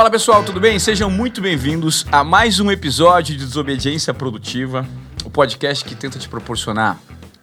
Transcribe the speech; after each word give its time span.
Fala 0.00 0.10
pessoal, 0.10 0.42
tudo 0.42 0.58
bem? 0.58 0.78
Sejam 0.78 1.10
muito 1.10 1.42
bem-vindos 1.42 2.06
a 2.10 2.24
mais 2.24 2.58
um 2.58 2.70
episódio 2.70 3.36
de 3.36 3.44
Desobediência 3.44 4.14
Produtiva, 4.14 4.88
o 5.26 5.28
podcast 5.28 5.84
que 5.84 5.94
tenta 5.94 6.18
te 6.18 6.26
proporcionar 6.26 6.98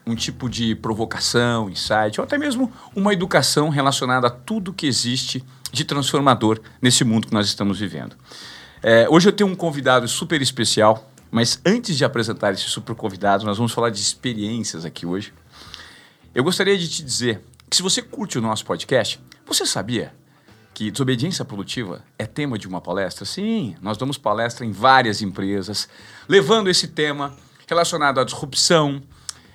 um 0.08 0.16
tipo 0.16 0.50
de 0.50 0.74
provocação, 0.74 1.70
insight, 1.70 2.20
ou 2.20 2.24
até 2.24 2.36
mesmo 2.36 2.74
uma 2.96 3.14
educação 3.14 3.70
relacionada 3.70 4.26
a 4.26 4.32
tudo 4.32 4.74
que 4.74 4.88
existe 4.88 5.44
de 5.72 5.86
transformador 5.86 6.60
nesse 6.82 7.04
mundo 7.04 7.28
que 7.28 7.34
nós 7.36 7.46
estamos 7.46 7.80
vivendo. 7.80 8.16
É, 8.82 9.08
hoje 9.08 9.30
eu 9.30 9.34
tenho 9.34 9.52
um 9.52 9.56
convidado 9.56 10.08
super 10.08 10.42
especial, 10.42 11.12
mas 11.30 11.62
antes 11.64 11.96
de 11.96 12.04
apresentar 12.04 12.54
esse 12.54 12.64
super 12.64 12.96
convidado, 12.96 13.46
nós 13.46 13.58
vamos 13.58 13.72
falar 13.72 13.92
de 13.92 14.02
experiências 14.02 14.84
aqui 14.84 15.06
hoje. 15.06 15.32
Eu 16.34 16.44
gostaria 16.44 16.76
de 16.76 16.90
te 16.90 17.04
dizer 17.04 17.40
que 17.70 17.78
se 17.78 17.84
você 17.84 18.02
curte 18.02 18.40
o 18.40 18.42
nosso 18.42 18.66
podcast, 18.66 19.20
você 19.46 19.64
sabia 19.64 20.12
que 20.78 20.92
desobediência 20.92 21.44
produtiva 21.44 22.04
é 22.20 22.28
tema 22.28 22.56
de 22.56 22.68
uma 22.68 22.80
palestra? 22.80 23.26
Sim, 23.26 23.76
nós 23.82 23.98
damos 23.98 24.16
palestra 24.16 24.64
em 24.64 24.72
várias 24.72 25.24
empresas, 25.24 25.90
levando 26.30 26.70
esse 26.70 26.90
tema 26.90 27.36
relacionado 27.68 28.20
à 28.20 28.24
disrupção, 28.24 29.02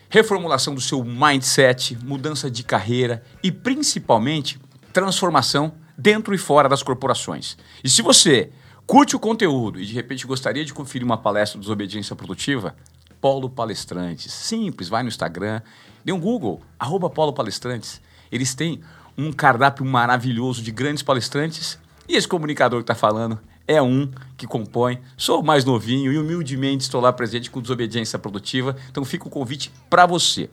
reformulação 0.09 0.75
do 0.75 0.81
seu 0.81 1.05
mindset, 1.05 1.97
mudança 2.03 2.51
de 2.51 2.65
carreira 2.65 3.23
e 3.41 3.53
principalmente 3.53 4.59
transformação 4.93 5.75
dentro 5.97 6.35
e 6.35 6.39
fora 6.39 6.69
das 6.69 6.83
corporações. 6.83 7.57
E 7.85 7.89
se 7.89 8.03
você 8.03 8.51
curte 8.85 9.15
o 9.15 9.21
conteúdo 9.21 9.81
e 9.81 9.87
de 9.87 9.93
repente 9.93 10.27
gostaria 10.27 10.65
de 10.65 10.75
conferir 10.75 11.07
uma 11.07 11.19
palestra 11.19 11.57
de 11.57 11.65
desobediência 11.65 12.17
produtiva, 12.17 12.75
Polo 13.21 13.49
Palestrantes. 13.49 14.33
Simples, 14.33 14.89
vai 14.89 15.05
no 15.05 15.09
Instagram, 15.09 15.63
dê 16.05 16.11
um 16.11 16.19
Google, 16.19 16.61
arroba 16.77 17.09
Polo 17.09 17.33
Palestrantes. 17.33 18.03
Eles 18.33 18.57
têm 18.57 18.83
um 19.17 19.33
cardápio 19.33 19.85
maravilhoso 19.85 20.63
de 20.63 20.71
grandes 20.71 21.03
palestrantes 21.03 21.79
e 22.09 22.17
esse 22.17 22.27
comunicador 22.27 22.81
que 22.81 22.85
está 22.85 22.95
falando 22.95 23.39
é 23.67 23.81
um 23.81 24.11
que 24.37 24.47
compõe. 24.47 25.01
Sou 25.17 25.43
mais 25.43 25.65
novinho 25.65 26.13
e 26.13 26.19
humildemente 26.19 26.83
estou 26.83 27.01
lá 27.01 27.13
presente 27.13 27.51
com 27.51 27.61
desobediência 27.61 28.19
produtiva, 28.19 28.77
então 28.91 29.05
fica 29.05 29.27
o 29.27 29.31
convite 29.31 29.73
para 29.89 30.05
você. 30.07 30.51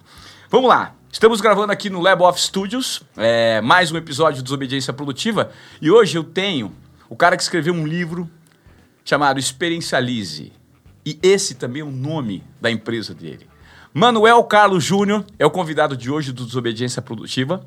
Vamos 0.49 0.69
lá, 0.69 0.95
estamos 1.11 1.41
gravando 1.41 1.71
aqui 1.71 1.89
no 1.89 1.99
Lab 1.99 2.23
of 2.23 2.39
Studios, 2.39 3.01
é, 3.17 3.61
mais 3.61 3.91
um 3.91 3.97
episódio 3.97 4.37
de 4.37 4.43
Desobediência 4.43 4.93
Produtiva 4.93 5.51
e 5.81 5.91
hoje 5.91 6.17
eu 6.17 6.23
tenho 6.23 6.71
o 7.09 7.15
cara 7.15 7.35
que 7.35 7.43
escreveu 7.43 7.73
um 7.73 7.85
livro 7.85 8.29
chamado 9.03 9.39
Experiencialize. 9.39 10.53
E 11.05 11.17
esse 11.23 11.55
também 11.55 11.81
é 11.81 11.85
o 11.85 11.91
nome 11.91 12.43
da 12.61 12.69
empresa 12.69 13.13
dele. 13.13 13.47
Manuel 13.91 14.43
Carlos 14.43 14.83
Júnior 14.83 15.25
é 15.39 15.45
o 15.45 15.49
convidado 15.49 15.97
de 15.97 16.11
hoje 16.11 16.31
do 16.31 16.45
Desobediência 16.45 17.01
Produtiva. 17.01 17.65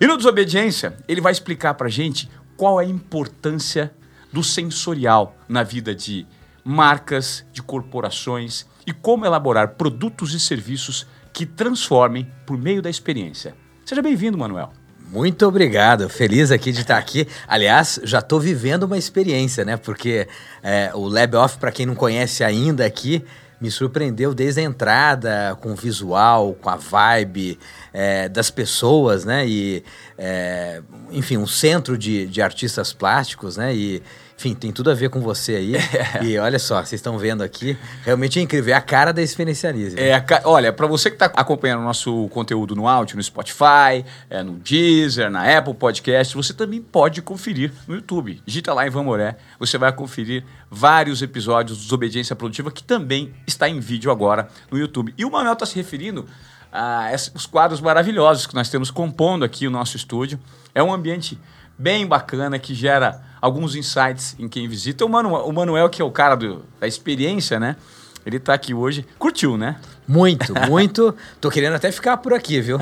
E 0.00 0.06
no 0.06 0.16
Desobediência, 0.16 0.96
ele 1.08 1.20
vai 1.20 1.32
explicar 1.32 1.74
para 1.74 1.88
gente 1.88 2.28
qual 2.56 2.80
é 2.80 2.84
a 2.84 2.88
importância 2.88 3.92
do 4.32 4.42
sensorial 4.42 5.36
na 5.48 5.62
vida 5.62 5.94
de 5.94 6.26
marcas, 6.62 7.46
de 7.52 7.62
corporações 7.62 8.66
e 8.86 8.92
como 8.92 9.24
elaborar 9.24 9.68
produtos 9.68 10.34
e 10.34 10.40
serviços 10.40 11.06
que 11.32 11.46
transformem 11.46 12.30
por 12.44 12.58
meio 12.58 12.82
da 12.82 12.90
experiência. 12.90 13.54
Seja 13.84 14.02
bem-vindo, 14.02 14.36
Manuel. 14.36 14.72
Muito 15.08 15.46
obrigado, 15.46 16.08
feliz 16.08 16.50
aqui 16.50 16.72
de 16.72 16.80
estar 16.80 16.98
aqui. 16.98 17.28
Aliás, 17.46 18.00
já 18.02 18.18
estou 18.18 18.40
vivendo 18.40 18.82
uma 18.82 18.98
experiência, 18.98 19.64
né? 19.64 19.76
Porque 19.76 20.26
é, 20.62 20.90
o 20.92 21.06
Lab 21.06 21.36
Off, 21.36 21.58
para 21.58 21.70
quem 21.70 21.86
não 21.86 21.94
conhece 21.94 22.42
ainda 22.42 22.84
aqui, 22.84 23.24
me 23.60 23.70
surpreendeu 23.70 24.34
desde 24.34 24.60
a 24.60 24.64
entrada, 24.64 25.56
com 25.60 25.72
o 25.72 25.76
visual, 25.76 26.54
com 26.54 26.68
a 26.68 26.76
vibe 26.76 27.58
é, 27.92 28.28
das 28.28 28.50
pessoas, 28.50 29.24
né? 29.24 29.46
E, 29.46 29.82
é, 30.18 30.82
enfim, 31.10 31.36
um 31.36 31.46
centro 31.46 31.96
de, 31.96 32.26
de 32.26 32.42
artistas 32.42 32.92
plásticos, 32.92 33.56
né? 33.56 33.74
E 33.74 34.02
enfim, 34.38 34.54
tem 34.54 34.70
tudo 34.70 34.90
a 34.90 34.94
ver 34.94 35.08
com 35.08 35.20
você 35.20 35.56
aí. 35.56 35.76
É. 35.76 36.06
E 36.26 36.38
olha 36.38 36.58
só, 36.58 36.76
vocês 36.76 36.94
estão 36.94 37.18
vendo 37.18 37.42
aqui, 37.42 37.76
realmente 38.04 38.38
é 38.38 38.42
incrível. 38.42 38.74
É 38.74 38.76
a 38.76 38.80
cara 38.80 39.12
da 39.12 39.22
experiencialismo. 39.22 39.98
É, 39.98 40.24
olha, 40.44 40.72
para 40.72 40.86
você 40.86 41.10
que 41.10 41.16
está 41.16 41.26
acompanhando 41.26 41.80
o 41.80 41.84
nosso 41.84 42.28
conteúdo 42.28 42.74
no 42.74 42.88
áudio, 42.88 43.16
no 43.16 43.22
Spotify, 43.22 44.04
é, 44.28 44.42
no 44.42 44.54
Deezer, 44.54 45.30
na 45.30 45.56
Apple 45.56 45.74
Podcast, 45.74 46.34
você 46.34 46.52
também 46.52 46.82
pode 46.82 47.22
conferir 47.22 47.72
no 47.86 47.94
YouTube. 47.94 48.42
Digita 48.44 48.74
lá 48.74 48.86
em 48.86 48.90
Vamoré, 48.90 49.36
você 49.58 49.78
vai 49.78 49.92
conferir 49.92 50.44
vários 50.70 51.22
episódios 51.22 51.78
do 51.78 51.82
Desobediência 51.84 52.34
Produtiva 52.34 52.70
que 52.70 52.82
também 52.82 53.32
está 53.46 53.68
em 53.68 53.78
vídeo 53.78 54.10
agora 54.10 54.48
no 54.70 54.78
YouTube. 54.78 55.14
E 55.16 55.24
o 55.24 55.30
Manuel 55.30 55.52
está 55.52 55.64
se 55.64 55.76
referindo 55.76 56.26
a 56.72 57.12
esses 57.12 57.46
quadros 57.46 57.80
maravilhosos 57.80 58.46
que 58.46 58.54
nós 58.54 58.68
temos 58.68 58.90
compondo 58.90 59.44
aqui 59.44 59.66
o 59.66 59.70
nosso 59.70 59.96
estúdio. 59.96 60.38
É 60.74 60.82
um 60.82 60.92
ambiente 60.92 61.38
bem 61.78 62.06
bacana 62.06 62.58
que 62.58 62.74
gera 62.74 63.22
alguns 63.40 63.74
insights 63.74 64.36
em 64.38 64.48
quem 64.48 64.68
visita. 64.68 65.04
O 65.04 65.08
Manuel, 65.08 65.46
o 65.46 65.52
Manuel 65.52 65.88
que 65.88 66.00
é 66.00 66.04
o 66.04 66.10
cara 66.10 66.34
do, 66.34 66.64
da 66.80 66.86
experiência, 66.86 67.60
né? 67.60 67.76
Ele 68.24 68.38
está 68.38 68.54
aqui 68.54 68.74
hoje. 68.74 69.06
Curtiu, 69.18 69.56
né? 69.56 69.76
Muito, 70.06 70.52
muito. 70.68 71.14
Tô 71.40 71.48
querendo 71.48 71.74
até 71.74 71.92
ficar 71.92 72.16
por 72.16 72.34
aqui, 72.34 72.60
viu? 72.60 72.76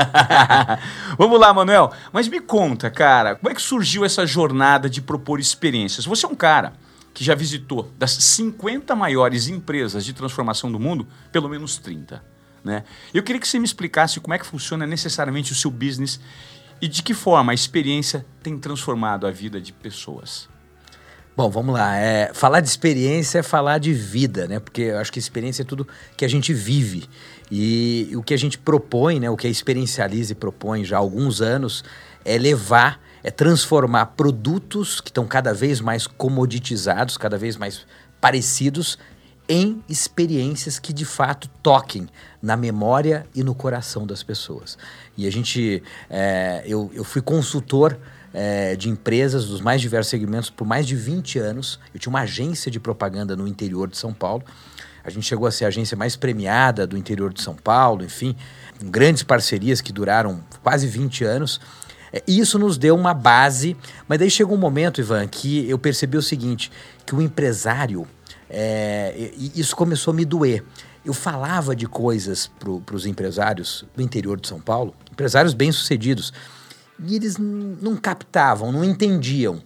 Vamos 1.19 1.39
lá, 1.39 1.53
Manuel. 1.53 1.93
Mas 2.13 2.29
me 2.29 2.41
conta, 2.41 2.91
cara, 2.91 3.35
como 3.35 3.51
é 3.51 3.55
que 3.55 3.61
surgiu 3.61 4.07
essa 4.07 4.27
jornada 4.27 4.89
de 4.89 5.03
propor 5.03 5.39
experiências? 5.39 6.07
Você 6.07 6.25
é 6.25 6.29
um 6.29 6.35
cara 6.35 6.73
que 7.13 7.23
já 7.23 7.35
visitou 7.35 7.93
das 7.99 8.13
50 8.13 8.97
maiores 8.97 9.47
empresas 9.47 10.05
de 10.05 10.15
transformação 10.15 10.73
do 10.73 10.81
mundo, 10.81 11.07
pelo 11.31 11.49
menos 11.49 11.77
30. 11.77 12.25
Né? 12.65 12.83
Eu 13.13 13.23
queria 13.23 13.39
que 13.39 13.47
você 13.47 13.59
me 13.59 13.67
explicasse 13.67 14.19
como 14.21 14.33
é 14.33 14.39
que 14.39 14.47
funciona 14.47 14.87
necessariamente 14.87 15.53
o 15.53 15.55
seu 15.55 15.71
business 15.71 16.19
e 16.81 16.89
de 16.89 17.03
que 17.03 17.15
forma 17.15 17.53
a 17.53 17.55
experiência 17.55 18.25
tem 18.43 18.59
transformado 18.59 19.27
a 19.27 19.31
vida 19.31 19.61
de 19.61 19.73
pessoas? 19.73 20.49
Bom, 21.37 21.51
vamos 21.51 21.75
lá. 21.75 21.97
É, 21.97 22.31
falar 22.33 22.61
de 22.61 22.69
experiência 22.69 23.41
é 23.41 23.43
falar 23.43 23.79
de 23.79 23.93
vida, 23.93 24.47
né? 24.47 24.61
Porque 24.61 24.83
eu 24.83 24.99
acho 24.99 25.11
que 25.11 25.19
experiência 25.19 25.63
é 25.63 25.65
tudo 25.65 25.87
que 26.17 26.25
a 26.25 26.29
gente 26.29 26.55
vive. 26.55 27.09
E, 27.51 28.13
o 28.15 28.23
que 28.23 28.33
a 28.33 28.37
gente 28.37 28.57
propõe, 28.57 29.19
né? 29.19 29.29
O 29.29 29.37
que 29.37 29.47
a 29.47 29.51
Experiencialize 29.51 30.33
propõe 30.35 30.85
já 30.85 30.97
há 30.97 31.01
alguns 31.01 31.41
anos 31.41 31.83
é 32.25 32.39
levar, 32.39 33.01
é 33.23 33.31
transformar 33.33 34.07
produtos 34.07 35.01
que 35.01 35.11
estão 35.11 35.27
cada 35.27 35.53
vez 35.53 35.81
mais 35.81 36.07
comoditizados, 36.07 37.17
cada 37.17 37.37
vez 37.37 37.57
mais 37.57 37.85
parecidos, 38.21 38.97
em 39.49 39.83
experiências 39.89 40.79
que 40.79 40.93
de 40.93 41.05
fato 41.05 41.49
toquem 41.63 42.09
na 42.41 42.57
memória 42.57 43.27
e 43.35 43.43
no 43.43 43.55
coração 43.55 44.07
das 44.07 44.23
pessoas. 44.23 44.79
E 45.17 45.27
a 45.27 45.33
gente, 45.33 45.83
é, 46.09 46.63
eu, 46.67 46.91
eu 46.95 47.05
fui 47.05 47.21
consultor 47.21 47.99
é, 48.33 48.75
de 48.75 48.89
empresas 48.89 49.47
dos 49.47 49.61
mais 49.61 49.81
diversos 49.81 50.11
segmentos 50.11 50.51
por 50.51 50.67
mais 50.67 50.87
de 50.87 50.97
20 50.97 51.39
anos. 51.39 51.79
Eu 51.93 52.01
tinha 52.01 52.11
uma 52.11 52.21
agência 52.21 52.71
de 52.71 52.81
propaganda 52.81 53.37
no 53.37 53.47
interior 53.47 53.89
de 53.89 53.97
São 53.97 54.13
Paulo. 54.13 54.43
A 55.05 55.11
gente 55.11 55.27
chegou 55.27 55.47
a 55.47 55.51
ser 55.51 55.67
a 55.67 55.69
agência 55.69 55.97
mais 55.97 56.17
premiada 56.17 56.87
do 56.87 56.97
interior 56.97 57.33
de 57.33 57.43
São 57.43 57.55
Paulo, 57.55 58.03
enfim, 58.03 58.35
grandes 58.83 59.23
parcerias 59.23 59.83
que 59.83 59.93
duraram 59.93 60.43
quase 60.63 60.87
20 60.87 61.25
anos. 61.25 61.61
É, 62.11 62.23
isso 62.27 62.59
nos 62.59 62.79
deu 62.79 62.97
uma 62.97 63.13
base, 63.13 63.77
mas 64.09 64.19
daí 64.19 64.31
chegou 64.31 64.57
um 64.57 64.61
momento, 64.61 65.01
Ivan, 65.01 65.27
que 65.29 65.69
eu 65.69 65.79
percebi 65.79 66.17
o 66.17 66.23
seguinte, 66.23 66.73
que 67.05 67.15
o 67.15 67.21
empresário, 67.21 68.07
é, 68.55 69.33
isso 69.55 69.75
começou 69.75 70.13
a 70.13 70.15
me 70.15 70.25
doer. 70.25 70.65
Eu 71.05 71.13
falava 71.13 71.75
de 71.75 71.87
coisas 71.87 72.51
para 72.59 72.97
os 72.97 73.05
empresários 73.05 73.85
do 73.95 74.01
interior 74.01 74.41
de 74.41 74.49
São 74.49 74.61
Paulo, 74.61 74.95
empresários 75.11 75.53
bem-sucedidos, 75.53 76.33
e 77.05 77.17
eles 77.17 77.37
não 77.37 77.97
captavam, 77.97 78.71
não 78.71 78.85
entendiam. 78.85 79.61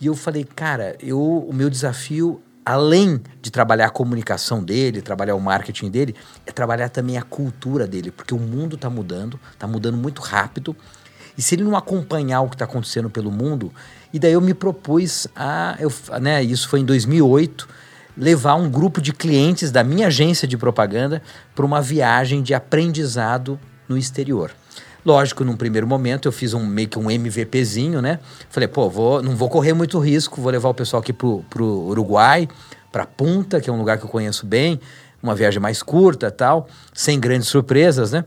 E 0.00 0.06
eu 0.06 0.14
falei, 0.14 0.44
cara, 0.44 0.96
eu, 1.00 1.20
o 1.20 1.52
meu 1.52 1.68
desafio, 1.68 2.40
além 2.64 3.20
de 3.40 3.50
trabalhar 3.50 3.86
a 3.86 3.90
comunicação 3.90 4.62
dele, 4.62 5.02
trabalhar 5.02 5.34
o 5.34 5.40
marketing 5.40 5.90
dele, 5.90 6.14
é 6.46 6.52
trabalhar 6.52 6.88
também 6.88 7.18
a 7.18 7.22
cultura 7.22 7.86
dele, 7.86 8.10
porque 8.10 8.32
o 8.32 8.38
mundo 8.38 8.76
está 8.76 8.88
mudando, 8.88 9.38
está 9.52 9.66
mudando 9.66 9.96
muito 9.96 10.22
rápido. 10.22 10.76
E 11.36 11.42
se 11.42 11.54
ele 11.54 11.64
não 11.64 11.76
acompanhar 11.76 12.40
o 12.40 12.48
que 12.48 12.54
está 12.54 12.64
acontecendo 12.64 13.10
pelo 13.10 13.30
mundo, 13.30 13.72
e 14.12 14.18
daí 14.18 14.32
eu 14.32 14.40
me 14.40 14.54
propus 14.54 15.26
a, 15.34 15.76
eu, 15.78 15.92
né, 16.20 16.42
isso 16.42 16.68
foi 16.68 16.80
em 16.80 16.84
2008, 16.84 17.68
levar 18.16 18.54
um 18.54 18.70
grupo 18.70 19.00
de 19.00 19.12
clientes 19.12 19.70
da 19.70 19.82
minha 19.82 20.08
agência 20.08 20.46
de 20.46 20.56
propaganda 20.56 21.22
para 21.54 21.64
uma 21.64 21.80
viagem 21.80 22.42
de 22.42 22.54
aprendizado 22.54 23.58
no 23.88 23.96
exterior. 23.96 24.50
Lógico, 25.04 25.44
num 25.44 25.56
primeiro 25.56 25.86
momento 25.86 26.28
eu 26.28 26.32
fiz 26.32 26.54
um 26.54 26.64
meio 26.64 26.88
que 26.88 26.98
um 26.98 27.10
MVPzinho, 27.10 28.00
né? 28.00 28.20
Falei, 28.48 28.68
pô, 28.68 28.88
vou, 28.88 29.20
não 29.20 29.34
vou 29.34 29.48
correr 29.48 29.72
muito 29.72 29.98
risco, 29.98 30.40
vou 30.40 30.52
levar 30.52 30.68
o 30.68 30.74
pessoal 30.74 31.00
aqui 31.00 31.12
pro, 31.12 31.44
pro 31.50 31.64
Uruguai, 31.64 32.48
para 32.92 33.04
Punta, 33.04 33.60
que 33.60 33.68
é 33.68 33.72
um 33.72 33.78
lugar 33.78 33.98
que 33.98 34.04
eu 34.04 34.08
conheço 34.08 34.46
bem, 34.46 34.80
uma 35.20 35.34
viagem 35.34 35.60
mais 35.60 35.82
curta, 35.82 36.30
tal, 36.30 36.68
sem 36.92 37.18
grandes 37.18 37.48
surpresas, 37.48 38.12
né? 38.12 38.24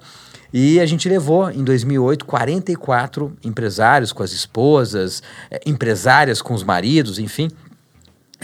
E 0.53 0.79
a 0.79 0.85
gente 0.85 1.07
levou, 1.09 1.49
em 1.49 1.63
2008, 1.63 2.25
44 2.25 3.33
empresários 3.43 4.13
com 4.13 4.23
as 4.23 4.31
esposas, 4.31 5.21
eh, 5.51 5.59
empresárias 5.65 6.41
com 6.41 6.53
os 6.53 6.63
maridos, 6.63 7.19
enfim, 7.19 7.49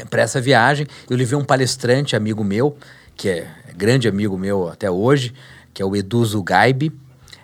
para 0.10 0.22
essa 0.22 0.42
viagem. 0.42 0.88
Eu 1.10 1.18
levei 1.18 1.38
um 1.38 1.44
palestrante, 1.44 2.16
amigo 2.16 2.44
meu, 2.44 2.78
que 3.16 3.30
é 3.30 3.48
grande 3.76 4.08
amigo 4.08 4.38
meu 4.38 4.70
até 4.70 4.90
hoje, 4.90 5.34
que 5.74 5.82
é 5.82 5.86
o 5.86 5.96
Edu 5.96 6.24
Zugaibe. 6.26 6.92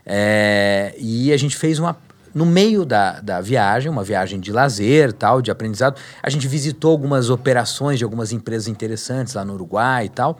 É, 0.06 0.96
e 0.98 1.34
a 1.34 1.38
gente 1.38 1.58
fez 1.58 1.80
uma. 1.80 1.98
no 2.34 2.46
meio 2.46 2.86
da, 2.86 3.20
da 3.20 3.42
viagem, 3.42 3.92
uma 3.92 4.04
viagem 4.04 4.40
de 4.40 4.52
lazer, 4.52 5.12
tal, 5.12 5.42
de 5.42 5.52
aprendizado, 5.52 6.00
a 6.24 6.30
gente 6.30 6.48
visitou 6.48 6.92
algumas 6.92 7.30
operações 7.30 7.98
de 7.98 8.04
algumas 8.04 8.32
empresas 8.32 8.68
interessantes 8.68 9.34
lá 9.34 9.44
no 9.44 9.54
Uruguai 9.54 10.06
e 10.06 10.10
tal, 10.10 10.40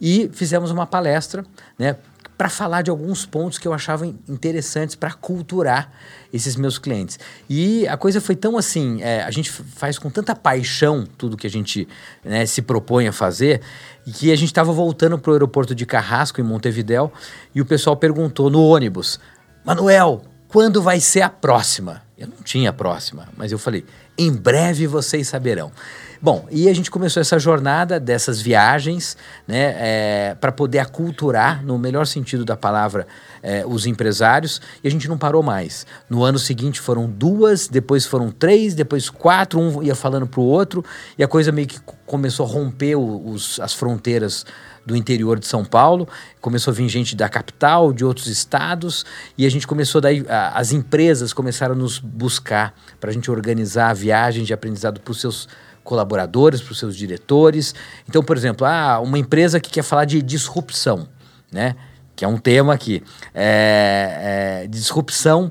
e 0.00 0.30
fizemos 0.32 0.70
uma 0.70 0.86
palestra, 0.86 1.44
né, 1.78 1.96
para 2.38 2.48
falar 2.48 2.82
de 2.82 2.90
alguns 2.90 3.26
pontos 3.26 3.58
que 3.58 3.66
eu 3.66 3.74
achava 3.74 4.06
interessantes 4.06 4.94
para 4.94 5.12
culturar 5.12 5.90
esses 6.32 6.54
meus 6.54 6.78
clientes. 6.78 7.18
E 7.50 7.86
a 7.88 7.96
coisa 7.96 8.20
foi 8.20 8.36
tão 8.36 8.56
assim, 8.56 9.02
é, 9.02 9.24
a 9.24 9.30
gente 9.32 9.50
faz 9.50 9.98
com 9.98 10.08
tanta 10.08 10.36
paixão 10.36 11.04
tudo 11.18 11.36
que 11.36 11.48
a 11.48 11.50
gente 11.50 11.88
né, 12.24 12.46
se 12.46 12.62
propõe 12.62 13.08
a 13.08 13.12
fazer, 13.12 13.60
que 14.14 14.30
a 14.30 14.36
gente 14.36 14.46
estava 14.46 14.72
voltando 14.72 15.18
para 15.18 15.30
o 15.30 15.34
aeroporto 15.34 15.74
de 15.74 15.84
Carrasco, 15.84 16.40
em 16.40 16.44
Montevidéu, 16.44 17.12
e 17.52 17.60
o 17.60 17.66
pessoal 17.66 17.96
perguntou 17.96 18.48
no 18.48 18.62
ônibus, 18.62 19.18
Manuel, 19.64 20.22
quando 20.46 20.80
vai 20.80 21.00
ser 21.00 21.22
a 21.22 21.28
próxima? 21.28 22.02
Eu 22.16 22.28
não 22.28 22.42
tinha 22.44 22.70
a 22.70 22.72
próxima, 22.72 23.28
mas 23.36 23.50
eu 23.50 23.58
falei, 23.58 23.84
em 24.16 24.32
breve 24.32 24.86
vocês 24.86 25.26
saberão. 25.26 25.72
Bom, 26.20 26.48
e 26.50 26.68
a 26.68 26.74
gente 26.74 26.90
começou 26.90 27.20
essa 27.20 27.38
jornada 27.38 28.00
dessas 28.00 28.40
viagens, 28.40 29.16
né, 29.46 29.74
é, 29.78 30.36
para 30.40 30.50
poder 30.50 30.80
aculturar, 30.80 31.64
no 31.64 31.78
melhor 31.78 32.08
sentido 32.08 32.44
da 32.44 32.56
palavra, 32.56 33.06
é, 33.40 33.64
os 33.64 33.86
empresários, 33.86 34.60
e 34.82 34.88
a 34.88 34.90
gente 34.90 35.08
não 35.08 35.16
parou 35.16 35.44
mais. 35.44 35.86
No 36.10 36.24
ano 36.24 36.36
seguinte 36.36 36.80
foram 36.80 37.08
duas, 37.08 37.68
depois 37.68 38.04
foram 38.04 38.32
três, 38.32 38.74
depois 38.74 39.08
quatro, 39.08 39.60
um 39.60 39.80
ia 39.80 39.94
falando 39.94 40.26
para 40.26 40.40
o 40.40 40.44
outro, 40.44 40.84
e 41.16 41.22
a 41.22 41.28
coisa 41.28 41.52
meio 41.52 41.68
que 41.68 41.78
começou 42.04 42.44
a 42.44 42.48
romper 42.48 42.96
os, 42.96 43.60
as 43.60 43.72
fronteiras 43.72 44.44
do 44.84 44.96
interior 44.96 45.38
de 45.38 45.46
São 45.46 45.64
Paulo, 45.64 46.08
começou 46.40 46.72
a 46.72 46.74
vir 46.74 46.88
gente 46.88 47.14
da 47.14 47.28
capital, 47.28 47.92
de 47.92 48.04
outros 48.04 48.26
estados, 48.26 49.06
e 49.36 49.46
a 49.46 49.50
gente 49.50 49.68
começou 49.68 50.00
daí, 50.00 50.24
a, 50.28 50.58
as 50.58 50.72
empresas 50.72 51.32
começaram 51.32 51.76
a 51.76 51.78
nos 51.78 52.00
buscar 52.00 52.74
para 52.98 53.10
a 53.10 53.12
gente 53.12 53.30
organizar 53.30 53.94
viagens 53.94 54.48
de 54.48 54.52
aprendizado 54.52 54.98
para 54.98 55.12
os 55.12 55.20
seus 55.20 55.46
colaboradores, 55.88 56.60
para 56.60 56.72
os 56.72 56.78
seus 56.78 56.94
diretores. 56.94 57.74
Então, 58.06 58.22
por 58.22 58.36
exemplo, 58.36 58.66
ah, 58.66 59.00
uma 59.00 59.18
empresa 59.18 59.58
que 59.58 59.70
quer 59.70 59.82
falar 59.82 60.04
de 60.04 60.20
disrupção, 60.20 61.08
né? 61.50 61.74
Que 62.14 62.26
é 62.26 62.28
um 62.28 62.36
tema 62.36 62.74
aqui. 62.74 63.02
É, 63.34 64.64
é, 64.64 64.66
disrupção 64.66 65.50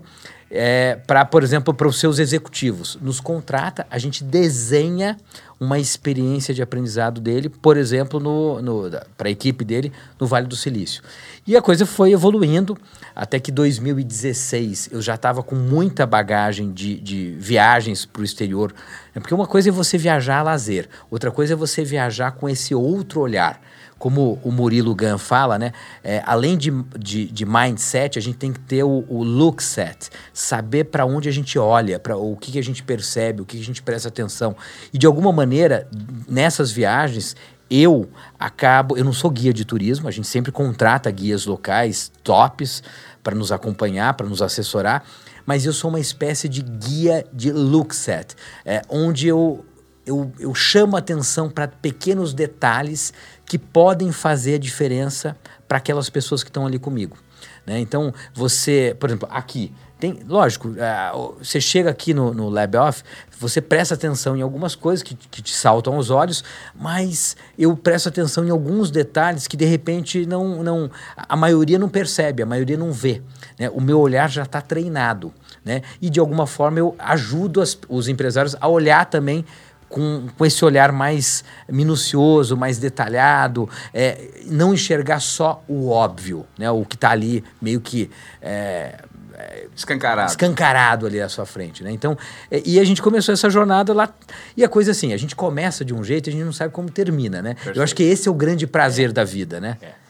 é, 0.49 0.97
para, 1.05 1.25
por 1.25 1.44
exemplo, 1.44 1.73
para 1.73 1.88
os 1.88 1.99
seus 1.99 2.19
executivos. 2.19 2.97
Nos 3.01 3.19
contrata, 3.19 3.85
a 3.89 3.97
gente 3.97 4.23
desenha 4.23 5.17
uma 5.59 5.79
experiência 5.79 6.53
de 6.53 6.61
aprendizado 6.61 7.19
dele, 7.19 7.49
por 7.49 7.77
exemplo, 7.77 8.19
no, 8.19 8.61
no 8.61 8.91
para 9.17 9.27
a 9.27 9.31
equipe 9.31 9.65
dele 9.65 9.91
no 10.19 10.27
Vale 10.27 10.47
do 10.47 10.55
Silício. 10.55 11.01
E 11.45 11.57
a 11.57 11.61
coisa 11.61 11.85
foi 11.85 12.11
evoluindo 12.11 12.77
até 13.15 13.39
que 13.39 13.51
2016 13.51 14.89
eu 14.91 15.01
já 15.01 15.15
estava 15.15 15.41
com 15.41 15.55
muita 15.55 16.05
bagagem 16.05 16.71
de, 16.71 16.99
de 16.99 17.35
viagens 17.39 18.05
para 18.05 18.21
o 18.21 18.25
exterior. 18.25 18.73
Porque 19.13 19.33
uma 19.33 19.47
coisa 19.47 19.69
é 19.69 19.71
você 19.71 19.97
viajar 19.97 20.39
a 20.39 20.44
lazer, 20.44 20.88
outra 21.09 21.31
coisa 21.31 21.53
é 21.53 21.55
você 21.55 21.83
viajar 21.83 22.31
com 22.33 22.47
esse 22.47 22.75
outro 22.75 23.19
olhar 23.19 23.59
como 23.97 24.39
o 24.44 24.51
Murilo 24.51 24.95
Gun 24.95 25.17
fala, 25.17 25.57
né? 25.57 25.71
É, 26.03 26.21
além 26.25 26.57
de, 26.57 26.71
de, 26.97 27.25
de, 27.25 27.45
mindset, 27.45 28.17
a 28.17 28.21
gente 28.21 28.38
tem 28.38 28.53
que 28.53 28.59
ter 28.59 28.83
o, 28.83 29.05
o 29.07 29.23
look 29.23 29.61
set, 29.63 30.09
saber 30.33 30.85
para 30.85 31.05
onde 31.05 31.27
a 31.27 31.31
gente 31.31 31.57
olha, 31.57 31.99
para 31.99 32.15
o 32.15 32.35
que, 32.35 32.51
que 32.51 32.59
a 32.59 32.63
gente 32.63 32.83
percebe, 32.83 33.41
o 33.41 33.45
que, 33.45 33.57
que 33.57 33.63
a 33.63 33.65
gente 33.65 33.81
presta 33.81 34.09
atenção. 34.09 34.55
E 34.94 34.97
de 34.97 35.05
alguma 35.07 35.31
maneira, 35.31 35.88
nessas 36.27 36.71
viagens, 36.71 37.35
eu 37.69 38.09
acabo, 38.39 38.97
eu 38.97 39.03
não 39.03 39.13
sou 39.13 39.29
guia 39.29 39.53
de 39.53 39.65
turismo, 39.65 40.07
a 40.07 40.11
gente 40.11 40.27
sempre 40.27 40.51
contrata 40.51 41.09
guias 41.11 41.45
locais 41.45 42.11
tops 42.23 42.81
para 43.21 43.35
nos 43.35 43.51
acompanhar, 43.51 44.13
para 44.13 44.27
nos 44.27 44.41
assessorar, 44.41 45.03
mas 45.45 45.65
eu 45.65 45.73
sou 45.73 45.89
uma 45.89 45.99
espécie 45.99 46.47
de 46.47 46.61
guia 46.61 47.25
de 47.33 47.51
look 47.51 47.95
set, 47.95 48.35
é, 48.65 48.81
onde 48.89 49.27
eu 49.27 49.65
eu, 50.07 50.31
eu 50.39 50.56
chamo 50.56 50.95
atenção 50.95 51.50
para 51.50 51.68
pequenos 51.68 52.33
detalhes 52.33 53.13
que 53.45 53.57
podem 53.57 54.12
fazer 54.12 54.56
a 54.56 54.59
diferença 54.59 55.38
para 55.68 55.77
aquelas 55.77 56.09
pessoas 56.09 56.44
que 56.44 56.50
estão 56.50 56.65
ali 56.65 56.80
comigo. 56.80 57.18
Né? 57.65 57.80
Então, 57.80 58.13
você, 58.33 58.95
por 58.98 59.09
exemplo, 59.09 59.27
aqui, 59.30 59.74
tem, 60.00 60.19
lógico, 60.27 60.69
uh, 60.69 61.36
você 61.39 61.59
chega 61.59 61.89
aqui 61.89 62.13
no, 62.13 62.31
no 62.33 62.50
Lab 62.50 62.77
Off, 62.77 63.04
você 63.39 63.59
presta 63.59 63.95
atenção 63.95 64.38
em 64.38 64.42
algumas 64.42 64.75
coisas 64.75 65.01
que, 65.01 65.15
que 65.15 65.42
te 65.42 65.54
saltam 65.54 65.95
aos 65.95 66.09
olhos, 66.09 66.44
mas 66.75 67.36
eu 67.57 67.75
presto 67.75 68.07
atenção 68.07 68.45
em 68.45 68.50
alguns 68.50 68.92
detalhes 68.92 69.48
que 69.48 69.57
de 69.57 69.65
repente 69.65 70.25
não, 70.25 70.63
não 70.63 70.92
a 71.18 71.36
maioria 71.36 71.80
não 71.80 71.89
percebe, 71.89 72.44
a 72.44 72.45
maioria 72.45 72.77
não 72.77 72.92
vê. 72.92 73.21
Né? 73.59 73.69
O 73.71 73.81
meu 73.81 74.00
olhar 74.00 74.30
já 74.30 74.44
está 74.44 74.62
treinado. 74.62 75.33
Né? 75.65 75.81
E 76.00 76.09
de 76.09 76.19
alguma 76.19 76.45
forma 76.45 76.80
eu 76.80 76.95
ajudo 77.00 77.59
as, 77.59 77.77
os 77.89 78.07
empresários 78.07 78.56
a 78.62 78.68
olhar 78.68 79.06
também 79.06 79.44
com, 79.89 80.27
com 80.37 80.45
esse 80.45 80.63
olhar 80.63 80.91
mais 80.91 81.43
minucioso, 81.69 82.57
mais 82.57 82.77
detalhado, 82.77 83.69
é, 83.93 84.29
não 84.45 84.73
enxergar 84.73 85.19
só 85.19 85.63
o 85.67 85.89
óbvio, 85.89 86.45
né? 86.57 86.69
o 86.69 86.83
que 86.85 86.95
está 86.95 87.11
ali 87.11 87.43
meio 87.61 87.79
que. 87.81 88.09
É, 88.41 89.03
é, 89.37 89.67
escancarado. 89.75 90.29
Escancarado 90.31 91.05
ali 91.05 91.21
à 91.21 91.29
sua 91.29 91.45
frente, 91.45 91.83
né? 91.83 91.91
Então, 91.91 92.17
é, 92.49 92.61
e 92.65 92.79
a 92.79 92.83
gente 92.83 93.03
começou 93.03 93.33
essa 93.33 93.49
jornada 93.51 93.93
lá. 93.93 94.09
E 94.55 94.63
a 94.63 94.69
coisa 94.69 94.91
assim, 94.91 95.13
a 95.13 95.17
gente 95.17 95.35
começa 95.35 95.85
de 95.85 95.93
um 95.93 96.03
jeito 96.03 96.27
e 96.27 96.29
a 96.31 96.33
gente 96.33 96.43
não 96.43 96.53
sabe 96.53 96.73
como 96.73 96.89
termina, 96.89 97.39
né? 97.39 97.53
Perfeito. 97.53 97.77
Eu 97.77 97.83
acho 97.83 97.95
que 97.95 98.01
esse 98.01 98.27
é 98.27 98.31
o 98.31 98.33
grande 98.33 98.65
prazer 98.65 99.11
é. 99.11 99.13
da 99.13 99.23
vida, 99.23 99.59
né? 99.59 99.77
É. 99.79 100.06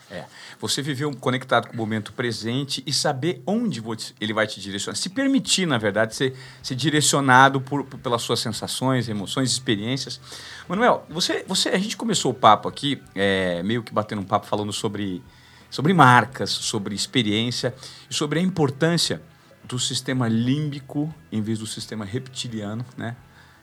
Você 0.59 0.81
viver 0.81 1.13
conectado 1.15 1.67
com 1.67 1.73
o 1.73 1.77
momento 1.77 2.11
presente 2.13 2.83
e 2.85 2.91
saber 2.91 3.41
onde 3.45 3.83
ele 4.19 4.33
vai 4.33 4.47
te 4.47 4.59
direcionar. 4.59 4.95
Se 4.95 5.09
permitir, 5.09 5.65
na 5.65 5.77
verdade, 5.77 6.15
ser, 6.15 6.35
ser 6.63 6.75
direcionado 6.75 7.61
por, 7.61 7.83
por, 7.83 7.99
pelas 7.99 8.21
suas 8.21 8.39
sensações, 8.39 9.07
emoções, 9.07 9.51
experiências. 9.51 10.19
Manuel, 10.67 11.05
você, 11.09 11.43
você, 11.47 11.69
a 11.69 11.77
gente 11.77 11.95
começou 11.95 12.31
o 12.31 12.33
papo 12.33 12.67
aqui, 12.67 13.01
é, 13.13 13.61
meio 13.63 13.83
que 13.83 13.93
batendo 13.93 14.21
um 14.21 14.25
papo 14.25 14.47
falando 14.47 14.73
sobre, 14.73 15.23
sobre 15.69 15.93
marcas, 15.93 16.49
sobre 16.49 16.95
experiência 16.95 17.75
e 18.09 18.13
sobre 18.13 18.39
a 18.39 18.41
importância 18.41 19.21
do 19.63 19.77
sistema 19.77 20.27
límbico 20.27 21.13
em 21.31 21.41
vez 21.41 21.59
do 21.59 21.67
sistema 21.67 22.05
reptiliano, 22.05 22.85
né? 22.95 23.15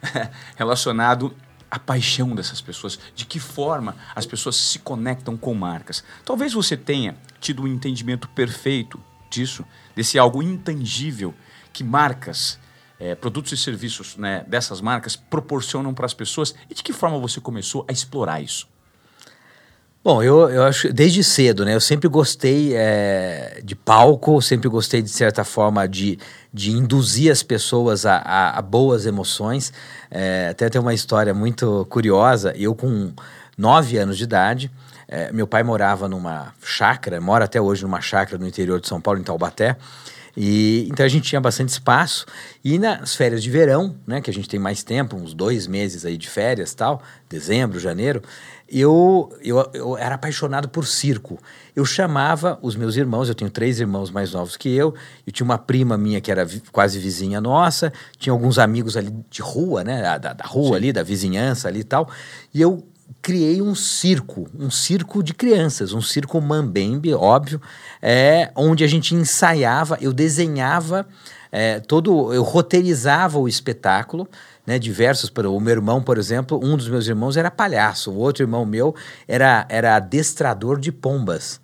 relacionado 0.54 1.34
a 1.74 1.78
paixão 1.80 2.36
dessas 2.36 2.60
pessoas, 2.60 3.00
de 3.16 3.26
que 3.26 3.40
forma 3.40 3.96
as 4.14 4.24
pessoas 4.24 4.54
se 4.54 4.78
conectam 4.78 5.36
com 5.36 5.52
marcas. 5.54 6.04
Talvez 6.24 6.52
você 6.52 6.76
tenha 6.76 7.16
tido 7.40 7.64
um 7.64 7.66
entendimento 7.66 8.28
perfeito 8.28 9.02
disso, 9.28 9.64
desse 9.96 10.16
algo 10.16 10.40
intangível 10.40 11.34
que 11.72 11.82
marcas, 11.82 12.60
é, 13.00 13.16
produtos 13.16 13.50
e 13.50 13.56
serviços 13.56 14.16
né, 14.16 14.44
dessas 14.46 14.80
marcas 14.80 15.16
proporcionam 15.16 15.92
para 15.92 16.06
as 16.06 16.14
pessoas 16.14 16.54
e 16.70 16.74
de 16.74 16.82
que 16.84 16.92
forma 16.92 17.18
você 17.18 17.40
começou 17.40 17.84
a 17.88 17.92
explorar 17.92 18.40
isso. 18.40 18.68
Bom, 20.04 20.22
eu, 20.22 20.50
eu 20.50 20.64
acho 20.64 20.92
desde 20.92 21.24
cedo, 21.24 21.64
né? 21.64 21.74
Eu 21.74 21.80
sempre 21.80 22.10
gostei 22.10 22.74
é, 22.76 23.62
de 23.64 23.74
palco, 23.74 24.42
sempre 24.42 24.68
gostei 24.68 25.00
de 25.00 25.08
certa 25.08 25.44
forma 25.44 25.88
de, 25.88 26.18
de 26.52 26.72
induzir 26.72 27.32
as 27.32 27.42
pessoas 27.42 28.04
a, 28.04 28.16
a, 28.16 28.58
a 28.58 28.60
boas 28.60 29.06
emoções. 29.06 29.72
É, 30.10 30.48
até 30.50 30.68
tem 30.68 30.78
uma 30.78 30.92
história 30.92 31.32
muito 31.32 31.86
curiosa. 31.88 32.52
Eu 32.54 32.74
com 32.74 33.14
nove 33.56 33.96
anos 33.96 34.18
de 34.18 34.24
idade, 34.24 34.70
é, 35.08 35.32
meu 35.32 35.46
pai 35.46 35.62
morava 35.62 36.06
numa 36.06 36.52
chácara, 36.62 37.18
mora 37.18 37.46
até 37.46 37.58
hoje 37.58 37.82
numa 37.82 38.02
chácara 38.02 38.36
no 38.36 38.46
interior 38.46 38.82
de 38.82 38.86
São 38.86 39.00
Paulo, 39.00 39.18
em 39.18 39.24
Taubaté. 39.24 39.74
E, 40.36 40.86
então 40.90 41.06
a 41.06 41.08
gente 41.08 41.28
tinha 41.28 41.40
bastante 41.40 41.70
espaço. 41.70 42.26
E 42.62 42.78
nas 42.78 43.14
férias 43.14 43.42
de 43.42 43.50
verão, 43.50 43.96
né, 44.06 44.20
que 44.20 44.30
a 44.30 44.34
gente 44.34 44.48
tem 44.48 44.58
mais 44.58 44.82
tempo, 44.82 45.16
uns 45.16 45.32
dois 45.32 45.66
meses 45.66 46.04
aí 46.04 46.16
de 46.16 46.28
férias 46.28 46.74
tal, 46.74 47.02
dezembro, 47.28 47.78
janeiro, 47.78 48.22
eu, 48.68 49.32
eu, 49.42 49.70
eu 49.74 49.98
era 49.98 50.14
apaixonado 50.14 50.68
por 50.68 50.86
circo. 50.86 51.38
Eu 51.76 51.84
chamava 51.84 52.58
os 52.62 52.76
meus 52.76 52.96
irmãos, 52.96 53.28
eu 53.28 53.34
tenho 53.34 53.50
três 53.50 53.78
irmãos 53.80 54.10
mais 54.10 54.32
novos 54.32 54.56
que 54.56 54.68
eu, 54.68 54.94
eu 55.26 55.32
tinha 55.32 55.44
uma 55.44 55.58
prima 55.58 55.96
minha 55.96 56.20
que 56.20 56.30
era 56.30 56.44
vi, 56.44 56.62
quase 56.72 56.98
vizinha 56.98 57.40
nossa, 57.40 57.92
tinha 58.18 58.32
alguns 58.32 58.58
amigos 58.58 58.96
ali 58.96 59.14
de 59.28 59.42
rua, 59.42 59.84
né, 59.84 60.18
da, 60.18 60.32
da 60.32 60.44
rua 60.44 60.70
Sim. 60.70 60.74
ali, 60.76 60.92
da 60.92 61.02
vizinhança 61.02 61.68
ali 61.68 61.80
e 61.80 61.84
tal, 61.84 62.08
e 62.52 62.60
eu 62.60 62.86
criei 63.20 63.60
um 63.60 63.74
circo, 63.74 64.48
um 64.58 64.70
circo 64.70 65.22
de 65.22 65.34
crianças, 65.34 65.92
um 65.92 66.00
circo 66.00 66.40
mambembe, 66.40 67.12
óbvio, 67.14 67.60
é, 68.00 68.50
onde 68.54 68.84
a 68.84 68.86
gente 68.86 69.14
ensaiava, 69.14 69.98
eu 70.00 70.12
desenhava 70.12 71.06
é, 71.50 71.78
todo, 71.80 72.34
eu 72.34 72.42
roteirizava 72.42 73.38
o 73.38 73.46
espetáculo, 73.46 74.28
né, 74.66 74.78
diversos. 74.78 75.30
O 75.34 75.60
meu 75.60 75.72
irmão, 75.72 76.02
por 76.02 76.18
exemplo, 76.18 76.60
um 76.62 76.76
dos 76.76 76.88
meus 76.88 77.06
irmãos 77.06 77.36
era 77.36 77.50
palhaço, 77.50 78.10
o 78.10 78.16
outro 78.16 78.42
irmão 78.42 78.64
meu 78.64 78.94
era, 79.28 79.66
era 79.68 79.96
adestrador 79.96 80.78
de 80.78 80.90
pombas. 80.90 81.60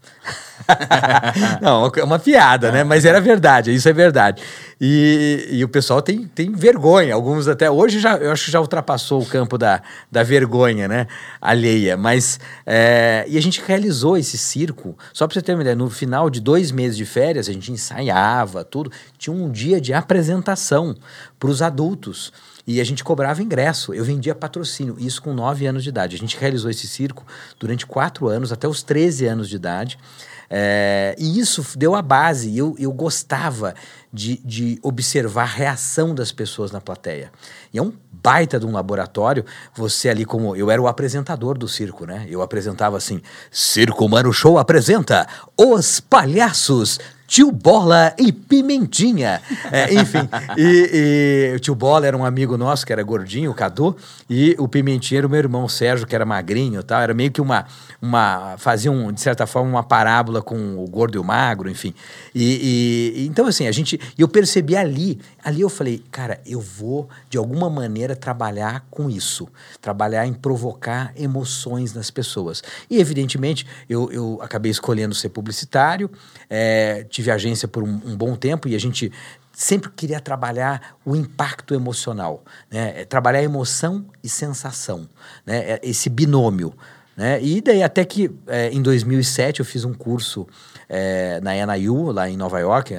não, 1.60 1.90
é 1.96 2.04
uma 2.04 2.18
piada, 2.18 2.70
né? 2.70 2.84
Mas 2.84 3.04
era 3.04 3.20
verdade, 3.20 3.74
isso 3.74 3.88
é 3.88 3.92
verdade. 3.92 4.42
E, 4.80 5.48
e, 5.50 5.64
o 5.64 5.68
pessoal 5.68 6.00
tem, 6.00 6.26
tem 6.26 6.52
vergonha, 6.52 7.14
alguns 7.14 7.48
até 7.48 7.70
hoje 7.70 7.98
já, 8.00 8.16
eu 8.16 8.32
acho 8.32 8.46
que 8.46 8.50
já 8.50 8.60
ultrapassou 8.60 9.20
o 9.20 9.26
campo 9.26 9.58
da, 9.58 9.82
da 10.10 10.22
vergonha, 10.22 10.88
né? 10.88 11.06
Alheia. 11.40 11.96
Mas, 11.96 12.38
é, 12.66 13.24
e 13.28 13.36
a 13.36 13.42
gente 13.42 13.62
realizou 13.66 14.16
esse 14.16 14.38
circo, 14.38 14.96
só 15.12 15.26
para 15.26 15.34
você 15.34 15.42
ter 15.42 15.54
uma 15.54 15.62
ideia, 15.62 15.76
no 15.76 15.90
final 15.90 16.30
de 16.30 16.40
dois 16.40 16.70
meses 16.70 16.96
de 16.96 17.04
férias, 17.04 17.48
a 17.48 17.52
gente 17.52 17.72
ensaiava 17.72 18.64
tudo, 18.64 18.90
tinha 19.18 19.34
um 19.34 19.50
dia 19.50 19.80
de 19.80 19.92
apresentação 19.92 20.96
para 21.38 21.50
os 21.50 21.62
adultos. 21.62 22.32
E 22.70 22.80
a 22.80 22.84
gente 22.84 23.02
cobrava 23.02 23.42
ingresso, 23.42 23.92
eu 23.92 24.04
vendia 24.04 24.32
patrocínio, 24.32 24.94
isso 24.96 25.20
com 25.20 25.34
9 25.34 25.66
anos 25.66 25.82
de 25.82 25.88
idade. 25.88 26.14
A 26.14 26.18
gente 26.20 26.36
realizou 26.36 26.70
esse 26.70 26.86
circo 26.86 27.26
durante 27.58 27.84
4 27.84 28.28
anos, 28.28 28.52
até 28.52 28.68
os 28.68 28.80
13 28.80 29.26
anos 29.26 29.48
de 29.48 29.56
idade. 29.56 29.98
É, 30.48 31.16
e 31.18 31.40
isso 31.40 31.66
deu 31.76 31.96
a 31.96 32.02
base. 32.02 32.56
Eu, 32.56 32.76
eu 32.78 32.92
gostava 32.92 33.74
de, 34.12 34.36
de 34.44 34.78
observar 34.84 35.42
a 35.42 35.46
reação 35.46 36.14
das 36.14 36.30
pessoas 36.30 36.70
na 36.70 36.80
plateia. 36.80 37.32
E 37.74 37.78
é 37.78 37.82
um 37.82 37.92
baita 38.12 38.60
de 38.60 38.66
um 38.66 38.70
laboratório. 38.70 39.44
Você 39.74 40.08
ali, 40.08 40.24
como. 40.24 40.54
Eu 40.54 40.70
era 40.70 40.80
o 40.80 40.86
apresentador 40.86 41.58
do 41.58 41.66
circo, 41.66 42.06
né? 42.06 42.24
Eu 42.28 42.40
apresentava 42.40 42.96
assim: 42.96 43.20
Circo 43.50 44.08
Mano 44.08 44.32
Show 44.32 44.58
apresenta 44.58 45.26
Os 45.56 45.98
Palhaços 45.98 47.00
Tio 47.30 47.52
Bola 47.52 48.12
e 48.18 48.32
Pimentinha. 48.32 49.40
É, 49.70 49.94
enfim, 49.94 50.28
e, 50.58 51.52
e, 51.52 51.54
o 51.54 51.60
tio 51.60 51.76
Bola 51.76 52.04
era 52.04 52.16
um 52.16 52.24
amigo 52.24 52.58
nosso 52.58 52.84
que 52.84 52.92
era 52.92 53.04
gordinho, 53.04 53.52
o 53.52 53.54
Cadu, 53.54 53.96
e 54.28 54.56
o 54.58 54.66
Pimentinha 54.66 55.20
era 55.20 55.26
o 55.28 55.30
meu 55.30 55.38
irmão 55.38 55.68
Sérgio, 55.68 56.08
que 56.08 56.14
era 56.14 56.26
magrinho 56.26 56.82
tal. 56.82 57.00
Era 57.00 57.14
meio 57.14 57.30
que 57.30 57.40
uma. 57.40 57.66
uma 58.02 58.56
fazia, 58.58 58.90
um, 58.90 59.12
de 59.12 59.20
certa 59.20 59.46
forma, 59.46 59.70
uma 59.70 59.84
parábola 59.84 60.42
com 60.42 60.76
o 60.82 60.88
gordo 60.88 61.14
e 61.14 61.20
o 61.20 61.24
magro, 61.24 61.70
enfim. 61.70 61.94
E, 62.34 63.14
e 63.14 63.26
então, 63.28 63.46
assim, 63.46 63.68
a 63.68 63.72
gente. 63.72 64.00
eu 64.18 64.26
percebi 64.26 64.76
ali, 64.76 65.20
ali 65.42 65.60
eu 65.60 65.68
falei, 65.68 66.02
cara, 66.10 66.40
eu 66.46 66.60
vou, 66.60 67.08
de 67.28 67.38
alguma 67.38 67.68
maneira, 67.68 68.14
trabalhar 68.14 68.86
com 68.90 69.08
isso. 69.08 69.48
Trabalhar 69.80 70.26
em 70.26 70.32
provocar 70.32 71.12
emoções 71.16 71.92
nas 71.92 72.10
pessoas. 72.10 72.62
E, 72.88 72.98
evidentemente, 72.98 73.66
eu, 73.88 74.10
eu 74.12 74.38
acabei 74.42 74.70
escolhendo 74.70 75.14
ser 75.14 75.30
publicitário. 75.30 76.10
É, 76.48 77.04
tive 77.04 77.30
agência 77.30 77.66
por 77.66 77.82
um, 77.82 78.00
um 78.04 78.16
bom 78.16 78.36
tempo 78.36 78.68
e 78.68 78.74
a 78.74 78.80
gente 78.80 79.12
sempre 79.52 79.90
queria 79.90 80.20
trabalhar 80.20 80.96
o 81.04 81.14
impacto 81.14 81.74
emocional, 81.74 82.42
né? 82.70 83.02
É 83.02 83.04
trabalhar 83.04 83.42
emoção 83.42 84.06
e 84.22 84.28
sensação, 84.28 85.08
né? 85.44 85.72
É 85.72 85.80
esse 85.82 86.08
binômio. 86.08 86.72
Né? 87.16 87.42
E 87.42 87.60
daí 87.60 87.82
até 87.82 88.02
que 88.02 88.30
é, 88.46 88.70
em 88.70 88.80
2007 88.80 89.60
eu 89.60 89.66
fiz 89.66 89.84
um 89.84 89.92
curso 89.92 90.46
é, 90.88 91.38
na 91.42 91.52
NIU, 91.66 92.12
lá 92.12 92.30
em 92.30 92.36
Nova 92.36 92.58
York, 92.58 92.94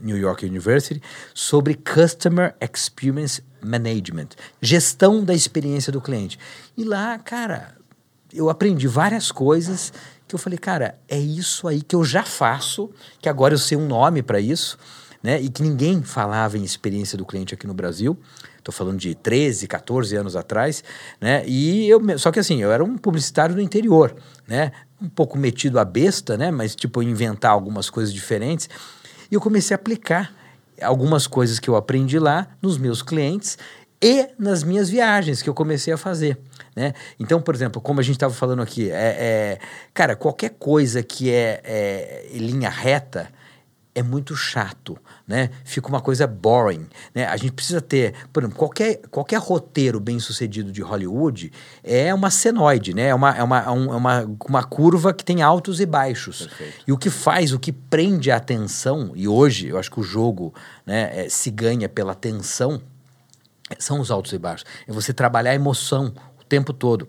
New 0.00 0.16
York 0.16 0.44
University, 0.44 1.02
sobre 1.34 1.74
Customer 1.74 2.54
Experience 2.60 3.42
Management, 3.62 4.28
gestão 4.60 5.24
da 5.24 5.34
experiência 5.34 5.92
do 5.92 6.00
cliente. 6.00 6.38
E 6.76 6.84
lá, 6.84 7.18
cara, 7.18 7.74
eu 8.32 8.50
aprendi 8.50 8.86
várias 8.86 9.32
coisas 9.32 9.92
que 10.26 10.34
eu 10.34 10.38
falei, 10.38 10.58
cara, 10.58 10.98
é 11.08 11.18
isso 11.18 11.66
aí 11.66 11.80
que 11.80 11.96
eu 11.96 12.04
já 12.04 12.22
faço, 12.22 12.90
que 13.20 13.28
agora 13.28 13.54
eu 13.54 13.58
sei 13.58 13.78
um 13.78 13.86
nome 13.86 14.22
para 14.22 14.38
isso, 14.38 14.78
né? 15.22 15.40
E 15.40 15.48
que 15.48 15.62
ninguém 15.62 16.02
falava 16.02 16.58
em 16.58 16.62
experiência 16.62 17.16
do 17.16 17.24
cliente 17.24 17.54
aqui 17.54 17.66
no 17.66 17.74
Brasil. 17.74 18.16
Estou 18.58 18.72
falando 18.72 18.98
de 18.98 19.14
13, 19.14 19.66
14 19.66 20.14
anos 20.14 20.36
atrás, 20.36 20.84
né? 21.20 21.42
E 21.46 21.88
eu, 21.88 22.00
só 22.18 22.30
que 22.30 22.38
assim, 22.38 22.60
eu 22.60 22.70
era 22.70 22.84
um 22.84 22.98
publicitário 22.98 23.54
do 23.54 23.60
interior, 23.62 24.14
né? 24.46 24.72
Um 25.00 25.08
pouco 25.08 25.38
metido 25.38 25.78
a 25.78 25.84
besta, 25.84 26.36
né? 26.36 26.50
Mas 26.50 26.76
tipo 26.76 27.02
inventar 27.02 27.52
algumas 27.52 27.88
coisas 27.88 28.12
diferentes. 28.12 28.68
E 29.30 29.34
eu 29.34 29.40
comecei 29.40 29.74
a 29.74 29.78
aplicar 29.78 30.32
algumas 30.80 31.26
coisas 31.26 31.58
que 31.58 31.68
eu 31.68 31.76
aprendi 31.76 32.18
lá 32.18 32.48
nos 32.62 32.78
meus 32.78 33.02
clientes 33.02 33.58
e 34.00 34.28
nas 34.38 34.62
minhas 34.62 34.88
viagens 34.88 35.42
que 35.42 35.48
eu 35.48 35.54
comecei 35.54 35.92
a 35.92 35.96
fazer. 35.96 36.38
Né? 36.74 36.94
Então, 37.18 37.40
por 37.40 37.54
exemplo, 37.54 37.80
como 37.80 38.00
a 38.00 38.02
gente 38.02 38.16
estava 38.16 38.32
falando 38.32 38.62
aqui, 38.62 38.90
é, 38.90 38.94
é, 38.94 39.58
cara, 39.92 40.14
qualquer 40.14 40.50
coisa 40.50 41.02
que 41.02 41.32
é, 41.32 41.60
é 41.64 42.28
linha 42.34 42.70
reta 42.70 43.28
é 43.98 44.02
muito 44.02 44.36
chato, 44.36 44.96
né? 45.26 45.50
Fica 45.64 45.88
uma 45.88 46.00
coisa 46.00 46.26
boring, 46.26 46.86
né? 47.12 47.26
A 47.26 47.36
gente 47.36 47.52
precisa 47.52 47.80
ter, 47.80 48.14
por 48.32 48.42
exemplo, 48.42 48.56
qualquer, 48.56 49.00
qualquer 49.10 49.38
roteiro 49.40 49.98
bem 49.98 50.20
sucedido 50.20 50.70
de 50.70 50.80
Hollywood 50.80 51.52
é 51.82 52.14
uma 52.14 52.30
senoide, 52.30 52.94
né? 52.94 53.08
É 53.08 53.14
uma, 53.14 53.36
é 53.36 53.42
uma, 53.42 53.58
é 53.58 53.70
uma, 53.70 54.36
uma 54.48 54.62
curva 54.62 55.12
que 55.12 55.24
tem 55.24 55.42
altos 55.42 55.80
e 55.80 55.86
baixos. 55.86 56.46
Perfeito. 56.46 56.84
E 56.86 56.92
o 56.92 56.96
que 56.96 57.10
faz, 57.10 57.52
o 57.52 57.58
que 57.58 57.72
prende 57.72 58.30
a 58.30 58.36
atenção, 58.36 59.12
e 59.16 59.26
hoje 59.26 59.68
eu 59.68 59.78
acho 59.78 59.90
que 59.90 59.98
o 59.98 60.04
jogo 60.04 60.54
né, 60.86 61.24
é, 61.24 61.28
se 61.28 61.50
ganha 61.50 61.88
pela 61.88 62.12
atenção, 62.12 62.80
são 63.78 64.00
os 64.00 64.12
altos 64.12 64.32
e 64.32 64.38
baixos. 64.38 64.64
É 64.86 64.92
você 64.92 65.12
trabalhar 65.12 65.50
a 65.50 65.54
emoção, 65.54 66.14
tempo 66.48 66.72
todo. 66.72 67.08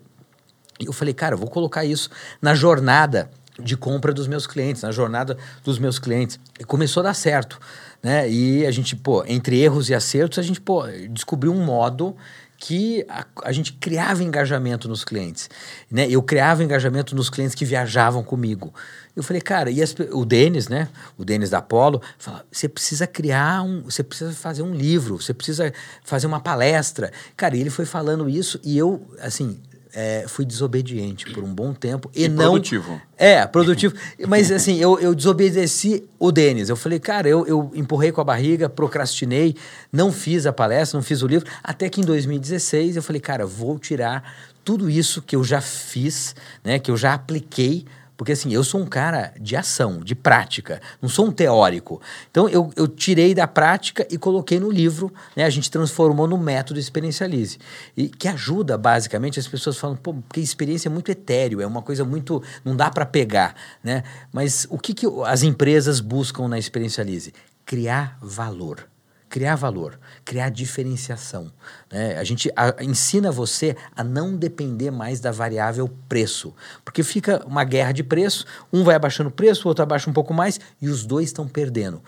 E 0.79 0.85
eu 0.85 0.93
falei, 0.93 1.13
cara, 1.13 1.35
eu 1.35 1.37
vou 1.37 1.49
colocar 1.49 1.85
isso 1.85 2.09
na 2.41 2.55
jornada 2.55 3.29
de 3.61 3.77
compra 3.77 4.13
dos 4.13 4.27
meus 4.27 4.47
clientes, 4.47 4.83
na 4.83 4.91
jornada 4.91 5.37
dos 5.63 5.79
meus 5.79 5.99
clientes. 5.99 6.39
E 6.59 6.63
começou 6.63 7.01
a 7.01 7.05
dar 7.05 7.13
certo, 7.13 7.59
né? 8.01 8.29
E 8.29 8.65
a 8.65 8.71
gente, 8.71 8.95
pô, 8.95 9.23
entre 9.27 9.59
erros 9.59 9.89
e 9.89 9.95
acertos, 9.95 10.39
a 10.39 10.41
gente, 10.41 10.61
pô, 10.61 10.83
descobriu 11.11 11.53
um 11.53 11.63
modo 11.63 12.15
que 12.59 13.05
a, 13.07 13.25
a, 13.45 13.51
gente 13.53 13.71
criava 13.73 14.21
engajamento 14.21 14.89
nos 14.89 15.05
clientes, 15.05 15.49
né? 15.89 16.07
Eu 16.09 16.21
criava 16.21 16.61
engajamento 16.61 17.15
nos 17.15 17.29
clientes 17.29 17.55
que 17.55 17.63
viajavam 17.63 18.21
comigo. 18.21 18.73
Eu 19.15 19.23
falei, 19.23 19.41
cara, 19.41 19.71
e 19.71 19.81
as, 19.81 19.95
o 20.11 20.25
Denis, 20.25 20.67
né? 20.67 20.89
O 21.17 21.23
Denis 21.23 21.49
da 21.49 21.59
Apollo, 21.59 22.01
fala, 22.17 22.45
você 22.51 22.67
precisa 22.67 23.07
criar 23.07 23.63
um, 23.63 23.83
você 23.83 24.03
precisa 24.03 24.33
fazer 24.33 24.61
um 24.61 24.73
livro, 24.73 25.21
você 25.21 25.33
precisa 25.33 25.73
fazer 26.03 26.27
uma 26.27 26.41
palestra. 26.41 27.11
Cara, 27.37 27.55
ele 27.55 27.69
foi 27.69 27.85
falando 27.85 28.29
isso 28.29 28.59
e 28.61 28.77
eu, 28.77 29.01
assim, 29.21 29.57
é, 29.93 30.25
fui 30.27 30.45
desobediente 30.45 31.31
por 31.31 31.43
um 31.43 31.53
bom 31.53 31.73
tempo 31.73 32.09
e, 32.15 32.25
e 32.25 32.27
não 32.27 32.51
produtivo. 32.51 33.01
É 33.17 33.45
produtivo. 33.47 33.95
Mas 34.27 34.51
assim 34.51 34.77
eu, 34.77 34.99
eu 34.99 35.15
desobedeci 35.15 36.03
o 36.17 36.31
Denis. 36.31 36.69
Eu 36.69 36.75
falei 36.75 36.99
cara 36.99 37.27
eu, 37.27 37.45
eu 37.47 37.71
empurrei 37.73 38.11
com 38.11 38.21
a 38.21 38.23
barriga 38.23 38.69
procrastinei 38.69 39.55
não 39.91 40.11
fiz 40.11 40.45
a 40.45 40.53
palestra 40.53 40.97
não 40.97 41.03
fiz 41.03 41.21
o 41.21 41.27
livro. 41.27 41.49
Até 41.63 41.89
que 41.89 42.01
em 42.01 42.03
2016 42.03 42.95
eu 42.95 43.03
falei 43.03 43.19
cara 43.19 43.45
vou 43.45 43.79
tirar 43.79 44.49
tudo 44.63 44.89
isso 44.89 45.21
que 45.21 45.35
eu 45.35 45.43
já 45.43 45.61
fiz 45.61 46.35
né 46.63 46.77
que 46.77 46.91
eu 46.91 46.97
já 46.97 47.13
apliquei 47.13 47.85
porque 48.19 48.33
assim, 48.33 48.51
eu 48.51 48.65
sou 48.65 48.81
um 48.81 48.85
cara 48.85 49.33
de 49.39 49.55
ação, 49.55 50.01
de 50.01 50.13
prática, 50.13 50.81
não 51.01 51.07
sou 51.07 51.27
um 51.27 51.31
teórico. 51.31 52.01
Então 52.29 52.49
eu, 52.49 52.69
eu 52.75 52.85
tirei 52.85 53.33
da 53.33 53.47
prática 53.47 54.05
e 54.11 54.17
coloquei 54.17 54.59
no 54.59 54.69
livro, 54.69 55.09
né? 55.37 55.45
A 55.45 55.49
gente 55.49 55.71
transformou 55.71 56.27
no 56.27 56.37
método 56.37 56.81
Experiencialize. 56.81 57.57
E 57.95 58.09
que 58.09 58.27
ajuda, 58.27 58.77
basicamente, 58.77 59.39
as 59.39 59.47
pessoas 59.47 59.77
falam, 59.77 59.95
pô, 59.95 60.13
porque 60.13 60.41
experiência 60.41 60.89
é 60.89 60.91
muito 60.91 61.09
etéreo, 61.09 61.61
é 61.61 61.65
uma 61.65 61.81
coisa 61.81 62.03
muito. 62.03 62.43
não 62.65 62.75
dá 62.75 62.89
para 62.89 63.05
pegar, 63.05 63.55
né? 63.81 64.03
Mas 64.33 64.67
o 64.69 64.77
que, 64.77 64.93
que 64.93 65.07
as 65.25 65.41
empresas 65.41 66.01
buscam 66.01 66.49
na 66.49 66.59
Experiencialize? 66.59 67.33
Criar 67.65 68.17
valor 68.21 68.85
criar 69.29 69.55
valor, 69.55 69.99
criar 70.25 70.49
diferenciação. 70.49 71.51
Né? 71.91 72.17
A 72.17 72.23
gente 72.23 72.51
a, 72.55 72.83
ensina 72.83 73.31
você 73.31 73.75
a 73.95 74.03
não 74.03 74.35
depender 74.35 74.91
mais 74.91 75.19
da 75.19 75.31
variável 75.31 75.89
preço, 76.09 76.53
porque 76.83 77.03
fica 77.03 77.45
uma 77.45 77.63
guerra 77.63 77.91
de 77.91 78.03
preço, 78.03 78.45
um 78.73 78.83
vai 78.83 78.95
abaixando 78.95 79.29
o 79.29 79.31
preço, 79.31 79.65
o 79.65 79.69
outro 79.69 79.83
abaixa 79.83 80.09
um 80.09 80.13
pouco 80.13 80.33
mais 80.33 80.59
e 80.81 80.89
os 80.89 81.05
dois 81.05 81.27
estão 81.27 81.47
perdendo. 81.47 82.01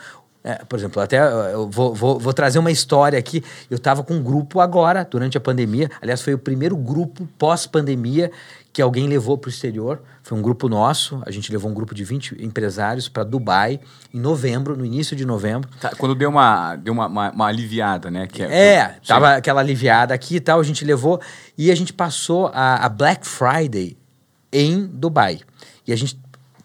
É, 0.44 0.56
por 0.66 0.80
exemplo, 0.80 1.00
até 1.00 1.20
eu 1.54 1.70
vou, 1.70 1.94
vou, 1.94 2.18
vou, 2.18 2.34
trazer 2.34 2.58
uma 2.58 2.72
história 2.72 3.18
aqui. 3.18 3.44
Eu 3.70 3.78
estava 3.78 4.04
com 4.04 4.16
um 4.16 4.24
grupo 4.24 4.60
agora, 4.60 5.08
durante 5.10 5.38
a 5.38 5.42
pandemia. 5.42 5.88
Aliás, 6.02 6.20
foi 6.22 6.34
o 6.34 6.40
primeiro 6.40 6.76
grupo 6.76 7.28
pós-pandemia 7.38 8.32
que 8.74 8.82
alguém 8.82 9.08
levou 9.08 9.38
para 9.38 9.50
o 9.50 9.52
exterior. 9.52 10.02
Foi 10.24 10.38
um 10.38 10.42
grupo 10.42 10.70
nosso, 10.70 11.22
a 11.26 11.32
gente 11.32 11.52
levou 11.52 11.70
um 11.70 11.74
grupo 11.74 11.94
de 11.94 12.04
20 12.04 12.44
empresários 12.44 13.10
para 13.10 13.24
Dubai 13.24 13.80
em 14.14 14.20
novembro, 14.20 14.78
no 14.78 14.86
início 14.86 15.16
de 15.16 15.26
novembro. 15.26 15.70
Tá, 15.80 15.92
quando 15.98 16.16
deu 16.16 16.30
uma, 16.30 16.76
deu 16.76 16.94
uma, 16.94 17.08
uma, 17.08 17.32
uma 17.32 17.48
aliviada, 17.48 18.10
né? 18.10 18.28
Que 18.28 18.44
é, 18.44 18.74
é 18.74 18.96
tava 19.06 19.36
aquela 19.36 19.62
aliviada 19.62 20.14
aqui 20.14 20.36
e 20.36 20.40
tal, 20.40 20.60
a 20.60 20.64
gente 20.64 20.86
levou 20.86 21.20
e 21.58 21.72
a 21.72 21.76
gente 21.76 21.92
passou 21.92 22.50
a, 22.54 22.86
a 22.86 22.90
Black 22.90 23.28
Friday 23.28 23.98
em 24.52 24.86
Dubai. 24.86 25.42
E 25.86 25.92
a 25.92 25.96
gente 25.96 26.20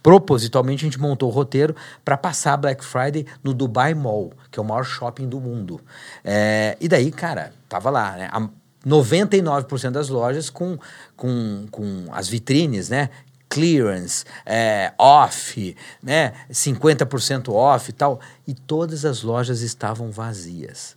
propositalmente 0.07 0.85
a 0.85 0.89
gente 0.89 1.01
montou 1.01 1.29
o 1.29 1.33
roteiro 1.33 1.75
para 2.05 2.17
passar 2.17 2.53
a 2.53 2.57
Black 2.57 2.85
Friday 2.85 3.27
no 3.43 3.53
Dubai 3.53 3.93
Mall, 3.93 4.33
que 4.53 4.59
é 4.61 4.63
o 4.63 4.65
maior 4.65 4.85
shopping 4.85 5.29
do 5.29 5.41
mundo. 5.41 5.81
É, 6.25 6.77
e 6.81 6.87
daí, 6.87 7.11
cara, 7.11 7.53
tava 7.69 7.91
lá, 7.91 8.13
né? 8.13 8.29
A, 8.31 8.49
99% 8.87 9.91
das 9.91 10.09
lojas 10.09 10.49
com, 10.49 10.79
com, 11.17 11.67
com 11.71 12.07
as 12.13 12.29
vitrines, 12.29 12.89
né? 12.89 13.11
Clearance, 13.49 14.25
é, 14.45 14.93
off, 14.99 15.77
né? 16.03 16.33
50% 16.51 17.53
off 17.53 17.91
e 17.91 17.93
tal. 17.93 18.21
E 18.47 18.55
todas 18.55 19.05
as 19.05 19.23
lojas 19.23 19.61
estavam 19.61 20.11
vazias. 20.11 20.97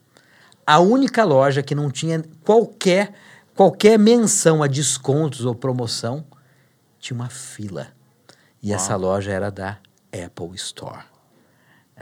A 0.66 0.80
única 0.80 1.24
loja 1.24 1.64
que 1.64 1.74
não 1.74 1.90
tinha 1.90 2.24
qualquer, 2.44 3.14
qualquer 3.56 3.98
menção 3.98 4.62
a 4.62 4.68
descontos 4.68 5.46
ou 5.46 5.56
promoção 5.56 6.24
tinha 7.00 7.16
uma 7.16 7.30
fila. 7.30 7.88
E 8.62 8.74
essa 8.74 8.96
loja 8.96 9.32
era 9.32 9.50
da 9.50 9.80
Apple 10.14 10.54
Store. 10.56 11.04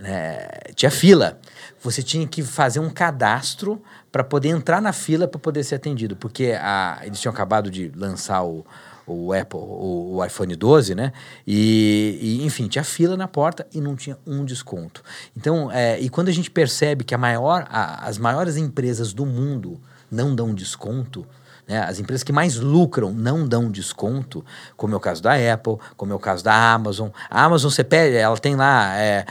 Né? 0.01 0.47
Tinha 0.75 0.91
fila. 0.91 1.39
Você 1.81 2.03
tinha 2.03 2.27
que 2.27 2.43
fazer 2.43 2.79
um 2.79 2.89
cadastro 2.89 3.81
para 4.17 4.23
poder 4.23 4.49
entrar 4.49 4.81
na 4.81 4.91
fila 4.91 5.27
para 5.27 5.39
poder 5.39 5.63
ser 5.63 5.75
atendido, 5.75 6.15
porque 6.15 6.57
a, 6.59 7.01
eles 7.03 7.21
tinham 7.21 7.31
acabado 7.31 7.69
de 7.69 7.91
lançar 7.95 8.43
o, 8.43 8.65
o 9.05 9.31
Apple, 9.31 9.59
o, 9.59 10.15
o 10.15 10.25
iPhone 10.25 10.55
12, 10.55 10.95
né? 10.95 11.13
E, 11.45 12.17
e, 12.19 12.43
enfim, 12.43 12.67
tinha 12.67 12.83
fila 12.83 13.15
na 13.15 13.27
porta 13.27 13.67
e 13.71 13.79
não 13.79 13.95
tinha 13.95 14.17
um 14.25 14.43
desconto. 14.43 15.03
Então, 15.35 15.71
é, 15.71 15.99
e 15.99 16.09
quando 16.09 16.29
a 16.29 16.31
gente 16.31 16.49
percebe 16.49 17.03
que 17.03 17.13
a 17.13 17.17
maior, 17.17 17.67
a, 17.69 18.07
as 18.07 18.17
maiores 18.17 18.57
empresas 18.57 19.13
do 19.13 19.23
mundo 19.23 19.79
não 20.09 20.33
dão 20.33 20.51
desconto, 20.51 21.23
né? 21.67 21.83
As 21.83 21.99
empresas 21.99 22.23
que 22.23 22.31
mais 22.31 22.55
lucram 22.55 23.11
não 23.11 23.45
dão 23.45 23.69
desconto, 23.69 24.43
como 24.75 24.93
é 24.93 24.97
o 24.97 24.99
caso 24.99 25.21
da 25.21 25.33
Apple, 25.53 25.77
como 25.97 26.13
é 26.13 26.15
o 26.15 26.19
caso 26.19 26.43
da 26.43 26.73
Amazon. 26.73 27.09
A 27.29 27.43
Amazon, 27.43 27.69
você 27.69 27.83
pede, 27.83 28.15
ela 28.15 28.37
tem 28.37 28.55
lá, 28.55 28.95
é, 28.97 29.25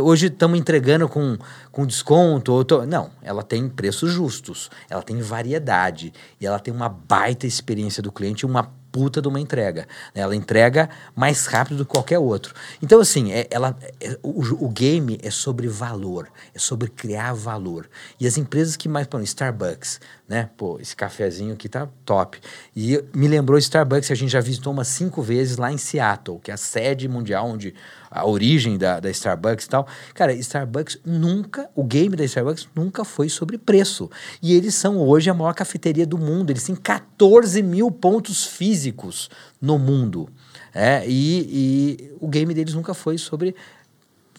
hoje 0.00 0.26
estamos 0.26 0.58
entregando 0.58 1.08
com, 1.08 1.38
com 1.70 1.86
desconto. 1.86 2.64
Tô... 2.64 2.84
Não, 2.84 3.10
ela 3.22 3.42
tem 3.42 3.68
preços 3.68 4.12
justos, 4.12 4.70
ela 4.90 5.02
tem 5.02 5.20
variedade 5.20 6.12
e 6.40 6.46
ela 6.46 6.58
tem 6.58 6.72
uma 6.72 6.88
baita 6.88 7.46
experiência 7.46 8.02
do 8.02 8.12
cliente, 8.12 8.44
uma 8.44 8.70
puta 8.92 9.22
de 9.22 9.26
uma 9.26 9.40
entrega. 9.40 9.88
Né? 10.14 10.20
Ela 10.20 10.36
entrega 10.36 10.90
mais 11.16 11.46
rápido 11.46 11.78
do 11.78 11.86
que 11.86 11.90
qualquer 11.90 12.18
outro. 12.18 12.54
Então, 12.82 13.00
assim, 13.00 13.32
é, 13.32 13.48
ela, 13.50 13.74
é, 13.98 14.18
o, 14.22 14.66
o, 14.66 14.68
game 14.68 15.18
é 15.22 15.30
sobre 15.30 15.66
valor, 15.66 16.28
é 16.54 16.58
sobre 16.58 16.88
criar 16.88 17.32
valor. 17.32 17.88
E 18.20 18.26
as 18.26 18.36
empresas 18.36 18.76
que 18.76 18.88
mais, 18.88 19.06
por 19.06 19.22
Starbucks, 19.22 19.98
né? 20.32 20.48
Pô, 20.56 20.78
esse 20.80 20.96
cafezinho 20.96 21.52
aqui 21.52 21.68
tá 21.68 21.86
top. 22.06 22.40
E 22.74 23.04
me 23.14 23.28
lembrou 23.28 23.58
Starbucks, 23.58 24.10
a 24.10 24.14
gente 24.14 24.30
já 24.30 24.40
visitou 24.40 24.72
umas 24.72 24.88
cinco 24.88 25.20
vezes 25.20 25.58
lá 25.58 25.70
em 25.70 25.76
Seattle, 25.76 26.38
que 26.38 26.50
é 26.50 26.54
a 26.54 26.56
sede 26.56 27.06
mundial 27.06 27.46
onde 27.46 27.74
a 28.10 28.26
origem 28.26 28.78
da, 28.78 28.98
da 28.98 29.10
Starbucks 29.10 29.66
e 29.66 29.68
tal. 29.68 29.86
Cara, 30.14 30.32
Starbucks 30.32 31.00
nunca, 31.04 31.68
o 31.74 31.84
game 31.84 32.16
da 32.16 32.24
Starbucks 32.24 32.66
nunca 32.74 33.04
foi 33.04 33.28
sobre 33.28 33.58
preço. 33.58 34.10
E 34.40 34.54
eles 34.54 34.74
são 34.74 34.96
hoje 34.96 35.28
a 35.28 35.34
maior 35.34 35.52
cafeteria 35.52 36.06
do 36.06 36.16
mundo. 36.16 36.48
Eles 36.48 36.64
têm 36.64 36.76
14 36.76 37.62
mil 37.62 37.90
pontos 37.90 38.46
físicos 38.46 39.28
no 39.60 39.78
mundo. 39.78 40.30
É, 40.74 41.04
e, 41.06 41.98
e 42.00 42.16
o 42.18 42.26
game 42.26 42.54
deles 42.54 42.72
nunca 42.72 42.94
foi 42.94 43.18
sobre 43.18 43.54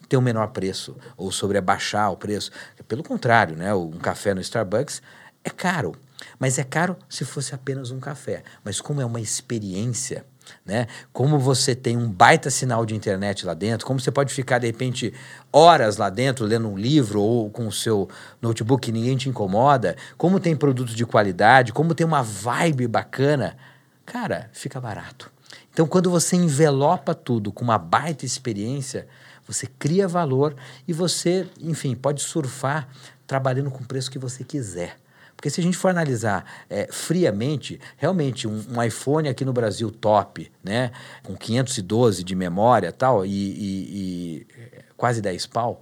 ter 0.09 0.17
um 0.17 0.21
menor 0.21 0.47
preço 0.47 0.95
ou 1.15 1.31
sobre 1.31 1.59
abaixar 1.59 2.11
o 2.11 2.17
preço. 2.17 2.49
Pelo 2.87 3.03
contrário, 3.03 3.55
né? 3.55 3.75
Um 3.75 3.91
café 3.91 4.33
no 4.33 4.41
Starbucks 4.41 4.99
é 5.43 5.49
caro, 5.49 5.93
mas 6.39 6.57
é 6.57 6.63
caro 6.63 6.95
se 7.09 7.25
fosse 7.25 7.53
apenas 7.53 7.91
um 7.91 7.99
café. 7.99 8.43
Mas 8.63 8.79
como 8.79 9.01
é 9.01 9.05
uma 9.05 9.19
experiência, 9.19 10.25
né? 10.65 10.87
Como 11.11 11.37
você 11.37 11.75
tem 11.75 11.97
um 11.97 12.09
baita 12.09 12.49
sinal 12.49 12.85
de 12.85 12.95
internet 12.95 13.45
lá 13.45 13.53
dentro, 13.53 13.85
como 13.85 13.99
você 13.99 14.11
pode 14.11 14.33
ficar 14.33 14.59
de 14.59 14.67
repente 14.67 15.13
horas 15.51 15.97
lá 15.97 16.09
dentro 16.09 16.45
lendo 16.45 16.69
um 16.69 16.77
livro 16.77 17.21
ou 17.21 17.49
com 17.49 17.67
o 17.67 17.71
seu 17.71 18.09
notebook 18.41 18.85
que 18.85 18.91
ninguém 18.91 19.17
te 19.17 19.29
incomoda, 19.29 19.95
como 20.17 20.39
tem 20.39 20.55
produtos 20.55 20.95
de 20.95 21.05
qualidade, 21.05 21.73
como 21.73 21.93
tem 21.93 22.05
uma 22.05 22.21
vibe 22.21 22.87
bacana, 22.87 23.57
cara, 24.05 24.49
fica 24.53 24.79
barato. 24.79 25.31
Então, 25.71 25.87
quando 25.87 26.09
você 26.09 26.35
envelopa 26.35 27.15
tudo 27.15 27.51
com 27.51 27.63
uma 27.63 27.77
baita 27.77 28.25
experiência, 28.25 29.07
você 29.47 29.67
cria 29.67 30.07
valor 30.07 30.55
e 30.87 30.93
você, 30.93 31.47
enfim, 31.59 31.95
pode 31.95 32.21
surfar 32.21 32.87
trabalhando 33.25 33.71
com 33.71 33.83
o 33.83 33.87
preço 33.87 34.11
que 34.11 34.19
você 34.19 34.43
quiser. 34.43 34.97
Porque 35.43 35.49
se 35.49 35.59
a 35.59 35.63
gente 35.63 35.75
for 35.75 35.89
analisar 35.89 36.45
é, 36.69 36.87
friamente, 36.89 37.77
realmente 37.97 38.47
um, 38.47 38.63
um, 38.69 38.81
iPhone 38.81 39.27
aqui 39.27 39.43
no 39.43 39.51
Brasil 39.51 39.91
top, 39.91 40.49
né, 40.63 40.89
com 41.21 41.35
512 41.35 42.23
de 42.23 42.33
memória 42.33 42.93
tal, 42.93 43.25
e, 43.25 43.29
e, 43.29 44.45
e 44.47 44.47
quase 44.95 45.21
10 45.21 45.47
pau, 45.47 45.81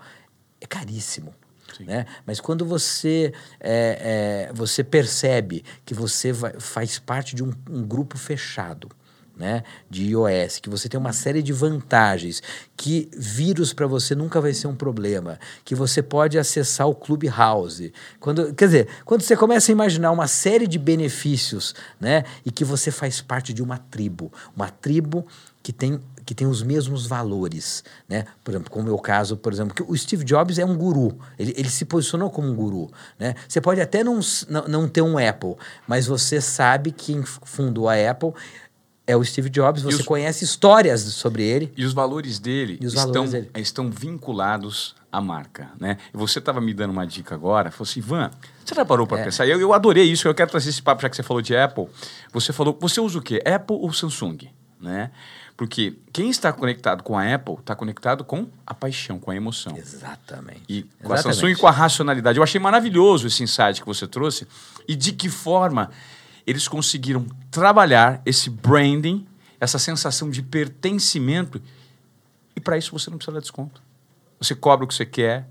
é 0.59 0.65
caríssimo. 0.65 1.31
Né? 1.79 2.07
Mas 2.25 2.41
quando 2.41 2.65
você, 2.65 3.31
é, 3.59 4.47
é, 4.49 4.51
você 4.51 4.83
percebe 4.83 5.63
que 5.85 5.93
você 5.93 6.31
vai, 6.31 6.53
faz 6.59 6.97
parte 6.97 7.35
de 7.35 7.43
um, 7.43 7.53
um 7.69 7.83
grupo 7.83 8.17
fechado, 8.17 8.89
né, 9.41 9.63
de 9.89 10.11
iOS, 10.11 10.59
que 10.59 10.69
você 10.69 10.87
tem 10.87 10.99
uma 10.99 11.11
série 11.11 11.41
de 11.41 11.51
vantagens, 11.51 12.43
que 12.77 13.09
vírus 13.17 13.73
para 13.73 13.87
você 13.87 14.13
nunca 14.13 14.39
vai 14.39 14.53
ser 14.53 14.67
um 14.67 14.75
problema, 14.75 15.39
que 15.65 15.73
você 15.73 16.03
pode 16.03 16.37
acessar 16.37 16.87
o 16.87 16.93
Clubhouse. 16.93 17.91
Quando, 18.19 18.53
quer 18.53 18.65
dizer, 18.65 18.87
quando 19.03 19.23
você 19.23 19.35
começa 19.35 19.71
a 19.71 19.73
imaginar 19.73 20.11
uma 20.11 20.27
série 20.27 20.67
de 20.67 20.77
benefícios, 20.77 21.73
né, 21.99 22.23
e 22.45 22.51
que 22.51 22.63
você 22.63 22.91
faz 22.91 23.19
parte 23.19 23.51
de 23.51 23.63
uma 23.63 23.79
tribo, 23.79 24.31
uma 24.55 24.69
tribo 24.69 25.25
que 25.63 25.73
tem 25.73 25.99
que 26.23 26.35
tem 26.35 26.47
os 26.47 26.63
mesmos 26.63 27.07
valores, 27.07 27.83
né? 28.07 28.25
Por 28.43 28.51
exemplo, 28.51 28.71
como 28.71 28.87
é 28.87 28.91
o 28.91 28.97
caso, 28.99 29.35
por 29.35 29.51
exemplo, 29.51 29.73
que 29.73 29.83
o 29.83 29.97
Steve 29.97 30.23
Jobs 30.23 30.59
é 30.59 30.65
um 30.65 30.77
guru, 30.77 31.17
ele, 31.37 31.53
ele 31.57 31.69
se 31.69 31.83
posicionou 31.83 32.29
como 32.29 32.47
um 32.47 32.55
guru, 32.55 32.89
né? 33.19 33.35
Você 33.47 33.59
pode 33.59 33.81
até 33.81 34.03
não, 34.03 34.19
não, 34.47 34.67
não 34.67 34.87
ter 34.87 35.01
um 35.01 35.17
Apple, 35.17 35.55
mas 35.87 36.05
você 36.05 36.39
sabe 36.39 36.91
que 36.91 37.21
fundou 37.43 37.89
a 37.89 37.95
Apple 37.95 38.33
é 39.11 39.17
o 39.17 39.23
Steve 39.23 39.49
Jobs, 39.49 39.83
você 39.83 39.97
os, 39.97 40.05
conhece 40.05 40.45
histórias 40.45 41.01
sobre 41.01 41.43
ele. 41.43 41.71
E 41.75 41.83
os 41.83 41.93
valores 41.93 42.39
dele, 42.39 42.79
os 42.81 42.93
estão, 42.93 43.11
valores 43.11 43.31
dele. 43.31 43.49
estão 43.57 43.91
vinculados 43.91 44.95
à 45.11 45.19
marca, 45.19 45.69
né? 45.79 45.97
E 46.13 46.17
você 46.17 46.39
estava 46.39 46.61
me 46.61 46.73
dando 46.73 46.91
uma 46.91 47.05
dica 47.05 47.35
agora, 47.35 47.69
falou 47.69 47.89
assim, 47.89 47.99
Ivan, 47.99 48.31
você 48.63 48.73
já 48.73 48.85
parou 48.85 49.05
para 49.05 49.19
é. 49.19 49.23
pensar? 49.25 49.45
Eu, 49.45 49.59
eu 49.59 49.73
adorei 49.73 50.05
isso, 50.05 50.27
eu 50.27 50.33
quero 50.33 50.49
trazer 50.49 50.69
esse 50.69 50.81
papo, 50.81 51.01
já 51.01 51.09
que 51.09 51.15
você 51.15 51.23
falou 51.23 51.41
de 51.41 51.55
Apple. 51.55 51.87
Você 52.31 52.53
falou, 52.53 52.77
você 52.79 53.01
usa 53.01 53.19
o 53.19 53.21
quê? 53.21 53.43
Apple 53.45 53.75
ou 53.75 53.91
Samsung? 53.91 54.49
Né? 54.79 55.11
Porque 55.57 55.95
quem 56.11 56.29
está 56.29 56.51
conectado 56.53 57.03
com 57.03 57.17
a 57.17 57.35
Apple 57.35 57.55
está 57.55 57.75
conectado 57.75 58.23
com 58.23 58.47
a 58.65 58.73
paixão, 58.73 59.19
com 59.19 59.29
a 59.29 59.35
emoção. 59.35 59.75
Exatamente. 59.77 60.63
E 60.67 60.83
com 60.83 61.13
Exatamente. 61.13 61.19
a 61.19 61.33
Samsung 61.33 61.55
com 61.55 61.67
a 61.67 61.71
racionalidade. 61.71 62.37
Eu 62.37 62.43
achei 62.43 62.59
maravilhoso 62.59 63.27
esse 63.27 63.43
insight 63.43 63.81
que 63.81 63.85
você 63.85 64.07
trouxe 64.07 64.47
e 64.87 64.95
de 64.95 65.11
que 65.11 65.29
forma 65.29 65.91
eles 66.45 66.67
conseguiram 66.67 67.25
trabalhar 67.49 68.21
esse 68.25 68.49
branding, 68.49 69.25
essa 69.59 69.79
sensação 69.79 70.29
de 70.29 70.41
pertencimento. 70.41 71.61
E 72.55 72.59
para 72.59 72.77
isso 72.77 72.91
você 72.91 73.09
não 73.09 73.17
precisa 73.17 73.33
dar 73.33 73.41
desconto. 73.41 73.81
Você 74.39 74.55
cobra 74.55 74.85
o 74.85 74.87
que 74.87 74.95
você 74.95 75.05
quer, 75.05 75.47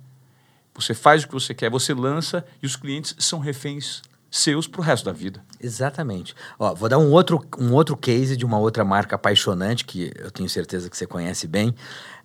você 0.74 0.94
faz 0.94 1.22
o 1.22 1.28
que 1.28 1.34
você 1.34 1.54
quer, 1.54 1.70
você 1.70 1.94
lança 1.94 2.44
e 2.62 2.66
os 2.66 2.76
clientes 2.76 3.14
são 3.18 3.38
reféns 3.38 4.02
seus 4.30 4.66
para 4.66 4.80
o 4.80 4.84
resto 4.84 5.04
da 5.04 5.12
vida. 5.12 5.44
Exatamente. 5.60 6.34
Ó, 6.58 6.74
vou 6.74 6.88
dar 6.88 6.98
um 6.98 7.10
outro, 7.10 7.44
um 7.58 7.72
outro 7.72 7.96
case 7.96 8.36
de 8.36 8.44
uma 8.44 8.58
outra 8.58 8.84
marca 8.84 9.16
apaixonante 9.16 9.84
que 9.84 10.12
eu 10.16 10.30
tenho 10.30 10.48
certeza 10.48 10.88
que 10.88 10.96
você 10.96 11.06
conhece 11.06 11.48
bem. 11.48 11.74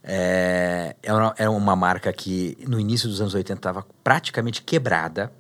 É, 0.04 0.96
é, 1.02 1.12
uma, 1.12 1.36
é 1.38 1.50
uma 1.50 1.76
marca 1.76 2.14
que 2.14 2.58
no 2.68 2.80
início 2.80 3.10
dos 3.10 3.22
anos 3.22 3.34
80 3.34 3.58
estava 3.58 3.86
praticamente 4.04 4.62
quebrada 4.62 5.32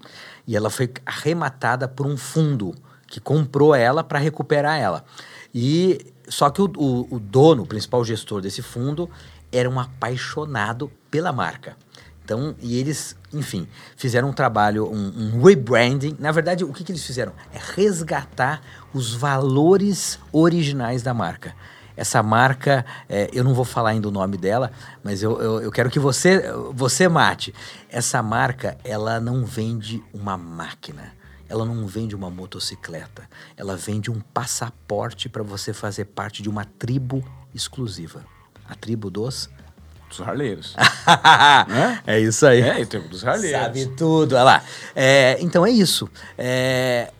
e 0.47 0.55
ela 0.55 0.71
foi 0.71 0.91
arrematada 1.05 1.87
por 1.87 2.07
um 2.07 2.17
fundo 2.17 2.73
que 3.07 3.19
comprou 3.19 3.73
ela 3.73 4.03
para 4.03 4.19
recuperar 4.19 4.79
ela. 4.79 5.05
E 5.53 6.13
só 6.27 6.49
que 6.49 6.61
o, 6.61 6.65
o, 6.75 7.15
o, 7.15 7.19
dono, 7.19 7.63
o 7.63 7.67
principal 7.67 8.03
gestor 8.03 8.41
desse 8.41 8.61
fundo, 8.61 9.09
era 9.51 9.69
um 9.69 9.79
apaixonado 9.79 10.91
pela 11.09 11.31
marca. 11.31 11.77
Então, 12.23 12.55
e 12.59 12.79
eles, 12.79 13.15
enfim, 13.31 13.67
fizeram 13.95 14.29
um 14.29 14.33
trabalho, 14.33 14.91
um, 14.91 15.35
um 15.35 15.43
rebranding. 15.43 16.15
Na 16.19 16.31
verdade, 16.31 16.63
o 16.63 16.73
que, 16.73 16.83
que 16.83 16.91
eles 16.91 17.05
fizeram? 17.05 17.33
É 17.53 17.59
resgatar 17.75 18.61
os 18.93 19.13
valores 19.13 20.19
originais 20.31 21.03
da 21.03 21.13
marca. 21.13 21.53
Essa 21.95 22.21
marca, 22.21 22.83
é, 23.07 23.29
eu 23.31 23.43
não 23.43 23.53
vou 23.53 23.63
falar 23.63 23.91
ainda 23.91 24.07
o 24.07 24.11
nome 24.11 24.37
dela, 24.37 24.71
mas 25.03 25.21
eu, 25.23 25.39
eu, 25.39 25.61
eu, 25.61 25.71
quero 25.71 25.89
que 25.89 25.99
você, 25.99 26.43
você 26.73 27.07
mate. 27.07 27.53
Essa 27.89 28.21
marca, 28.21 28.77
ela 28.83 29.19
não 29.19 29.45
vende 29.45 30.03
uma 30.11 30.35
máquina 30.35 31.13
ela 31.47 31.65
não 31.65 31.85
vende 31.87 32.15
uma 32.15 32.29
motocicleta, 32.29 33.29
ela 33.55 33.75
vende 33.75 34.09
um 34.09 34.19
passaporte 34.19 35.29
para 35.29 35.43
você 35.43 35.73
fazer 35.73 36.05
parte 36.05 36.41
de 36.41 36.49
uma 36.49 36.65
tribo 36.65 37.23
exclusiva. 37.53 38.25
A 38.67 38.75
tribo 38.75 39.09
dos 39.09 39.49
dos 40.09 40.21
harleiros. 40.21 40.75
é? 42.05 42.15
é 42.15 42.19
isso 42.19 42.45
aí. 42.45 42.61
É, 42.61 42.85
tribo 42.85 43.07
dos 43.07 43.25
harleiros. 43.25 43.59
Sabe 43.59 43.85
tudo, 43.95 44.35
olha 44.35 44.43
lá. 44.43 44.63
É, 44.95 45.37
então 45.39 45.65
é 45.65 45.71
isso. 45.71 46.09
É, 46.37 47.11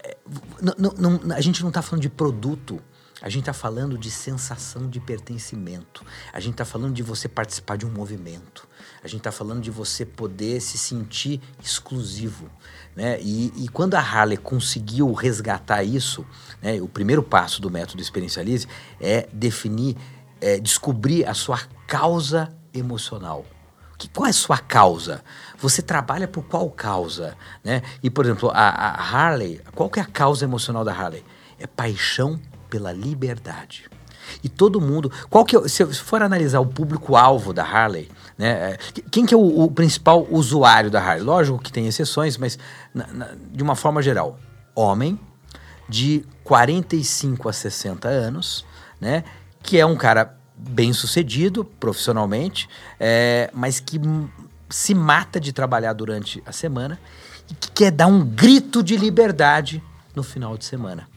a 1.36 1.42
gente 1.42 1.62
não 1.62 1.70
está 1.70 1.82
falando 1.82 2.02
de 2.02 2.10
produto. 2.10 2.82
A 3.22 3.30
gente 3.30 3.42
está 3.42 3.54
falando 3.54 3.98
de 3.98 4.12
sensação 4.12 4.88
de 4.88 5.00
pertencimento. 5.00 6.06
A 6.32 6.40
gente 6.40 6.54
está 6.54 6.66
falando 6.66 6.94
de 6.94 7.02
você 7.02 7.28
participar 7.28 7.76
de 7.76 7.86
um 7.86 7.90
movimento. 7.90 8.68
A 9.04 9.08
gente 9.08 9.22
está 9.22 9.32
falando 9.32 9.62
de 9.62 9.72
você 9.72 10.06
poder 10.06 10.62
se 10.62 10.78
sentir 10.78 11.42
exclusivo. 11.64 12.50
Né? 12.96 13.20
E, 13.22 13.52
e, 13.58 13.68
quando 13.68 13.96
a 13.96 14.00
Harley 14.00 14.38
conseguiu 14.38 15.12
resgatar 15.12 15.84
isso, 15.84 16.26
né, 16.62 16.82
o 16.82 16.88
primeiro 16.88 17.22
passo 17.22 17.62
do 17.62 17.70
método 17.70 18.02
Experiencialize 18.02 18.68
é 19.02 19.28
definir, 19.34 19.98
é, 20.40 20.60
descobrir 20.60 21.28
a 21.28 21.34
sua 21.34 21.60
causa 21.86 22.50
emocional. 22.74 23.46
Que, 23.98 24.10
qual 24.10 24.28
é 24.28 24.30
a 24.30 24.34
sua 24.34 24.58
causa? 24.58 25.24
Você 25.58 25.82
trabalha 25.82 26.28
por 26.28 26.44
qual 26.46 26.70
causa? 26.70 27.36
Né? 27.64 27.82
E, 28.02 28.10
por 28.10 28.26
exemplo, 28.26 28.50
a, 28.54 28.70
a 28.70 29.02
Harley, 29.02 29.62
qual 29.74 29.90
que 29.90 30.00
é 30.00 30.04
a 30.04 30.08
causa 30.08 30.46
emocional 30.46 30.84
da 30.84 30.94
Harley? 30.94 31.24
É 31.60 31.68
paixão 31.68 32.40
pela 32.70 32.92
liberdade. 32.92 33.90
E 34.44 34.50
todo 34.50 34.82
mundo. 34.82 35.12
Qual 35.30 35.46
que 35.46 35.56
é, 35.56 35.68
se 35.68 35.86
for 35.94 36.22
analisar 36.22 36.60
o 36.60 36.66
público-alvo 36.66 37.54
da 37.54 37.64
Harley, 37.64 38.10
né? 38.38 38.74
É, 38.74 38.78
quem 39.10 39.26
que 39.26 39.34
é 39.34 39.38
o, 39.38 39.64
o, 39.64 39.72
principal 39.72 40.28
usuário 40.30 40.92
da 40.92 41.02
Harley? 41.02 41.24
Lógico 41.24 41.60
que 41.60 41.72
tem 41.72 41.88
exceções, 41.88 42.38
mas 42.38 42.60
na, 42.94 43.08
na, 43.08 43.30
de 43.52 43.64
uma 43.64 43.76
forma 43.76 44.02
geral, 44.02 44.38
homem 44.76 45.20
de 45.88 46.26
45 46.44 47.48
a 47.48 47.54
60 47.54 48.08
anos, 48.08 48.66
né? 49.00 49.24
Que 49.64 49.80
é 49.80 49.86
um 49.86 49.96
cara 49.96 50.38
bem 50.56 50.94
sucedido 50.94 51.64
profissionalmente, 51.64 52.70
é, 53.00 53.50
mas 53.54 53.80
que 53.80 54.00
se 54.70 54.94
mata 54.94 55.40
de 55.40 55.54
trabalhar 55.54 55.94
durante 55.94 56.42
a 56.46 56.52
semana 56.52 57.00
e 57.50 57.54
que 57.54 57.72
quer 57.72 57.92
dar 57.92 58.08
um 58.08 58.26
grito 58.26 58.84
de 58.84 58.98
liberdade 58.98 59.82
no 60.16 60.24
final 60.24 60.58
de 60.58 60.66
semana, 60.66 61.08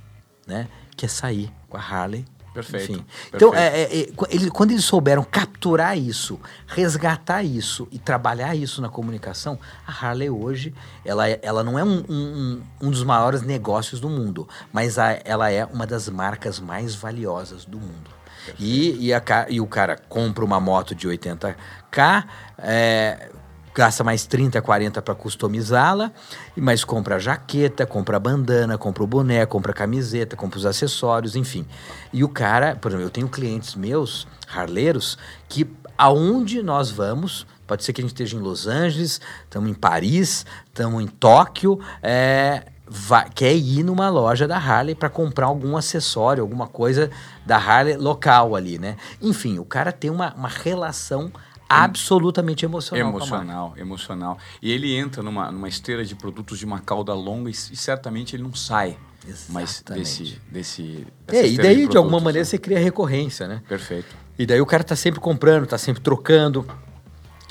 né? 0.46 0.68
Quer 0.96 1.09
sair 1.09 1.50
com 1.68 1.76
a 1.76 1.81
Harley 1.81 2.24
Perfeito. 2.59 2.92
Enfim. 2.92 3.07
Então, 3.33 3.55
é, 3.55 3.83
é, 3.83 4.01
é, 4.01 4.09
ele, 4.31 4.51
quando 4.51 4.73
eles 4.73 4.85
souberam 4.85 5.23
capturar 5.23 5.97
isso, 5.97 6.40
resgatar 6.66 7.44
isso 7.44 7.87
e 7.92 7.99
trabalhar 7.99 8.57
isso 8.57 8.83
na 8.83 8.88
comunicação, 8.88 9.59
a 9.87 9.92
Harley 9.92 10.29
hoje, 10.29 10.75
ela, 11.05 11.29
é, 11.29 11.38
ela 11.40 11.62
não 11.62 11.79
é 11.79 11.85
um, 11.85 12.05
um, 12.09 12.62
um 12.83 12.90
dos 12.90 13.05
maiores 13.05 13.42
negócios 13.42 14.01
do 14.01 14.09
mundo, 14.09 14.49
mas 14.73 14.99
a, 14.99 15.21
ela 15.25 15.53
é 15.53 15.64
uma 15.64 15.87
das 15.87 16.09
marcas 16.09 16.59
mais 16.59 16.97
valiosas 16.97 17.64
do 17.64 17.79
mundo. 17.79 18.18
E, 18.59 19.07
e, 19.07 19.14
a, 19.14 19.23
e, 19.49 19.61
o 19.61 19.66
cara 19.66 19.97
compra 20.09 20.44
uma 20.44 20.59
moto 20.59 20.94
de 20.94 21.07
80k, 21.07 22.25
é, 22.59 23.31
gasta 23.79 24.03
mais 24.03 24.27
30, 24.27 24.61
40 24.61 25.01
para 25.01 25.14
customizá-la, 25.14 26.11
mas 26.57 26.83
compra 26.83 27.14
a 27.14 27.19
jaqueta, 27.21 27.87
compra 27.87 28.17
a 28.17 28.21
bandana, 28.21 28.77
compra 28.77 29.05
o 29.05 29.07
boné, 29.07 29.47
compra 29.47 29.71
a 29.71 29.75
camiseta, 29.75 30.35
compra 30.35 30.59
os 30.59 30.67
acessórios, 30.67 31.37
enfim. 31.37 31.64
E 32.12 32.25
o 32.25 32.29
cara, 32.29 32.75
por 32.75 32.88
exemplo, 32.88 33.07
eu 33.07 33.11
tenho 33.11 33.29
clientes 33.29 33.77
meus, 33.77 34.27
harleiros, 34.53 35.17
que 35.49 35.64
aonde 35.97 36.61
nós 36.61 36.91
vamos, 36.91 37.47
pode 37.69 37.85
ser 37.85 37.93
que 37.93 38.01
a 38.01 38.03
gente 38.03 38.11
esteja 38.11 38.37
em 38.37 38.41
Los 38.41 38.67
Angeles, 38.67 39.21
estamos 39.45 39.71
em 39.71 39.75
Paris, 39.75 40.45
estamos 40.67 41.01
em 41.01 41.07
Tóquio, 41.07 41.79
é, 42.03 42.64
vai, 42.85 43.31
quer 43.31 43.55
ir 43.55 43.85
numa 43.85 44.11
loja 44.11 44.49
da 44.49 44.57
Harley 44.57 44.97
para 44.97 45.09
comprar 45.09 45.47
algum 45.47 45.77
acessório, 45.77 46.43
alguma 46.43 46.67
coisa 46.67 47.11
da 47.47 47.57
Harley 47.57 47.97
local 47.97 48.57
ali, 48.57 48.77
né? 48.77 48.97
Enfim, 49.23 49.61
o 49.61 49.64
cara 49.64 49.93
tem 49.93 50.11
uma, 50.11 50.35
uma 50.35 50.49
relação 50.49 51.31
absolutamente 51.68 52.64
emocional. 52.64 53.09
Emocional, 53.09 53.74
emocional. 53.76 54.38
E 54.62 54.70
ele 54.72 54.94
entra 54.94 55.22
numa, 55.22 55.52
numa 55.52 55.68
esteira 55.68 56.04
de 56.04 56.14
produtos 56.14 56.59
de 56.59 56.64
uma 56.64 56.78
cauda 56.81 57.12
longa 57.14 57.50
e, 57.50 57.52
e 57.52 57.76
certamente 57.76 58.35
ele 58.35 58.42
não 58.42 58.54
sai. 58.54 58.96
Exatamente. 59.26 59.52
Mas 59.52 59.85
desse, 59.88 60.40
desse 60.50 61.07
é, 61.26 61.46
e 61.46 61.57
daí 61.59 61.83
de, 61.83 61.88
de 61.88 61.96
alguma 61.96 62.18
maneira 62.18 62.40
né? 62.40 62.44
você 62.44 62.57
cria 62.59 62.78
recorrência, 62.78 63.46
né? 63.46 63.62
Perfeito. 63.68 64.16
E 64.38 64.46
daí 64.46 64.61
o 64.61 64.66
cara 64.66 64.83
tá 64.83 64.96
sempre 64.96 65.20
comprando, 65.20 65.66
tá 65.66 65.76
sempre 65.76 66.00
trocando. 66.00 66.66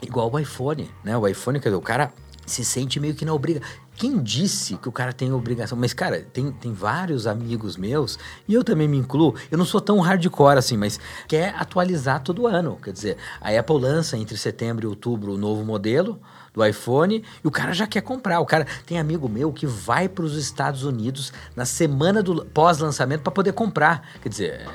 Igual 0.02 0.32
o 0.34 0.40
iPhone, 0.40 0.90
né? 1.04 1.18
O 1.18 1.28
iPhone, 1.28 1.60
quer 1.60 1.70
dizer, 1.70 1.78
o 1.78 1.82
cara 1.82 2.12
se 2.46 2.64
sente 2.64 3.00
meio 3.00 3.14
que 3.14 3.26
na 3.26 3.34
obriga. 3.34 3.62
Quem 3.98 4.22
disse 4.22 4.78
que 4.78 4.88
o 4.88 4.92
cara 4.92 5.12
tem 5.12 5.34
obrigação? 5.34 5.76
Mas, 5.76 5.92
cara, 5.92 6.22
tem, 6.32 6.52
tem 6.52 6.72
vários 6.72 7.26
amigos 7.26 7.76
meus, 7.76 8.20
e 8.48 8.54
eu 8.54 8.64
também 8.64 8.88
me 8.88 8.96
incluo, 8.96 9.34
eu 9.50 9.58
não 9.58 9.66
sou 9.66 9.82
tão 9.82 10.00
hardcore 10.00 10.60
assim, 10.60 10.78
mas 10.78 11.00
quer 11.28 11.56
atualizar 11.58 12.22
todo 12.22 12.46
ano. 12.46 12.78
Quer 12.82 12.94
dizer, 12.94 13.18
a 13.42 13.50
Apple 13.50 13.80
lança 13.80 14.16
entre 14.16 14.38
setembro 14.38 14.86
e 14.86 14.88
outubro 14.88 15.34
o 15.34 15.38
novo 15.38 15.66
modelo 15.66 16.22
do 16.58 16.66
iPhone 16.66 17.24
e 17.44 17.48
o 17.48 17.52
cara 17.52 17.72
já 17.72 17.86
quer 17.86 18.02
comprar. 18.02 18.40
O 18.40 18.46
cara 18.46 18.66
tem 18.86 19.00
amigo 19.00 19.30
meu 19.30 19.54
que 19.54 19.68
vai 19.68 20.10
para 20.10 20.26
os 20.26 20.36
Estados 20.36 20.84
Unidos 20.84 21.32
na 21.56 21.66
semana 21.66 22.24
do 22.24 22.44
pós-lançamento 22.46 23.22
para 23.22 23.32
poder 23.32 23.54
comprar. 23.54 24.02
Quer 24.22 24.30
dizer, 24.30 24.68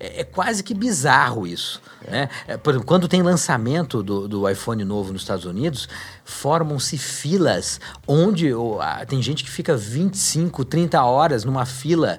é, 0.00 0.20
é, 0.20 0.24
quase 0.24 0.64
que 0.64 0.74
bizarro 0.74 1.46
isso. 1.46 1.80
É. 2.04 2.10
Né? 2.10 2.28
É, 2.48 2.56
por 2.56 2.70
exemplo, 2.70 2.86
quando 2.86 3.06
tem 3.06 3.22
lançamento 3.22 4.02
do, 4.02 4.26
do 4.26 4.48
iPhone 4.48 4.84
novo 4.84 5.12
nos 5.12 5.22
Estados 5.22 5.44
Unidos, 5.44 5.88
formam-se 6.24 6.98
filas 6.98 7.80
onde 8.06 8.52
oh, 8.52 8.78
tem 9.06 9.22
gente 9.22 9.44
que 9.44 9.50
fica 9.50 9.76
25, 9.76 10.64
30 10.64 11.00
horas 11.04 11.44
numa 11.44 11.64
fila, 11.64 12.18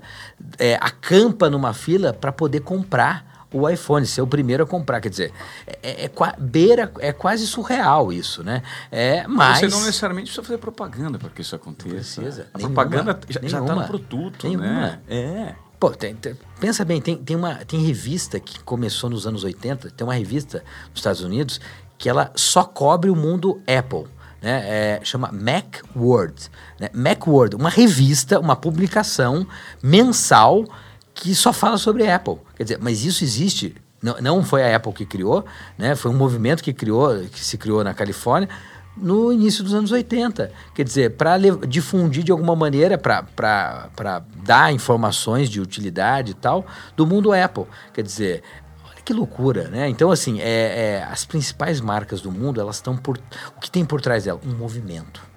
é, 0.57 0.75
acampa 0.75 1.49
numa 1.49 1.73
fila 1.73 2.13
para 2.13 2.31
poder 2.31 2.61
comprar 2.61 3.28
o 3.51 3.67
iPhone, 3.67 4.05
ser 4.05 4.21
o 4.21 4.27
primeiro 4.27 4.63
a 4.63 4.67
comprar. 4.67 5.01
Quer 5.01 5.09
dizer, 5.09 5.33
é, 5.65 6.03
é, 6.03 6.05
é, 6.05 6.11
beira, 6.37 6.91
é 6.99 7.11
quase 7.11 7.47
surreal 7.47 8.11
isso, 8.13 8.43
né? 8.43 8.61
É, 8.91 9.25
mas... 9.27 9.59
Você 9.59 9.67
não 9.67 9.85
necessariamente 9.85 10.25
precisa 10.25 10.43
fazer 10.43 10.57
propaganda 10.57 11.17
para 11.17 11.29
que 11.29 11.41
isso 11.41 11.55
aconteça. 11.55 12.21
Precisa. 12.21 12.47
A 12.53 12.57
nenhuma, 12.57 12.73
propaganda 12.73 13.19
já 13.29 13.39
está 13.41 13.61
no 13.61 13.87
produto, 13.87 14.47
nenhuma. 14.47 14.65
né? 14.65 14.99
É. 15.07 15.55
Pô, 15.79 15.91
tem, 15.91 16.13
tem, 16.13 16.35
pensa 16.59 16.83
bem, 16.83 16.99
tem, 17.01 17.15
tem 17.15 17.37
uma 17.37 17.55
tem 17.55 17.79
revista 17.79 18.37
que 18.37 18.59
começou 18.59 19.09
nos 19.09 19.25
anos 19.25 19.45
80, 19.45 19.91
tem 19.91 20.05
uma 20.05 20.13
revista 20.13 20.61
nos 20.89 20.99
Estados 20.99 21.21
Unidos 21.21 21.61
que 21.97 22.09
ela 22.09 22.31
só 22.35 22.63
cobre 22.63 23.09
o 23.09 23.15
mundo 23.15 23.61
Apple. 23.65 24.05
Né, 24.41 24.63
é, 24.65 24.99
chama 25.03 25.29
Macworld. 25.33 26.49
Né? 26.79 26.89
Macworld, 26.93 27.55
uma 27.55 27.69
revista, 27.69 28.39
uma 28.39 28.55
publicação 28.55 29.45
mensal 29.83 30.65
que 31.13 31.35
só 31.35 31.51
fala 31.51 31.77
sobre 31.77 32.09
Apple. 32.09 32.37
Quer 32.59 32.63
dizer, 32.63 32.79
mas 32.81 33.05
isso 33.05 33.23
existe. 33.23 33.73
Não, 34.03 34.19
não 34.19 34.43
foi 34.43 34.61
a 34.63 34.75
Apple 34.75 34.91
que 34.91 35.05
criou, 35.05 35.45
né? 35.77 35.95
Foi 35.95 36.11
um 36.11 36.13
movimento 36.13 36.61
que 36.61 36.73
criou, 36.73 37.23
que 37.31 37.39
se 37.39 37.57
criou 37.57 37.81
na 37.85 37.93
Califórnia 37.93 38.49
no 38.97 39.31
início 39.31 39.63
dos 39.63 39.73
anos 39.73 39.93
80. 39.93 40.51
Quer 40.75 40.83
dizer, 40.83 41.11
para 41.11 41.37
difundir 41.65 42.21
de 42.21 42.33
alguma 42.33 42.57
maneira, 42.57 42.97
para 42.97 44.25
dar 44.43 44.73
informações 44.73 45.49
de 45.49 45.61
utilidade 45.61 46.31
e 46.31 46.33
tal, 46.33 46.65
do 46.97 47.07
mundo 47.07 47.31
Apple. 47.31 47.63
Quer 47.93 48.03
dizer, 48.03 48.43
olha 48.83 49.01
que 49.05 49.13
loucura, 49.13 49.69
né? 49.69 49.87
Então, 49.87 50.11
assim, 50.11 50.41
é, 50.41 50.97
é 50.97 51.07
as 51.09 51.23
principais 51.23 51.79
marcas 51.79 52.19
do 52.19 52.29
mundo, 52.29 52.59
elas 52.59 52.75
estão 52.75 52.97
por. 52.97 53.17
O 53.55 53.61
que 53.61 53.71
tem 53.71 53.85
por 53.85 54.01
trás 54.01 54.25
dela? 54.25 54.41
Um 54.45 54.53
movimento 54.53 55.28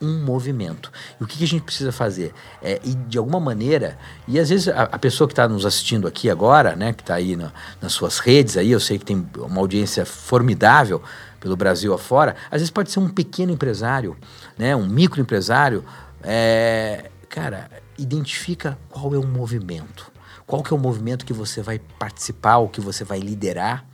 um 0.00 0.24
movimento. 0.24 0.90
E 1.20 1.24
o 1.24 1.26
que, 1.26 1.38
que 1.38 1.44
a 1.44 1.48
gente 1.48 1.62
precisa 1.62 1.90
fazer? 1.90 2.32
É, 2.62 2.80
e 2.84 2.94
de 2.94 3.18
alguma 3.18 3.40
maneira, 3.40 3.98
e 4.28 4.38
às 4.38 4.48
vezes 4.48 4.68
a, 4.68 4.82
a 4.82 4.98
pessoa 4.98 5.26
que 5.26 5.32
está 5.32 5.48
nos 5.48 5.64
assistindo 5.64 6.06
aqui 6.06 6.28
agora, 6.28 6.76
né, 6.76 6.92
que 6.92 7.02
está 7.02 7.14
aí 7.14 7.36
na, 7.36 7.52
nas 7.80 7.92
suas 7.92 8.18
redes, 8.18 8.56
aí, 8.56 8.70
eu 8.70 8.80
sei 8.80 8.98
que 8.98 9.04
tem 9.04 9.26
uma 9.38 9.60
audiência 9.60 10.04
formidável 10.04 11.02
pelo 11.40 11.56
Brasil 11.56 11.94
afora, 11.94 12.36
às 12.50 12.60
vezes 12.60 12.70
pode 12.70 12.90
ser 12.90 12.98
um 12.98 13.08
pequeno 13.08 13.52
empresário, 13.52 14.16
né, 14.58 14.74
um 14.74 14.86
microempresário. 14.86 15.84
É, 16.22 17.10
cara, 17.28 17.70
identifica 17.98 18.78
qual 18.90 19.14
é 19.14 19.18
o 19.18 19.26
movimento. 19.26 20.10
Qual 20.46 20.62
que 20.62 20.72
é 20.72 20.76
o 20.76 20.78
movimento 20.78 21.26
que 21.26 21.32
você 21.32 21.60
vai 21.60 21.78
participar, 21.98 22.58
ou 22.58 22.68
que 22.68 22.80
você 22.80 23.04
vai 23.04 23.18
liderar. 23.18 23.84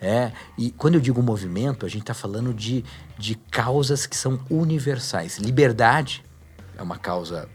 É, 0.00 0.32
e 0.56 0.70
quando 0.70 0.94
eu 0.94 1.00
digo 1.00 1.22
movimento, 1.22 1.84
a 1.84 1.88
gente 1.88 2.02
está 2.02 2.14
falando 2.14 2.54
de, 2.54 2.84
de 3.18 3.34
causas 3.50 4.06
que 4.06 4.16
são 4.16 4.40
universais. 4.48 5.38
Liberdade 5.38 6.24
é 6.76 6.82
uma 6.82 6.96
causa 6.96 7.48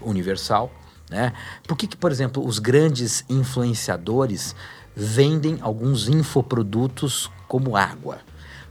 universal. 0.00 0.72
Né? 1.10 1.32
Por 1.66 1.76
que, 1.76 1.88
que, 1.88 1.96
por 1.96 2.12
exemplo, 2.12 2.46
os 2.46 2.60
grandes 2.60 3.24
influenciadores 3.28 4.54
vendem 4.94 5.58
alguns 5.60 6.08
infoprodutos 6.08 7.28
como 7.48 7.76
água? 7.76 8.18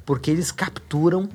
Porque 0.06 0.32
eles 0.32 0.52
capturam, 0.52 1.30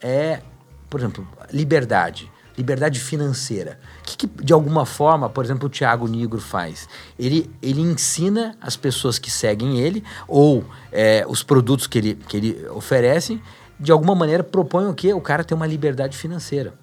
é, 0.00 0.42
por 0.88 1.00
exemplo, 1.00 1.26
liberdade 1.52 2.30
liberdade 2.58 2.98
financeira. 2.98 3.78
O 4.00 4.02
que, 4.02 4.16
que, 4.16 4.44
de 4.44 4.52
alguma 4.52 4.84
forma, 4.84 5.30
por 5.30 5.44
exemplo, 5.44 5.66
o 5.66 5.70
Tiago 5.70 6.08
Nigro 6.08 6.40
faz? 6.40 6.88
Ele, 7.16 7.48
ele 7.62 7.80
ensina 7.80 8.56
as 8.60 8.76
pessoas 8.76 9.18
que 9.18 9.30
seguem 9.30 9.78
ele, 9.78 10.02
ou 10.26 10.64
é, 10.90 11.24
os 11.28 11.44
produtos 11.44 11.86
que 11.86 11.98
ele, 11.98 12.14
que 12.16 12.36
ele 12.36 12.68
oferece, 12.70 13.40
de 13.78 13.92
alguma 13.92 14.14
maneira 14.14 14.42
propõe 14.42 14.86
o 14.86 14.94
quê? 14.94 15.14
O 15.14 15.20
cara 15.20 15.44
tem 15.44 15.56
uma 15.56 15.66
liberdade 15.66 16.16
financeira. 16.16 16.74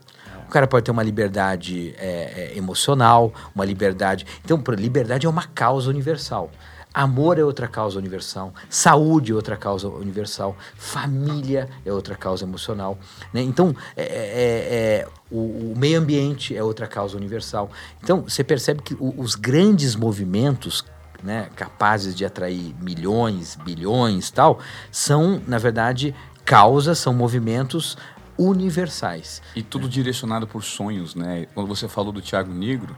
O 0.47 0.49
cara 0.49 0.65
pode 0.65 0.85
ter 0.85 0.91
uma 0.91 1.03
liberdade 1.03 1.93
é, 1.97 2.53
é, 2.53 2.57
emocional, 2.57 3.33
uma 3.53 3.65
liberdade. 3.65 4.25
Então, 4.43 4.63
liberdade 4.77 5.25
é 5.25 5.29
uma 5.29 5.43
causa 5.43 5.89
universal. 5.89 6.49
Amor 6.95 7.37
é 7.37 7.43
outra 7.43 7.67
causa 7.67 7.99
universal, 7.99 8.53
saúde 8.69 9.33
é 9.33 9.35
outra 9.35 9.57
causa 9.57 9.89
universal, 9.89 10.55
família 10.77 11.67
é 11.85 11.91
outra 11.91 12.15
causa 12.15 12.45
emocional. 12.45 12.97
Né? 13.33 13.41
Então, 13.41 13.75
é, 13.97 14.03
é, 14.03 15.03
é, 15.03 15.07
o, 15.29 15.73
o, 15.73 15.73
meio 15.75 15.99
ambiente 15.99 16.55
é 16.55 16.63
outra 16.63 16.87
causa 16.87 17.17
universal. 17.17 17.69
Então, 18.01 18.21
você 18.21 18.45
percebe 18.45 18.81
que 18.81 18.93
o, 18.93 19.13
os 19.17 19.35
grandes 19.35 19.93
movimentos 19.93 20.85
né, 21.21 21.49
capazes 21.53 22.15
de 22.15 22.23
atrair 22.23 22.73
milhões, 22.79 23.57
bilhões 23.65 24.31
tal, 24.31 24.59
são, 24.89 25.41
na 25.45 25.57
verdade, 25.57 26.15
causas, 26.45 26.97
são 26.97 27.13
movimentos 27.13 27.97
universais. 28.37 29.41
E 29.53 29.61
tudo 29.61 29.89
direcionado 29.89 30.47
por 30.47 30.63
sonhos, 30.63 31.13
né? 31.13 31.47
Quando 31.53 31.67
você 31.67 31.89
falou 31.89 32.13
do 32.13 32.21
Tiago 32.21 32.53
Negro, 32.53 32.95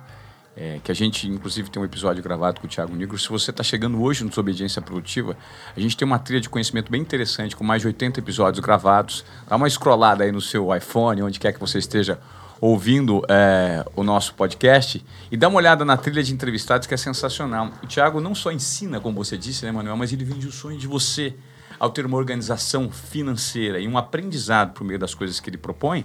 é, 0.57 0.79
que 0.83 0.91
a 0.91 0.95
gente, 0.95 1.29
inclusive, 1.29 1.69
tem 1.69 1.79
um 1.79 1.85
episódio 1.85 2.23
gravado 2.23 2.59
com 2.59 2.65
o 2.65 2.69
Thiago 2.69 2.95
Negro. 2.95 3.17
Se 3.17 3.29
você 3.29 3.51
está 3.51 3.63
chegando 3.63 4.01
hoje 4.01 4.23
no 4.23 4.29
Desobediência 4.29 4.81
Produtiva, 4.81 5.37
a 5.75 5.79
gente 5.79 5.95
tem 5.95 6.05
uma 6.05 6.17
trilha 6.17 6.41
de 6.41 6.49
conhecimento 6.49 6.91
bem 6.91 6.99
interessante, 6.99 7.55
com 7.55 7.63
mais 7.63 7.83
de 7.83 7.87
80 7.87 8.19
episódios 8.19 8.59
gravados. 8.59 9.23
Dá 9.47 9.55
uma 9.55 9.69
scrollada 9.69 10.23
aí 10.23 10.31
no 10.31 10.41
seu 10.41 10.75
iPhone, 10.75 11.21
onde 11.21 11.39
quer 11.39 11.53
que 11.53 11.59
você 11.59 11.77
esteja 11.77 12.19
ouvindo 12.59 13.21
é, 13.29 13.85
o 13.95 14.03
nosso 14.03 14.33
podcast 14.33 15.05
e 15.31 15.37
dá 15.37 15.47
uma 15.47 15.57
olhada 15.57 15.85
na 15.85 15.95
trilha 15.95 16.23
de 16.23 16.33
entrevistados 16.33 16.87
que 16.87 16.93
é 16.95 16.97
sensacional. 16.97 17.71
O 17.83 17.85
Thiago 17.85 18.19
não 18.19 18.33
só 18.33 18.51
ensina, 18.51 18.99
como 18.99 19.23
você 19.23 19.37
disse, 19.37 19.63
né, 19.63 19.71
Manuel, 19.71 19.95
mas 19.95 20.11
ele 20.11 20.25
vende 20.25 20.47
o 20.47 20.51
sonho 20.51 20.77
de 20.77 20.87
você 20.87 21.35
ao 21.79 21.91
ter 21.91 22.03
uma 22.03 22.17
organização 22.17 22.89
financeira 22.89 23.79
e 23.79 23.87
um 23.87 23.95
aprendizado 23.95 24.73
por 24.73 24.83
meio 24.83 24.97
das 24.97 25.13
coisas 25.13 25.39
que 25.39 25.51
ele 25.51 25.57
propõe, 25.57 26.03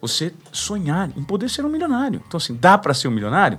você 0.00 0.32
sonhar 0.52 1.10
em 1.16 1.22
poder 1.22 1.48
ser 1.48 1.64
um 1.64 1.68
milionário. 1.68 2.22
Então, 2.26 2.38
assim, 2.38 2.54
dá 2.54 2.76
para 2.78 2.94
ser 2.94 3.08
um 3.08 3.10
milionário? 3.10 3.58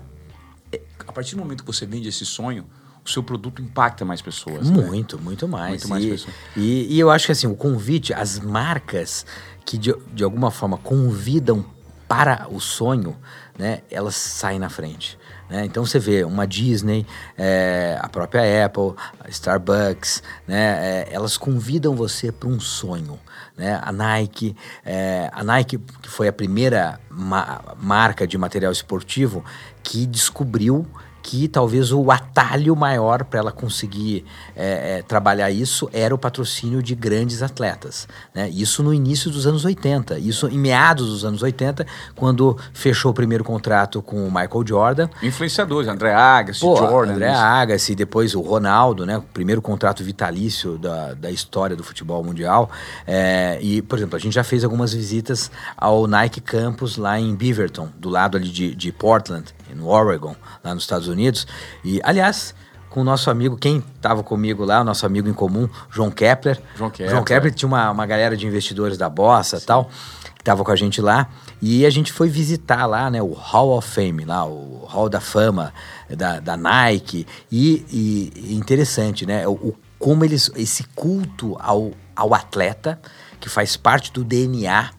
É, 0.71 0.81
a 1.07 1.11
partir 1.11 1.35
do 1.35 1.39
momento 1.39 1.63
que 1.63 1.67
você 1.67 1.85
vende 1.85 2.07
esse 2.07 2.25
sonho, 2.25 2.65
o 3.05 3.09
seu 3.09 3.23
produto 3.23 3.61
impacta 3.61 4.05
mais 4.05 4.21
pessoas. 4.21 4.69
Muito, 4.69 5.17
né? 5.17 5.23
muito 5.23 5.47
mais. 5.47 5.71
Muito 5.71 5.89
mais 5.89 6.03
e, 6.03 6.09
pessoas. 6.09 6.35
E, 6.55 6.95
e, 6.95 6.99
eu 6.99 7.09
acho 7.09 7.25
que 7.25 7.31
assim, 7.31 7.47
o 7.47 7.55
convite, 7.55 8.13
as 8.13 8.39
marcas 8.39 9.25
que 9.65 9.77
de, 9.77 9.93
de 10.13 10.23
alguma 10.23 10.51
forma 10.51 10.77
convidam 10.77 11.65
para 12.07 12.47
o 12.49 12.59
sonho, 12.59 13.15
né, 13.57 13.81
elas 13.91 14.15
saem 14.15 14.57
na 14.57 14.69
frente. 14.69 15.17
Né? 15.49 15.65
Então 15.65 15.85
você 15.85 15.99
vê 15.99 16.23
uma 16.23 16.45
Disney, 16.45 17.05
é, 17.37 17.97
a 18.01 18.07
própria 18.07 18.65
Apple, 18.65 18.93
a 19.19 19.29
Starbucks, 19.29 20.23
né? 20.47 20.79
É, 20.81 21.09
elas 21.11 21.37
convidam 21.37 21.95
você 21.95 22.31
para 22.31 22.47
um 22.47 22.59
sonho. 22.59 23.19
Né? 23.59 23.77
A 23.83 23.91
Nike, 23.91 24.55
é, 24.85 25.29
a 25.33 25.43
Nike 25.43 25.77
que 26.01 26.09
foi 26.09 26.29
a 26.29 26.33
primeira 26.33 26.97
ma 27.09 27.61
marca 27.77 28.25
de 28.25 28.37
material 28.37 28.71
esportivo 28.71 29.43
que 29.83 30.05
descobriu 30.05 30.87
que 31.21 31.47
talvez 31.47 31.91
o 31.91 32.11
atalho 32.11 32.75
maior 32.75 33.23
para 33.23 33.39
ela 33.39 33.51
conseguir 33.51 34.25
é, 34.55 34.97
é, 34.97 35.01
trabalhar 35.01 35.51
isso 35.51 35.89
era 35.93 36.13
o 36.13 36.17
patrocínio 36.17 36.81
de 36.81 36.95
grandes 36.95 37.41
atletas. 37.41 38.07
Né? 38.33 38.49
Isso 38.49 38.81
no 38.81 38.93
início 38.93 39.29
dos 39.29 39.45
anos 39.45 39.65
80, 39.65 40.19
isso 40.19 40.47
em 40.47 40.57
meados 40.57 41.07
dos 41.07 41.25
anos 41.25 41.41
80, 41.41 41.85
quando 42.15 42.57
fechou 42.73 43.11
o 43.11 43.13
primeiro 43.13 43.43
contrato 43.43 44.01
com 44.01 44.27
o 44.27 44.31
Michael 44.31 44.63
Jordan. 44.65 45.09
Influenciadores, 45.21 45.87
André 45.89 46.13
Agassi, 46.13 46.61
Pô, 46.61 46.75
Jordan. 46.75 47.13
André 47.13 47.29
Agassi, 47.29 47.95
depois 47.95 48.35
o 48.35 48.41
Ronaldo, 48.41 49.05
né? 49.05 49.17
o 49.17 49.21
primeiro 49.21 49.61
contrato 49.61 50.03
vitalício 50.03 50.77
da, 50.77 51.13
da 51.13 51.31
história 51.31 51.75
do 51.75 51.83
futebol 51.83 52.23
mundial. 52.23 52.69
É, 53.05 53.59
e, 53.61 53.81
por 53.81 53.97
exemplo, 53.97 54.15
a 54.15 54.19
gente 54.19 54.33
já 54.33 54.43
fez 54.43 54.63
algumas 54.63 54.93
visitas 54.93 55.51
ao 55.77 56.07
Nike 56.07 56.41
Campus 56.41 56.97
lá 56.97 57.19
em 57.19 57.35
Beaverton, 57.35 57.89
do 57.97 58.09
lado 58.09 58.37
ali 58.37 58.49
de, 58.49 58.75
de 58.75 58.91
Portland, 58.91 59.53
no 59.75 59.87
Oregon, 59.87 60.35
lá 60.63 60.73
nos 60.73 60.83
Estados 60.83 61.07
Unidos. 61.07 61.47
E, 61.83 61.99
aliás, 62.03 62.53
com 62.89 63.01
o 63.01 63.03
nosso 63.03 63.29
amigo, 63.29 63.55
quem 63.55 63.83
estava 63.95 64.23
comigo 64.23 64.65
lá, 64.65 64.81
o 64.81 64.83
nosso 64.83 65.05
amigo 65.05 65.29
em 65.29 65.33
comum, 65.33 65.69
João 65.91 66.09
Kepler. 66.09 66.59
João 66.75 66.89
Kepler. 66.89 67.11
João 67.11 67.23
Kepler 67.23 67.53
tinha 67.53 67.67
uma, 67.67 67.91
uma 67.91 68.05
galera 68.05 68.35
de 68.35 68.47
investidores 68.47 68.97
da 68.97 69.07
Bossa 69.07 69.57
e 69.57 69.61
tal, 69.61 69.89
que 70.33 70.41
estava 70.41 70.63
com 70.63 70.71
a 70.71 70.75
gente 70.75 71.01
lá. 71.01 71.29
E 71.61 71.85
a 71.85 71.89
gente 71.89 72.11
foi 72.11 72.29
visitar 72.29 72.85
lá, 72.85 73.11
né, 73.11 73.21
o 73.21 73.33
Hall 73.33 73.77
of 73.77 73.87
Fame, 73.87 74.25
lá, 74.25 74.45
o 74.45 74.85
Hall 74.87 75.09
da 75.09 75.19
Fama 75.19 75.73
da, 76.09 76.39
da 76.39 76.57
Nike. 76.57 77.27
E, 77.51 77.85
e 77.91 78.55
interessante, 78.55 79.25
né, 79.25 79.47
o, 79.47 79.75
como 79.99 80.23
eles, 80.23 80.49
esse 80.55 80.83
culto 80.95 81.57
ao, 81.59 81.91
ao 82.15 82.33
atleta, 82.33 82.99
que 83.39 83.49
faz 83.49 83.77
parte 83.77 84.11
do 84.11 84.23
DNA 84.23 84.89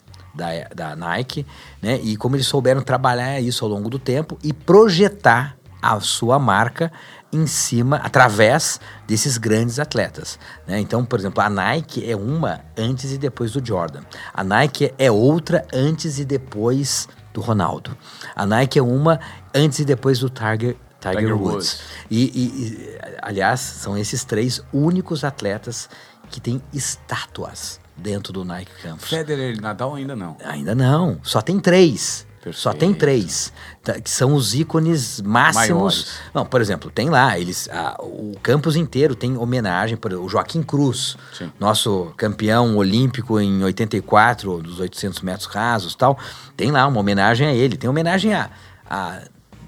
da, 0.41 0.47
da 0.75 0.97
Nike, 0.97 1.47
né? 1.83 2.01
E 2.03 2.17
como 2.17 2.35
eles 2.35 2.47
souberam 2.47 2.81
trabalhar 2.81 3.41
isso 3.41 3.65
ao 3.65 3.71
longo 3.71 3.91
do 3.91 3.99
tempo 3.99 4.39
e 4.43 4.53
projetar 4.53 5.57
a 5.83 5.99
sua 6.01 6.39
marca 6.39 6.91
em 7.33 7.47
cima, 7.47 7.97
através 7.99 8.81
desses 9.07 9.39
grandes 9.39 9.79
atletas. 9.79 10.39
Né? 10.67 10.81
Então, 10.81 11.05
por 11.05 11.19
exemplo, 11.19 11.43
a 11.43 11.49
Nike 11.49 12.11
é 12.11 12.17
uma 12.17 12.61
antes 12.77 13.13
e 13.13 13.19
depois 13.19 13.53
do 13.53 13.65
Jordan. 13.65 14.01
A 14.35 14.43
Nike 14.43 14.93
é 14.99 15.11
outra 15.11 15.65
antes 15.73 16.19
e 16.19 16.25
depois 16.25 17.09
do 17.33 17.41
Ronaldo. 17.41 17.97
A 18.35 18.45
Nike 18.45 18.79
é 18.79 18.83
uma 18.83 19.21
antes 19.55 19.79
e 19.79 19.85
depois 19.85 20.19
do 20.19 20.29
Tiger, 20.29 20.77
Tiger, 21.01 21.19
Tiger 21.19 21.37
Woods. 21.37 21.53
Woods. 21.53 21.81
E, 22.11 22.25
e, 22.25 22.43
e, 22.43 22.99
aliás, 23.23 23.61
são 23.61 23.97
esses 23.97 24.25
três 24.25 24.61
únicos 24.73 25.23
atletas 25.23 25.89
que 26.31 26.41
têm 26.41 26.61
estátuas 26.73 27.80
dentro 28.01 28.33
do 28.33 28.45
Nike 28.45 28.73
Campus. 28.83 29.09
Federer 29.09 29.57
e 29.57 29.61
Nadal 29.61 29.95
ainda 29.95 30.17
não. 30.17 30.37
Ainda 30.45 30.75
não. 30.75 31.19
Só 31.23 31.41
tem 31.41 31.59
três. 31.61 32.27
Perfeito. 32.43 32.59
Só 32.59 32.73
tem 32.73 32.95
três, 32.95 33.53
tá, 33.85 34.01
que 34.01 34.09
são 34.09 34.33
os 34.33 34.55
ícones 34.55 35.21
máximos. 35.21 35.67
Maiores. 35.69 36.21
Não, 36.33 36.47
por 36.47 36.63
exemplo, 36.63 36.91
tem 36.91 37.11
lá, 37.11 37.39
eles, 37.39 37.69
a- 37.71 37.99
o 38.01 38.33
campus 38.43 38.77
inteiro 38.77 39.15
tem 39.15 39.37
homenagem, 39.37 39.95
exemplo, 39.99 40.19
o 40.19 40.27
Joaquim 40.27 40.63
Cruz, 40.63 41.19
Sim. 41.37 41.53
nosso 41.61 42.15
campeão 42.17 42.79
olímpico 42.79 43.39
em 43.39 43.63
84, 43.63 44.63
dos 44.63 44.81
800 44.81 45.21
metros 45.21 45.45
rasos 45.49 45.95
tal. 45.95 46.19
Tem 46.57 46.71
lá 46.71 46.87
uma 46.87 46.99
homenagem 46.99 47.47
a 47.47 47.53
ele. 47.53 47.77
Tem 47.77 47.91
homenagem 47.91 48.33
a, 48.33 48.49
a, 48.89 49.21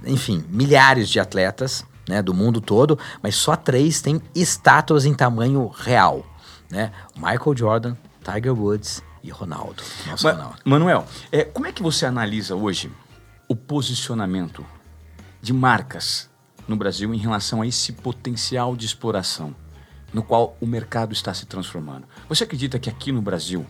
enfim, 0.06 0.42
milhares 0.48 1.10
de 1.10 1.20
atletas 1.20 1.84
né, 2.08 2.22
do 2.22 2.32
mundo 2.32 2.58
todo, 2.58 2.98
mas 3.22 3.34
só 3.36 3.54
três 3.54 4.00
têm 4.00 4.18
estátuas 4.34 5.04
em 5.04 5.12
tamanho 5.12 5.68
real. 5.68 6.24
Né? 6.70 6.90
Michael 7.14 7.54
Jordan, 7.54 7.96
Tiger 8.22 8.52
Woods 8.58 9.02
e 9.22 9.30
Ronaldo. 9.30 9.82
Nosso 10.06 10.24
Ma- 10.26 10.32
Ronaldo. 10.32 10.56
Manuel, 10.64 11.06
é, 11.30 11.44
como 11.44 11.66
é 11.66 11.72
que 11.72 11.82
você 11.82 12.06
analisa 12.06 12.54
hoje 12.56 12.90
o 13.48 13.54
posicionamento 13.56 14.64
de 15.40 15.52
marcas 15.52 16.30
no 16.66 16.76
Brasil 16.76 17.12
em 17.12 17.18
relação 17.18 17.62
a 17.62 17.66
esse 17.66 17.92
potencial 17.92 18.76
de 18.76 18.86
exploração 18.86 19.54
no 20.12 20.22
qual 20.22 20.56
o 20.60 20.66
mercado 20.66 21.12
está 21.12 21.32
se 21.34 21.46
transformando? 21.46 22.06
Você 22.28 22.44
acredita 22.44 22.78
que 22.78 22.88
aqui 22.90 23.10
no 23.12 23.22
Brasil 23.22 23.66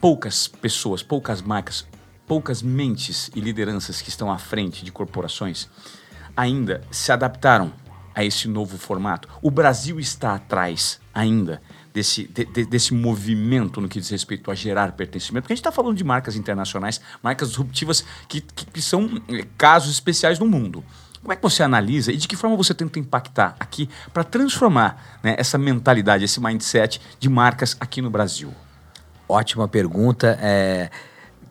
poucas 0.00 0.46
pessoas, 0.48 1.02
poucas 1.02 1.40
marcas, 1.42 1.86
poucas 2.26 2.62
mentes 2.62 3.30
e 3.34 3.40
lideranças 3.40 4.00
que 4.00 4.08
estão 4.08 4.30
à 4.30 4.38
frente 4.38 4.84
de 4.84 4.92
corporações 4.92 5.68
ainda 6.36 6.82
se 6.90 7.10
adaptaram 7.12 7.72
a 8.14 8.24
esse 8.24 8.46
novo 8.48 8.78
formato? 8.78 9.28
O 9.42 9.50
Brasil 9.50 9.98
está 10.00 10.34
atrás 10.34 11.00
ainda 11.12 11.60
desse, 11.92 12.24
de- 12.28 12.44
de- 12.44 12.66
desse 12.66 12.94
movimento 12.94 13.80
no 13.80 13.88
que 13.88 14.00
diz 14.00 14.08
respeito 14.10 14.50
a 14.50 14.54
gerar 14.54 14.92
pertencimento? 14.92 15.42
Porque 15.44 15.52
a 15.52 15.56
gente 15.56 15.60
está 15.62 15.72
falando 15.72 15.96
de 15.96 16.04
marcas 16.04 16.36
internacionais, 16.36 17.00
marcas 17.22 17.48
disruptivas 17.48 18.04
que, 18.28 18.40
que, 18.40 18.66
que 18.66 18.82
são 18.82 19.20
eh, 19.28 19.44
casos 19.58 19.92
especiais 19.92 20.38
no 20.38 20.46
mundo. 20.46 20.84
Como 21.20 21.32
é 21.32 21.36
que 21.36 21.42
você 21.42 21.62
analisa 21.62 22.10
e 22.12 22.16
de 22.16 22.26
que 22.26 22.34
forma 22.34 22.56
você 22.56 22.72
tenta 22.72 22.98
impactar 22.98 23.54
aqui 23.60 23.90
para 24.12 24.24
transformar 24.24 25.18
né, 25.22 25.34
essa 25.38 25.58
mentalidade, 25.58 26.24
esse 26.24 26.40
mindset 26.40 27.00
de 27.18 27.28
marcas 27.28 27.76
aqui 27.78 28.00
no 28.00 28.08
Brasil? 28.08 28.54
Ótima 29.28 29.68
pergunta. 29.68 30.38
É, 30.40 30.90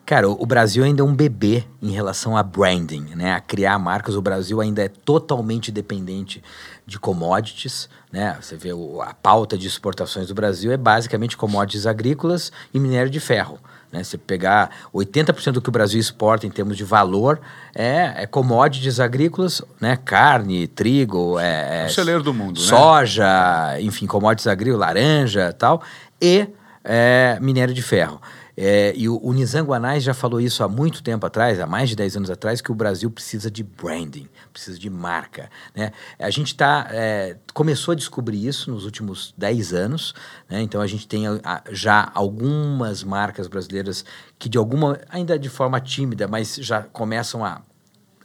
cara, 0.04 0.28
o 0.28 0.44
Brasil 0.44 0.82
ainda 0.82 1.02
é 1.02 1.04
um 1.04 1.14
bebê 1.14 1.64
em 1.80 1.92
relação 1.92 2.36
a 2.36 2.42
branding, 2.42 3.14
né? 3.14 3.32
A 3.34 3.40
criar 3.40 3.78
marcas. 3.78 4.16
O 4.16 4.20
Brasil 4.20 4.60
ainda 4.60 4.82
é 4.82 4.88
totalmente 4.88 5.70
dependente 5.70 6.42
de 6.90 6.98
commodities, 6.98 7.88
né? 8.12 8.36
Você 8.40 8.56
vê 8.56 8.72
o- 8.72 9.00
a 9.00 9.14
pauta 9.14 9.56
de 9.56 9.64
exportações 9.68 10.26
do 10.26 10.34
Brasil 10.34 10.72
é 10.72 10.76
basicamente 10.76 11.36
commodities 11.36 11.86
agrícolas 11.86 12.50
e 12.74 12.80
minério 12.80 13.08
de 13.08 13.20
ferro. 13.20 13.60
Né? 13.92 14.02
Você 14.02 14.18
pegar 14.18 14.70
80% 14.92 15.52
do 15.54 15.62
que 15.62 15.68
o 15.68 15.72
Brasil 15.72 16.00
exporta 16.00 16.46
em 16.46 16.50
termos 16.50 16.76
de 16.76 16.82
valor 16.84 17.40
é, 17.74 18.14
é 18.22 18.26
commodities 18.26 18.98
agrícolas, 18.98 19.62
né? 19.80 19.96
Carne, 20.04 20.66
trigo, 20.66 21.38
é, 21.38 21.84
é 21.84 21.86
O 21.86 21.90
celeiro 21.90 22.22
do 22.24 22.34
mundo, 22.34 22.60
né? 22.60 22.66
soja, 22.66 23.76
enfim, 23.80 24.06
commodities 24.06 24.48
agrícolas, 24.48 24.80
laranja 24.80 25.52
tal, 25.52 25.82
e 26.20 26.48
é, 26.84 27.38
minério 27.40 27.72
de 27.74 27.82
ferro. 27.82 28.20
É, 28.62 28.92
e 28.94 29.08
o, 29.08 29.18
o 29.24 29.32
Nizam 29.32 29.64
Guanais 29.64 30.04
já 30.04 30.12
falou 30.12 30.38
isso 30.38 30.62
há 30.62 30.68
muito 30.68 31.02
tempo 31.02 31.24
atrás, 31.24 31.58
há 31.58 31.66
mais 31.66 31.88
de 31.88 31.96
10 31.96 32.18
anos 32.18 32.30
atrás, 32.30 32.60
que 32.60 32.70
o 32.70 32.74
Brasil 32.74 33.10
precisa 33.10 33.50
de 33.50 33.62
branding, 33.62 34.28
precisa 34.52 34.78
de 34.78 34.90
marca. 34.90 35.48
Né? 35.74 35.92
A 36.18 36.28
gente 36.28 36.54
tá, 36.54 36.86
é, 36.90 37.38
começou 37.54 37.92
a 37.92 37.94
descobrir 37.94 38.46
isso 38.46 38.70
nos 38.70 38.84
últimos 38.84 39.32
10 39.38 39.72
anos, 39.72 40.12
né? 40.46 40.60
então 40.60 40.82
a 40.82 40.86
gente 40.86 41.08
tem 41.08 41.26
a- 41.26 41.62
já 41.70 42.10
algumas 42.14 43.02
marcas 43.02 43.48
brasileiras 43.48 44.04
que 44.38 44.46
de 44.46 44.58
alguma, 44.58 45.00
ainda 45.08 45.38
de 45.38 45.48
forma 45.48 45.80
tímida, 45.80 46.28
mas 46.28 46.56
já 46.56 46.82
começam 46.82 47.42
a, 47.42 47.62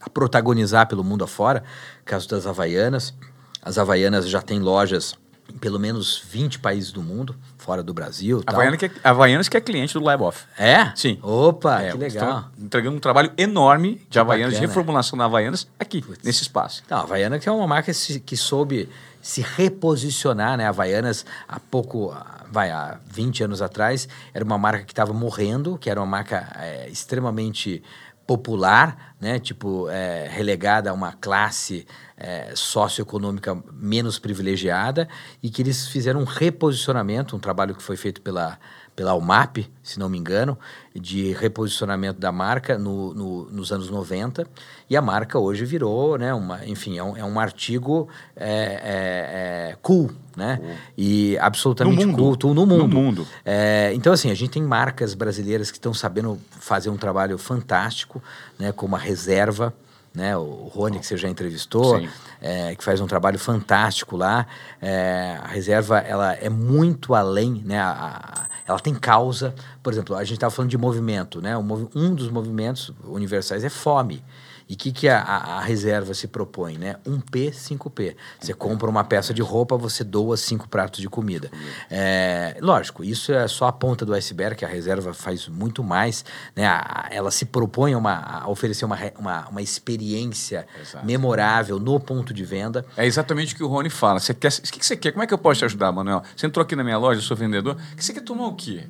a 0.02 0.10
protagonizar 0.10 0.86
pelo 0.86 1.02
mundo 1.02 1.24
afora, 1.24 1.64
caso 2.04 2.28
das 2.28 2.46
Havaianas. 2.46 3.14
As 3.62 3.78
Havaianas 3.78 4.28
já 4.28 4.42
têm 4.42 4.60
lojas 4.60 5.14
em 5.50 5.56
pelo 5.56 5.78
menos 5.78 6.22
20 6.28 6.58
países 6.58 6.92
do 6.92 7.02
mundo, 7.02 7.34
fora 7.66 7.82
do 7.82 7.92
Brasil. 7.92 8.44
Havaianas 8.46 8.78
que, 8.78 8.86
é, 8.86 8.90
Havaianas 9.02 9.48
que 9.48 9.56
é 9.56 9.60
cliente 9.60 9.92
do 9.94 10.00
Live 10.00 10.22
Off. 10.22 10.44
É? 10.56 10.92
Sim. 10.94 11.18
Opa, 11.20 11.82
É, 11.82 11.90
que 11.90 11.98
legal. 11.98 12.44
Entregando 12.56 12.96
um 12.96 13.00
trabalho 13.00 13.32
enorme 13.36 14.00
de 14.08 14.20
Havaianas, 14.20 14.54
de 14.54 14.60
reformulação 14.60 15.18
da 15.18 15.24
Havaianas 15.24 15.66
aqui, 15.78 16.04
nesse 16.22 16.42
espaço. 16.42 16.84
Não, 16.88 16.98
a 16.98 17.00
Havaiana 17.00 17.40
que 17.40 17.48
é 17.48 17.52
uma 17.52 17.66
marca 17.66 17.90
que 18.24 18.36
soube 18.36 18.88
se 19.20 19.40
reposicionar, 19.40 20.56
né? 20.56 20.66
A 20.66 20.68
Havaianas, 20.68 21.26
há 21.48 21.58
pouco, 21.58 22.16
vai, 22.52 22.70
há 22.70 22.98
20 23.04 23.42
anos 23.42 23.60
atrás, 23.60 24.08
era 24.32 24.44
uma 24.44 24.56
marca 24.56 24.84
que 24.84 24.92
estava 24.92 25.12
morrendo, 25.12 25.76
que 25.76 25.90
era 25.90 25.98
uma 25.98 26.06
marca 26.06 26.48
é, 26.60 26.88
extremamente 26.88 27.82
popular, 28.24 29.05
né? 29.20 29.38
Tipo, 29.38 29.88
é, 29.88 30.28
relegada 30.28 30.90
a 30.90 30.92
uma 30.92 31.12
classe 31.12 31.86
é, 32.16 32.52
socioeconômica 32.54 33.54
menos 33.72 34.18
privilegiada 34.18 35.08
e 35.42 35.50
que 35.50 35.62
eles 35.62 35.88
fizeram 35.88 36.20
um 36.20 36.24
reposicionamento, 36.24 37.36
um 37.36 37.40
trabalho 37.40 37.74
que 37.74 37.82
foi 37.82 37.96
feito 37.96 38.20
pela 38.22 38.58
pela 38.96 39.14
UMAP, 39.14 39.70
se 39.82 39.98
não 39.98 40.08
me 40.08 40.16
engano, 40.16 40.58
de 40.94 41.32
reposicionamento 41.34 42.18
da 42.18 42.32
marca 42.32 42.78
no, 42.78 43.12
no, 43.12 43.50
nos 43.50 43.70
anos 43.70 43.90
90. 43.90 44.46
E 44.88 44.96
a 44.96 45.02
marca 45.02 45.38
hoje 45.38 45.66
virou, 45.66 46.16
né, 46.16 46.32
uma, 46.32 46.64
enfim, 46.64 46.96
é 46.96 47.04
um, 47.04 47.14
é 47.14 47.22
um 47.22 47.38
artigo 47.38 48.08
é, 48.34 48.48
é, 48.48 49.70
é 49.72 49.76
cool, 49.82 50.10
né? 50.34 50.56
Cool. 50.56 50.74
E 50.96 51.36
absolutamente 51.38 52.06
no 52.06 52.16
culto 52.16 52.54
no 52.54 52.66
mundo. 52.66 52.78
No 52.78 52.88
mundo. 52.88 53.26
É, 53.44 53.92
então, 53.94 54.12
assim, 54.14 54.30
a 54.30 54.34
gente 54.34 54.52
tem 54.52 54.62
marcas 54.62 55.12
brasileiras 55.12 55.70
que 55.70 55.76
estão 55.76 55.92
sabendo 55.92 56.40
fazer 56.50 56.88
um 56.88 56.96
trabalho 56.96 57.36
fantástico, 57.36 58.22
né, 58.58 58.72
como 58.72 58.96
a 58.96 58.98
Reserva, 58.98 59.74
né? 60.16 60.34
O 60.34 60.70
Rony, 60.74 60.98
que 60.98 61.06
você 61.06 61.16
já 61.16 61.28
entrevistou, 61.28 62.02
é, 62.40 62.74
que 62.74 62.82
faz 62.82 63.02
um 63.02 63.06
trabalho 63.06 63.38
fantástico 63.38 64.16
lá. 64.16 64.46
É, 64.80 65.38
a 65.44 65.46
reserva, 65.48 65.98
ela 65.98 66.32
é 66.32 66.48
muito 66.48 67.14
além, 67.14 67.62
né? 67.62 67.78
A, 67.78 67.90
a, 67.90 68.46
ela 68.66 68.80
tem 68.80 68.94
causa. 68.94 69.54
Por 69.82 69.92
exemplo, 69.92 70.16
a 70.16 70.24
gente 70.24 70.38
estava 70.38 70.50
falando 70.50 70.70
de 70.70 70.78
movimento, 70.78 71.42
né? 71.42 71.54
Um 71.58 72.14
dos 72.14 72.30
movimentos 72.30 72.90
universais 73.04 73.62
é 73.62 73.68
fome. 73.68 74.24
E 74.68 74.74
o 74.74 74.76
que, 74.76 74.90
que 74.90 75.08
a, 75.08 75.20
a, 75.20 75.60
reserva 75.60 76.12
se 76.12 76.26
propõe? 76.26 76.76
Né? 76.76 76.96
1P, 77.06 77.50
5P. 77.50 78.16
Você 78.40 78.52
compra 78.52 78.90
uma 78.90 79.04
peça 79.04 79.32
de 79.32 79.40
roupa, 79.40 79.76
você 79.76 80.02
doa 80.02 80.36
cinco 80.36 80.68
pratos 80.68 81.00
de 81.00 81.08
comida. 81.08 81.48
É, 81.88 82.56
lógico, 82.60 83.04
isso 83.04 83.32
é 83.32 83.46
só 83.46 83.66
a 83.66 83.72
ponta 83.72 84.04
do 84.04 84.12
iceberg, 84.12 84.56
que 84.56 84.64
a 84.64 84.68
reserva 84.68 85.14
faz 85.14 85.46
muito 85.46 85.84
mais. 85.84 86.24
Né? 86.54 86.66
A, 86.66 87.08
ela 87.12 87.30
se 87.30 87.44
propõe 87.44 87.94
uma, 87.94 88.16
a 88.16 88.48
oferecer 88.48 88.84
uma, 88.84 88.98
uma, 89.16 89.48
uma 89.48 89.62
experiência 89.62 90.66
Exato. 90.80 91.06
memorável 91.06 91.78
no 91.78 92.00
ponto 92.00 92.34
de 92.34 92.44
venda. 92.44 92.84
É 92.96 93.06
exatamente 93.06 93.54
o 93.54 93.56
que 93.56 93.62
o 93.62 93.68
Rony 93.68 93.88
fala. 93.90 94.18
Você 94.18 94.34
quer, 94.34 94.52
o 94.52 94.62
que, 94.62 94.80
que 94.80 94.86
você 94.86 94.96
quer? 94.96 95.12
Como 95.12 95.22
é 95.22 95.28
que 95.28 95.34
eu 95.34 95.38
posso 95.38 95.60
te 95.60 95.64
ajudar, 95.64 95.92
Manuel? 95.92 96.22
Você 96.36 96.44
entrou 96.44 96.64
aqui 96.64 96.74
na 96.74 96.82
minha 96.82 96.98
loja, 96.98 97.20
eu 97.20 97.24
sou 97.24 97.36
vendedor. 97.36 97.76
Você 97.96 98.12
quer 98.12 98.22
tomar 98.22 98.48
o 98.48 98.54
quê? 98.54 98.84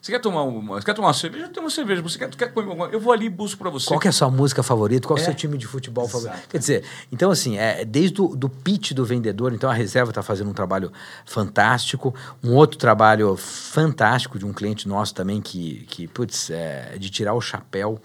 Você 0.00 0.12
quer 0.12 0.18
tomar 0.18 0.44
uma, 0.44 0.80
você 0.80 0.86
quer 0.86 0.94
tomar 0.94 1.08
uma 1.08 1.14
cerveja? 1.14 1.48
Tem 1.48 1.62
uma 1.62 1.68
cerveja. 1.68 2.00
Você 2.00 2.18
quer, 2.18 2.30
quer 2.30 2.52
comer 2.52 2.68
alguma 2.68 2.86
Eu 2.86 2.98
vou 2.98 3.12
ali 3.12 3.26
e 3.26 3.28
busco 3.28 3.58
para 3.58 3.68
você. 3.68 3.86
Qual 3.86 4.00
é 4.02 4.08
a 4.08 4.12
sua 4.12 4.30
música 4.30 4.62
favorita? 4.62 5.06
Qual 5.06 5.18
é 5.18 5.20
o 5.20 5.24
seu 5.24 5.34
time 5.34 5.58
de 5.58 5.66
futebol 5.66 6.04
Exato. 6.04 6.24
favorito? 6.24 6.48
Quer 6.48 6.58
dizer, 6.58 6.84
então 7.12 7.30
assim, 7.30 7.58
é, 7.58 7.84
desde 7.84 8.22
o 8.22 8.28
do 8.28 8.48
pitch 8.48 8.92
do 8.92 9.04
vendedor, 9.04 9.52
então 9.52 9.68
a 9.68 9.74
reserva 9.74 10.10
está 10.10 10.22
fazendo 10.22 10.48
um 10.48 10.54
trabalho 10.54 10.90
fantástico. 11.26 12.14
Um 12.42 12.54
outro 12.54 12.78
trabalho 12.78 13.36
fantástico 13.36 14.38
de 14.38 14.46
um 14.46 14.52
cliente 14.54 14.88
nosso 14.88 15.14
também 15.14 15.40
que, 15.40 15.84
que 15.86 16.08
putz, 16.08 16.48
é 16.48 16.96
de 16.98 17.10
tirar 17.10 17.34
o 17.34 17.40
chapéu 17.40 18.00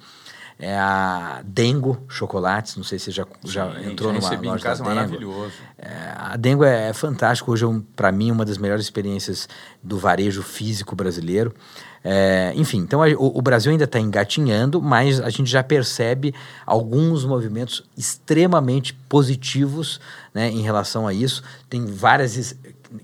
é 0.57 0.75
a 0.77 1.41
Dengo 1.43 2.03
Chocolates. 2.07 2.75
Não 2.77 2.83
sei 2.83 2.97
se 2.97 3.05
você 3.05 3.11
já, 3.11 3.25
já 3.43 3.71
Sim, 3.71 3.91
entrou 3.91 4.13
já 4.13 4.19
numa 4.19 4.29
loja 4.29 4.59
em 4.59 4.63
casa, 4.63 4.83
da 4.83 4.89
Dengo. 4.89 5.01
maravilhoso. 5.01 5.53
É, 5.77 6.13
a 6.15 6.37
Dengo 6.37 6.63
é, 6.63 6.89
é 6.89 6.93
fantástico. 6.93 7.51
Hoje, 7.51 7.65
é 7.65 7.67
um, 7.67 7.81
para 7.81 8.11
mim, 8.11 8.31
uma 8.31 8.45
das 8.45 8.57
melhores 8.57 8.85
experiências 8.85 9.49
do 9.83 9.97
varejo 9.97 10.41
físico 10.41 10.95
brasileiro. 10.95 11.53
É, 12.07 12.53
enfim, 12.55 12.77
então 12.77 13.01
a, 13.01 13.07
o, 13.07 13.39
o, 13.39 13.41
Brasil 13.41 13.71
ainda 13.71 13.85
está 13.85 13.99
engatinhando, 13.99 14.79
mas 14.79 15.19
a 15.19 15.31
gente 15.31 15.49
já 15.49 15.63
percebe 15.63 16.35
alguns 16.63 17.25
movimentos 17.25 17.83
extremamente 17.97 18.93
positivos 19.09 19.99
né, 20.31 20.47
em 20.47 20.61
relação 20.61 21.07
a 21.07 21.13
isso. 21.15 21.41
Tem 21.67 21.83
várias 21.83 22.55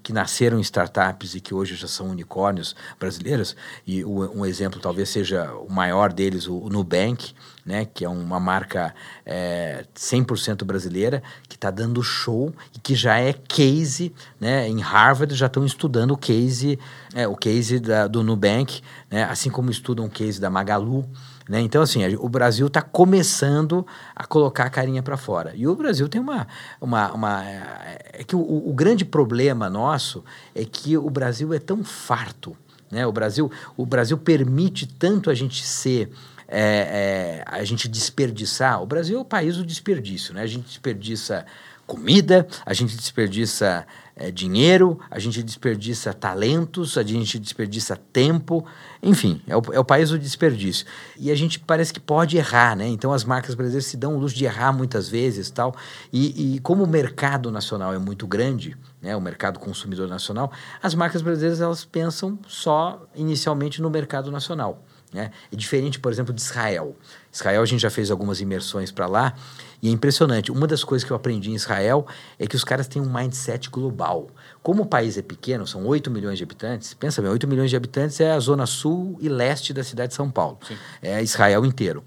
que 0.01 0.13
nasceram 0.13 0.57
em 0.57 0.61
startups 0.61 1.35
e 1.35 1.41
que 1.41 1.53
hoje 1.53 1.75
já 1.75 1.87
são 1.87 2.09
unicórnios 2.09 2.75
brasileiros, 2.99 3.55
e 3.85 4.03
o, 4.03 4.39
um 4.39 4.45
exemplo 4.45 4.79
talvez 4.79 5.09
seja 5.09 5.51
o 5.53 5.71
maior 5.71 6.11
deles, 6.11 6.47
o, 6.47 6.57
o 6.57 6.69
Nubank, 6.69 7.33
né, 7.65 7.85
que 7.85 8.03
é 8.03 8.09
uma 8.09 8.39
marca 8.39 8.93
é, 9.25 9.85
100% 9.95 10.63
brasileira, 10.63 11.21
que 11.47 11.55
está 11.55 11.69
dando 11.69 12.01
show 12.01 12.53
e 12.75 12.79
que 12.79 12.95
já 12.95 13.19
é 13.19 13.33
case, 13.33 14.13
né, 14.39 14.67
em 14.67 14.79
Harvard 14.79 15.33
já 15.35 15.45
estão 15.45 15.65
estudando 15.65 16.11
o 16.11 16.17
case, 16.17 16.79
é, 17.13 17.27
o 17.27 17.35
case 17.35 17.79
da, 17.79 18.07
do 18.07 18.23
Nubank, 18.23 18.81
né, 19.09 19.23
assim 19.25 19.49
como 19.49 19.69
estudam 19.69 20.05
o 20.05 20.09
case 20.09 20.39
da 20.39 20.49
Magalu, 20.49 21.07
né? 21.49 21.59
Então, 21.61 21.81
assim, 21.81 22.03
o 22.15 22.29
Brasil 22.29 22.67
está 22.67 22.81
começando 22.81 23.85
a 24.15 24.25
colocar 24.25 24.65
a 24.65 24.69
carinha 24.69 25.01
para 25.01 25.17
fora. 25.17 25.53
E 25.55 25.67
o 25.67 25.75
Brasil 25.75 26.07
tem 26.07 26.21
uma. 26.21 26.47
uma, 26.79 27.11
uma 27.13 27.45
é, 27.45 28.19
é 28.19 28.23
que 28.23 28.35
o, 28.35 28.69
o, 28.69 28.73
grande 28.73 29.03
problema 29.03 29.69
nosso 29.69 30.23
é 30.53 30.63
que 30.65 30.97
o 30.97 31.09
Brasil 31.09 31.53
é 31.53 31.59
tão 31.59 31.83
farto. 31.83 32.55
Né? 32.91 33.05
O, 33.05 33.11
Brasil, 33.11 33.51
o 33.75 33.85
Brasil 33.85 34.17
permite 34.17 34.85
tanto 34.85 35.29
a 35.29 35.33
gente 35.33 35.65
ser. 35.65 36.11
É, 36.53 37.43
é, 37.43 37.43
a 37.47 37.63
gente 37.63 37.87
desperdiçar. 37.87 38.81
O 38.83 38.85
Brasil 38.85 39.17
é 39.17 39.21
o 39.21 39.25
país 39.25 39.55
do 39.55 39.65
desperdício. 39.65 40.33
Né? 40.33 40.41
A 40.41 40.47
gente 40.47 40.65
desperdiça 40.65 41.45
comida, 41.91 42.47
a 42.65 42.73
gente 42.73 42.95
desperdiça 42.95 43.85
é, 44.15 44.31
dinheiro, 44.31 44.97
a 45.09 45.19
gente 45.19 45.43
desperdiça 45.43 46.13
talentos, 46.13 46.97
a 46.97 47.03
gente 47.03 47.37
desperdiça 47.37 47.97
tempo, 48.13 48.65
enfim, 49.03 49.41
é 49.45 49.57
o, 49.57 49.61
é 49.73 49.79
o 49.79 49.83
país 49.83 50.09
do 50.09 50.17
desperdício. 50.17 50.85
E 51.19 51.29
a 51.29 51.35
gente 51.35 51.59
parece 51.59 51.93
que 51.93 51.99
pode 51.99 52.37
errar, 52.37 52.77
né? 52.77 52.87
Então 52.87 53.11
as 53.11 53.25
marcas 53.25 53.55
brasileiras 53.55 53.87
se 53.87 53.97
dão 53.97 54.15
o 54.15 54.19
luxo 54.19 54.37
de 54.37 54.45
errar 54.45 54.71
muitas 54.71 55.09
vezes 55.09 55.49
tal. 55.49 55.75
E, 56.13 56.55
e 56.55 56.59
como 56.59 56.85
o 56.85 56.87
mercado 56.87 57.51
nacional 57.51 57.93
é 57.93 57.99
muito 57.99 58.25
grande, 58.25 58.77
né, 59.01 59.13
o 59.13 59.19
mercado 59.19 59.59
consumidor 59.59 60.07
nacional, 60.07 60.49
as 60.81 60.95
marcas 60.95 61.21
brasileiras 61.21 61.59
elas 61.59 61.83
pensam 61.83 62.39
só 62.47 63.05
inicialmente 63.13 63.81
no 63.81 63.89
mercado 63.89 64.31
nacional. 64.31 64.81
Né? 65.13 65.31
É 65.51 65.55
diferente, 65.55 65.99
por 65.99 66.11
exemplo, 66.11 66.33
de 66.33 66.39
Israel. 66.39 66.95
Israel, 67.31 67.61
a 67.61 67.65
gente 67.65 67.81
já 67.81 67.89
fez 67.89 68.09
algumas 68.09 68.39
imersões 68.39 68.91
para 68.91 69.07
lá 69.07 69.33
e 69.81 69.89
é 69.89 69.91
impressionante. 69.91 70.51
Uma 70.51 70.65
das 70.65 70.83
coisas 70.83 71.05
que 71.05 71.11
eu 71.11 71.17
aprendi 71.17 71.51
em 71.51 71.55
Israel 71.55 72.07
é 72.39 72.47
que 72.47 72.55
os 72.55 72.63
caras 72.63 72.87
têm 72.87 73.01
um 73.01 73.11
mindset 73.11 73.69
global. 73.69 74.29
Como 74.63 74.83
o 74.83 74.85
país 74.85 75.17
é 75.17 75.21
pequeno, 75.21 75.67
são 75.67 75.85
8 75.85 76.09
milhões 76.09 76.37
de 76.37 76.43
habitantes, 76.43 76.93
pensa 76.93 77.21
bem, 77.21 77.29
8 77.29 77.47
milhões 77.47 77.69
de 77.69 77.75
habitantes 77.75 78.19
é 78.21 78.31
a 78.31 78.39
zona 78.39 78.65
sul 78.65 79.17
e 79.19 79.27
leste 79.27 79.73
da 79.73 79.83
cidade 79.83 80.09
de 80.09 80.15
São 80.15 80.29
Paulo. 80.31 80.59
Sim. 80.65 80.77
É 81.01 81.21
Israel 81.21 81.65
inteiro. 81.65 82.03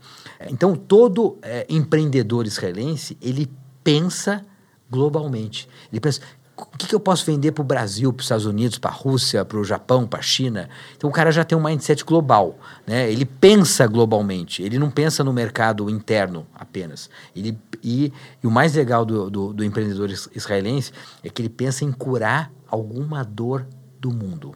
Então, 0.48 0.74
todo 0.74 1.38
é, 1.42 1.66
empreendedor 1.68 2.46
israelense, 2.46 3.18
ele 3.20 3.50
pensa 3.82 4.44
globalmente. 4.90 5.68
Ele 5.92 6.00
pensa, 6.00 6.20
o 6.56 6.78
que, 6.78 6.86
que 6.86 6.94
eu 6.94 7.00
posso 7.00 7.26
vender 7.26 7.52
para 7.52 7.62
o 7.62 7.64
Brasil, 7.64 8.12
para 8.12 8.20
os 8.20 8.24
Estados 8.24 8.46
Unidos, 8.46 8.78
para 8.78 8.90
a 8.90 8.94
Rússia, 8.94 9.44
para 9.44 9.58
o 9.58 9.64
Japão, 9.64 10.06
para 10.06 10.20
a 10.20 10.22
China? 10.22 10.68
Então 10.96 11.10
o 11.10 11.12
cara 11.12 11.32
já 11.32 11.42
tem 11.42 11.58
um 11.58 11.62
mindset 11.62 12.04
global, 12.04 12.56
né? 12.86 13.10
Ele 13.10 13.24
pensa 13.24 13.86
globalmente, 13.86 14.62
ele 14.62 14.78
não 14.78 14.90
pensa 14.90 15.24
no 15.24 15.32
mercado 15.32 15.90
interno 15.90 16.46
apenas. 16.54 17.10
Ele, 17.34 17.58
e, 17.82 18.12
e 18.42 18.46
o 18.46 18.50
mais 18.50 18.74
legal 18.74 19.04
do, 19.04 19.28
do, 19.28 19.52
do 19.52 19.64
empreendedor 19.64 20.10
israelense 20.34 20.92
é 21.24 21.28
que 21.28 21.42
ele 21.42 21.48
pensa 21.48 21.84
em 21.84 21.90
curar 21.90 22.52
alguma 22.68 23.24
dor 23.24 23.66
do 23.98 24.12
mundo. 24.12 24.54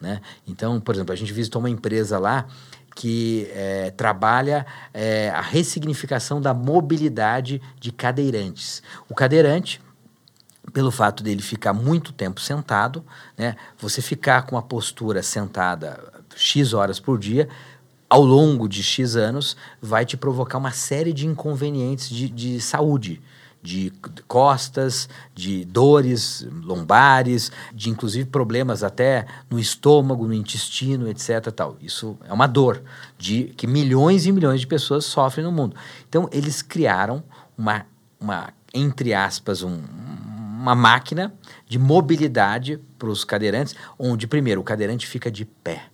Né? 0.00 0.20
Então, 0.46 0.80
por 0.80 0.94
exemplo, 0.94 1.12
a 1.12 1.16
gente 1.16 1.32
visitou 1.32 1.60
uma 1.60 1.70
empresa 1.70 2.18
lá 2.18 2.46
que 2.94 3.48
é, 3.52 3.90
trabalha 3.90 4.64
é, 4.92 5.30
a 5.30 5.40
ressignificação 5.40 6.40
da 6.40 6.54
mobilidade 6.54 7.60
de 7.80 7.90
cadeirantes. 7.90 8.82
O 9.08 9.14
cadeirante 9.14 9.80
pelo 10.72 10.90
fato 10.90 11.22
dele 11.22 11.42
ficar 11.42 11.72
muito 11.72 12.12
tempo 12.12 12.40
sentado, 12.40 13.04
né? 13.36 13.56
Você 13.78 14.00
ficar 14.00 14.42
com 14.42 14.56
a 14.56 14.62
postura 14.62 15.22
sentada 15.22 16.00
X 16.34 16.72
horas 16.72 16.98
por 16.98 17.18
dia, 17.18 17.48
ao 18.08 18.22
longo 18.22 18.68
de 18.68 18.82
X 18.82 19.16
anos, 19.16 19.56
vai 19.80 20.04
te 20.04 20.16
provocar 20.16 20.58
uma 20.58 20.70
série 20.70 21.12
de 21.12 21.26
inconvenientes 21.26 22.08
de, 22.08 22.28
de 22.28 22.60
saúde, 22.60 23.20
de 23.62 23.90
costas, 24.28 25.08
de 25.34 25.64
dores 25.64 26.46
lombares, 26.62 27.50
de 27.72 27.88
inclusive 27.88 28.28
problemas 28.28 28.82
até 28.82 29.26
no 29.50 29.58
estômago, 29.58 30.26
no 30.26 30.34
intestino, 30.34 31.08
etc. 31.08 31.50
Tal. 31.50 31.76
Isso 31.80 32.16
é 32.28 32.32
uma 32.32 32.46
dor 32.46 32.82
de 33.16 33.44
que 33.56 33.66
milhões 33.66 34.26
e 34.26 34.32
milhões 34.32 34.60
de 34.60 34.66
pessoas 34.66 35.06
sofrem 35.06 35.44
no 35.44 35.50
mundo. 35.50 35.74
Então 36.08 36.28
eles 36.30 36.60
criaram 36.60 37.22
uma, 37.56 37.86
uma 38.20 38.52
entre 38.74 39.14
aspas, 39.14 39.62
um, 39.62 39.80
uma 40.64 40.74
máquina 40.74 41.34
de 41.68 41.78
mobilidade 41.78 42.80
para 42.98 43.08
os 43.10 43.22
cadeirantes, 43.22 43.74
onde, 43.98 44.26
primeiro, 44.26 44.62
o 44.62 44.64
cadeirante 44.64 45.06
fica 45.06 45.30
de 45.30 45.44
pé. 45.44 45.84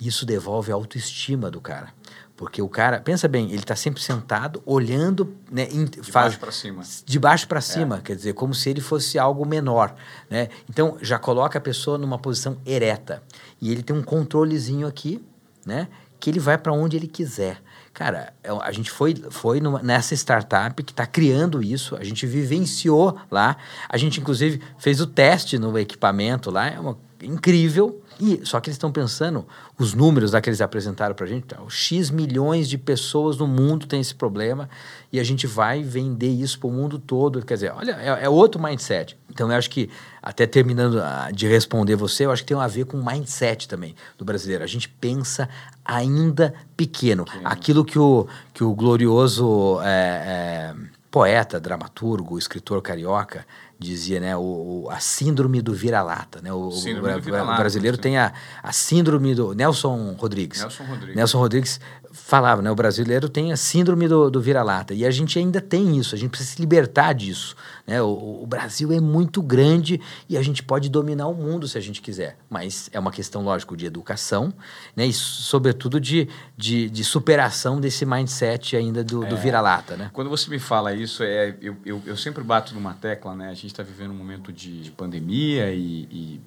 Isso 0.00 0.26
devolve 0.26 0.72
a 0.72 0.74
autoestima 0.74 1.48
do 1.48 1.60
cara. 1.60 1.94
Porque 2.36 2.60
o 2.60 2.68
cara, 2.68 3.00
pensa 3.00 3.28
bem, 3.28 3.46
ele 3.46 3.58
está 3.58 3.76
sempre 3.76 4.02
sentado, 4.02 4.62
olhando. 4.66 5.36
Né, 5.50 5.66
de 5.66 6.10
baixo 6.10 6.38
para 6.40 6.52
cima. 6.52 6.82
De 7.04 7.18
baixo 7.18 7.46
para 7.48 7.60
cima, 7.60 7.98
é. 7.98 8.00
quer 8.00 8.16
dizer, 8.16 8.32
como 8.32 8.52
se 8.52 8.68
ele 8.68 8.80
fosse 8.80 9.16
algo 9.16 9.46
menor. 9.46 9.94
Né? 10.28 10.48
Então, 10.68 10.96
já 11.00 11.18
coloca 11.18 11.58
a 11.58 11.60
pessoa 11.60 11.96
numa 11.98 12.18
posição 12.18 12.58
ereta. 12.66 13.22
E 13.60 13.70
ele 13.70 13.82
tem 13.82 13.94
um 13.94 14.02
controlezinho 14.02 14.88
aqui, 14.88 15.24
né? 15.64 15.88
Que 16.18 16.30
ele 16.30 16.40
vai 16.40 16.58
para 16.58 16.72
onde 16.72 16.96
ele 16.96 17.06
quiser. 17.06 17.62
Cara, 17.98 18.32
é 18.44 18.50
a 18.50 18.70
gente 18.70 18.92
foi, 18.92 19.12
foi 19.28 19.60
numa, 19.60 19.82
nessa 19.82 20.14
startup 20.14 20.80
que 20.84 20.92
está 20.92 21.04
criando 21.04 21.60
isso, 21.60 21.96
a 21.96 22.04
gente 22.04 22.28
vivenciou 22.28 23.18
lá, 23.28 23.56
a 23.88 23.96
gente 23.96 24.20
inclusive 24.20 24.62
fez 24.78 25.00
o 25.00 25.06
teste 25.08 25.58
no 25.58 25.76
equipamento 25.76 26.48
lá, 26.48 26.68
é 26.68 26.78
uma 26.78 26.96
incrível. 27.20 28.00
E 28.20 28.40
só 28.44 28.60
que 28.60 28.68
eles 28.68 28.74
estão 28.74 28.90
pensando, 28.90 29.46
os 29.78 29.94
números 29.94 30.32
lá 30.32 30.40
que 30.40 30.48
eles 30.48 30.60
apresentaram 30.60 31.14
para 31.14 31.24
a 31.24 31.28
gente, 31.28 31.46
tá, 31.46 31.56
X 31.68 32.10
milhões 32.10 32.68
de 32.68 32.76
pessoas 32.76 33.36
no 33.36 33.46
mundo 33.46 33.86
têm 33.86 34.00
esse 34.00 34.14
problema 34.14 34.68
e 35.12 35.20
a 35.20 35.24
gente 35.24 35.46
vai 35.46 35.82
vender 35.82 36.28
isso 36.28 36.58
para 36.58 36.68
o 36.68 36.72
mundo 36.72 36.98
todo. 36.98 37.44
Quer 37.44 37.54
dizer, 37.54 37.72
olha, 37.72 37.92
é, 37.92 38.24
é, 38.24 38.28
outro 38.28 38.60
mindset. 38.60 39.16
Então 39.30 39.50
eu 39.50 39.56
acho 39.56 39.70
que, 39.70 39.88
até 40.20 40.46
terminando 40.46 41.00
ah, 41.00 41.30
de 41.32 41.46
responder 41.46 41.94
você, 41.94 42.26
eu 42.26 42.32
acho 42.32 42.42
que 42.42 42.52
tem 42.52 42.60
a 42.60 42.66
ver 42.66 42.86
com 42.86 42.98
o 42.98 43.04
mindset 43.04 43.68
também 43.68 43.94
do 44.16 44.24
brasileiro. 44.24 44.64
A 44.64 44.66
gente 44.66 44.88
pensa 44.88 45.48
ainda 45.84 46.52
pequeno. 46.76 47.24
Aquilo 47.44 47.84
que 47.84 47.98
o, 47.98 48.26
que 48.52 48.64
o 48.64 48.74
glorioso 48.74 49.80
é, 49.82 49.86
é, 49.88 50.74
poeta, 51.10 51.60
dramaturgo, 51.60 52.38
escritor 52.38 52.82
carioca 52.82 53.46
dizia, 53.78 54.18
né, 54.18 54.36
o, 54.36 54.40
o 54.40 54.90
a 54.90 54.98
síndrome 54.98 55.62
do 55.62 55.72
vira-lata, 55.72 56.40
né? 56.42 56.52
O, 56.52 56.68
o, 56.68 56.68
o 56.68 57.56
brasileiro 57.56 57.96
tem 57.96 58.18
a, 58.18 58.32
a 58.62 58.72
síndrome 58.72 59.34
do 59.34 59.54
Nelson 59.54 60.16
Rodrigues. 60.18 60.60
Nelson 60.60 60.84
Rodrigues. 60.84 61.16
Nelson 61.16 61.38
Rodrigues 61.38 61.80
falava, 62.24 62.60
né? 62.60 62.70
O 62.70 62.74
brasileiro 62.74 63.28
tem 63.28 63.52
a 63.52 63.56
síndrome 63.56 64.06
do, 64.06 64.30
do 64.30 64.40
vira-lata. 64.40 64.92
E 64.92 65.06
a 65.06 65.10
gente 65.10 65.38
ainda 65.38 65.60
tem 65.60 65.96
isso, 65.96 66.14
a 66.14 66.18
gente 66.18 66.30
precisa 66.30 66.52
se 66.52 66.60
libertar 66.60 67.12
disso. 67.12 67.56
Né? 67.86 68.02
O, 68.02 68.42
o, 68.42 68.46
Brasil 68.46 68.92
é 68.92 69.00
muito 69.00 69.42
grande 69.42 70.00
e 70.28 70.36
a 70.36 70.42
gente 70.42 70.62
pode 70.62 70.88
dominar 70.88 71.26
o 71.26 71.34
mundo 71.34 71.66
se 71.66 71.78
a 71.78 71.80
gente 71.80 72.02
quiser. 72.02 72.36
Mas 72.50 72.90
é 72.92 72.98
uma 72.98 73.10
questão, 73.10 73.42
lógico, 73.42 73.76
de 73.76 73.86
educação 73.86 74.52
né? 74.94 75.06
e, 75.06 75.12
sobretudo, 75.12 76.00
de, 76.00 76.28
de, 76.56 76.90
de 76.90 77.04
superação 77.04 77.80
desse 77.80 78.04
mindset 78.04 78.76
ainda 78.76 79.02
do, 79.02 79.24
é, 79.24 79.28
do 79.28 79.36
vira-lata. 79.36 79.96
Né? 79.96 80.10
Quando 80.12 80.28
você 80.28 80.50
me 80.50 80.58
fala 80.58 80.92
isso, 80.92 81.22
é, 81.22 81.56
eu, 81.60 81.76
eu, 81.84 82.02
eu 82.04 82.16
sempre 82.16 82.44
bato 82.44 82.74
numa 82.74 82.94
tecla, 82.94 83.34
né? 83.34 83.48
A 83.48 83.54
gente 83.54 83.66
está 83.66 83.82
vivendo 83.82 84.10
um 84.10 84.14
momento 84.14 84.52
de, 84.52 84.82
de 84.82 84.90
pandemia 84.90 85.72
e, 85.72 86.08
e 86.10 86.40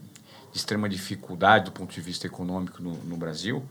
de 0.52 0.58
extrema 0.58 0.88
dificuldade 0.88 1.66
do 1.66 1.72
ponto 1.72 1.94
de 1.94 2.02
vista 2.02 2.28
econômico 2.28 2.82
no, 2.82 2.94
no 3.04 3.18
Brasil. 3.18 3.64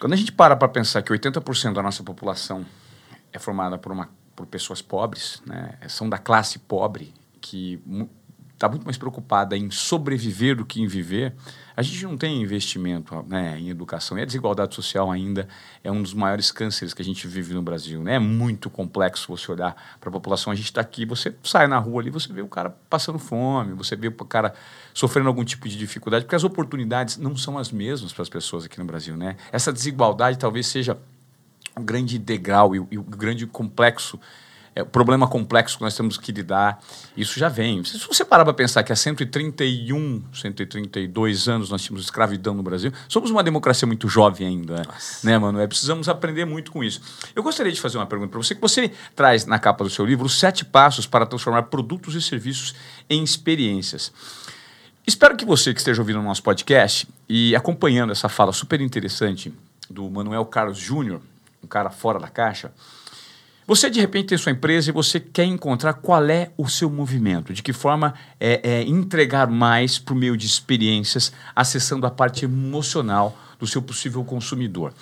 Quando 0.00 0.12
a 0.12 0.16
gente 0.16 0.32
para 0.32 0.56
para 0.56 0.68
pensar 0.68 1.02
que 1.02 1.12
80% 1.12 1.72
da 1.72 1.82
nossa 1.82 2.02
população 2.02 2.64
é 3.32 3.38
formada 3.38 3.78
por, 3.78 3.92
uma, 3.92 4.08
por 4.34 4.46
pessoas 4.46 4.82
pobres, 4.82 5.42
né, 5.46 5.78
são 5.88 6.08
da 6.08 6.18
classe 6.18 6.58
pobre, 6.58 7.12
que 7.40 7.82
está 8.54 8.68
muito 8.68 8.84
mais 8.84 8.96
preocupada 8.96 9.56
em 9.56 9.70
sobreviver 9.70 10.56
do 10.56 10.64
que 10.64 10.80
em 10.80 10.86
viver, 10.86 11.34
a 11.76 11.82
gente 11.82 12.04
não 12.04 12.16
tem 12.16 12.40
investimento 12.40 13.24
né, 13.28 13.58
em 13.58 13.68
educação. 13.68 14.16
E 14.16 14.22
a 14.22 14.24
desigualdade 14.24 14.74
social 14.74 15.10
ainda 15.10 15.48
é 15.82 15.90
um 15.90 16.00
dos 16.00 16.14
maiores 16.14 16.52
cânceres 16.52 16.94
que 16.94 17.02
a 17.02 17.04
gente 17.04 17.26
vive 17.26 17.52
no 17.52 17.62
Brasil. 17.62 18.02
Né? 18.02 18.14
É 18.14 18.18
muito 18.18 18.70
complexo 18.70 19.26
você 19.28 19.50
olhar 19.50 19.74
para 20.00 20.08
a 20.08 20.12
população. 20.12 20.52
A 20.52 20.56
gente 20.56 20.66
está 20.66 20.80
aqui, 20.80 21.04
você 21.04 21.34
sai 21.42 21.66
na 21.66 21.78
rua 21.78 22.00
ali, 22.00 22.10
você 22.10 22.32
vê 22.32 22.42
o 22.42 22.48
cara 22.48 22.70
passando 22.88 23.18
fome, 23.18 23.72
você 23.74 23.96
vê 23.96 24.08
o 24.08 24.12
cara 24.12 24.54
sofrendo 24.94 25.28
algum 25.28 25.44
tipo 25.44 25.68
de 25.68 25.76
dificuldade, 25.76 26.24
porque 26.24 26.36
as 26.36 26.44
oportunidades 26.44 27.18
não 27.18 27.36
são 27.36 27.58
as 27.58 27.70
mesmas 27.72 28.12
para 28.12 28.22
as 28.22 28.28
pessoas 28.28 28.64
aqui 28.64 28.78
no 28.78 28.84
Brasil. 28.86 29.16
Né? 29.16 29.36
Essa 29.52 29.72
desigualdade 29.72 30.38
talvez 30.38 30.68
seja 30.68 30.96
o 31.76 31.82
grande 31.82 32.16
degrau 32.18 32.74
e, 32.74 32.78
o 32.78 33.02
grande 33.02 33.44
complexo 33.46 34.18
é, 34.76 34.82
o 34.82 34.86
problema 34.86 35.28
complexo 35.28 35.76
que 35.76 35.84
nós 35.84 35.96
temos 35.96 36.18
que 36.18 36.32
lidar, 36.32 36.82
isso 37.16 37.38
já 37.38 37.48
vem. 37.48 37.84
Se 37.84 37.96
você 38.08 38.24
parar 38.24 38.44
para 38.44 38.52
pensar 38.52 38.82
que 38.82 38.92
há 38.92 38.96
131, 38.96 40.24
132 40.32 41.48
anos 41.48 41.70
nós 41.70 41.82
tínhamos 41.82 42.04
escravidão 42.04 42.54
no 42.54 42.62
Brasil, 42.62 42.92
somos 43.08 43.30
uma 43.30 43.42
democracia 43.44 43.86
muito 43.86 44.08
jovem 44.08 44.48
ainda, 44.48 44.82
Nossa. 44.82 45.24
né, 45.24 45.38
mano? 45.38 45.60
É, 45.60 45.66
precisamos 45.68 46.08
aprender 46.08 46.44
muito 46.44 46.72
com 46.72 46.82
isso. 46.82 47.00
Eu 47.36 47.42
gostaria 47.44 47.70
de 47.70 47.80
fazer 47.80 47.98
uma 47.98 48.06
pergunta 48.06 48.32
para 48.32 48.42
você, 48.42 48.52
que 48.52 48.60
você 48.60 48.90
traz 49.14 49.46
na 49.46 49.60
capa 49.60 49.84
do 49.84 49.90
seu 49.90 50.04
livro 50.04 50.26
os 50.26 50.40
sete 50.40 50.64
passos 50.64 51.06
para 51.06 51.24
transformar 51.24 51.64
produtos 51.64 52.16
e 52.16 52.20
serviços 52.20 52.74
em 53.08 53.22
experiências. 53.22 54.12
Espero 55.06 55.36
que 55.36 55.44
você 55.44 55.74
que 55.74 55.80
esteja 55.80 56.00
ouvindo 56.00 56.18
o 56.18 56.22
nosso 56.22 56.42
podcast 56.42 57.06
e 57.28 57.54
acompanhando 57.54 58.10
essa 58.10 58.26
fala 58.26 58.52
super 58.52 58.80
interessante 58.80 59.52
do 59.90 60.08
Manuel 60.08 60.46
Carlos 60.46 60.78
Júnior, 60.78 61.20
um 61.62 61.66
cara 61.66 61.90
fora 61.90 62.18
da 62.18 62.28
caixa, 62.28 62.72
você, 63.66 63.88
de 63.90 64.00
repente, 64.00 64.28
tem 64.28 64.38
sua 64.38 64.52
empresa 64.52 64.90
e 64.90 64.92
você 64.92 65.20
quer 65.20 65.44
encontrar 65.44 65.94
qual 65.94 66.24
é 66.24 66.50
o 66.56 66.68
seu 66.68 66.88
movimento, 66.88 67.52
de 67.52 67.62
que 67.62 67.72
forma 67.72 68.14
é, 68.38 68.60
é 68.62 68.82
entregar 68.82 69.46
mais 69.46 69.98
por 69.98 70.14
meio 70.14 70.36
de 70.36 70.46
experiências, 70.46 71.32
acessando 71.54 72.06
a 72.06 72.10
parte 72.10 72.44
emocional 72.46 73.38
do 73.58 73.66
seu 73.66 73.82
possível 73.82 74.24
consumidor. 74.24 74.92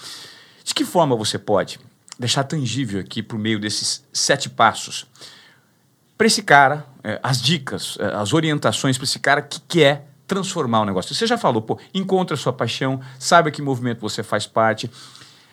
De 0.64 0.74
que 0.74 0.84
forma 0.84 1.14
você 1.14 1.38
pode 1.38 1.78
deixar 2.16 2.44
tangível 2.44 3.00
aqui 3.00 3.22
por 3.22 3.38
meio 3.38 3.58
desses 3.58 4.04
sete 4.12 4.48
passos? 4.48 5.06
Para 6.16 6.28
esse 6.28 6.42
cara, 6.42 6.86
é, 7.04 7.18
as 7.22 7.40
dicas, 7.40 7.96
é, 8.00 8.06
as 8.14 8.32
orientações 8.32 8.96
para 8.96 9.04
esse 9.04 9.18
cara 9.18 9.42
que 9.42 9.60
quer 9.60 10.08
transformar 10.26 10.80
o 10.80 10.84
negócio. 10.84 11.14
Você 11.14 11.26
já 11.26 11.36
falou, 11.36 11.60
pô, 11.60 11.78
encontre 11.92 12.34
a 12.34 12.36
sua 12.36 12.52
paixão, 12.52 13.00
saiba 13.18 13.50
que 13.50 13.60
movimento 13.60 14.00
você 14.00 14.22
faz 14.22 14.46
parte. 14.46 14.90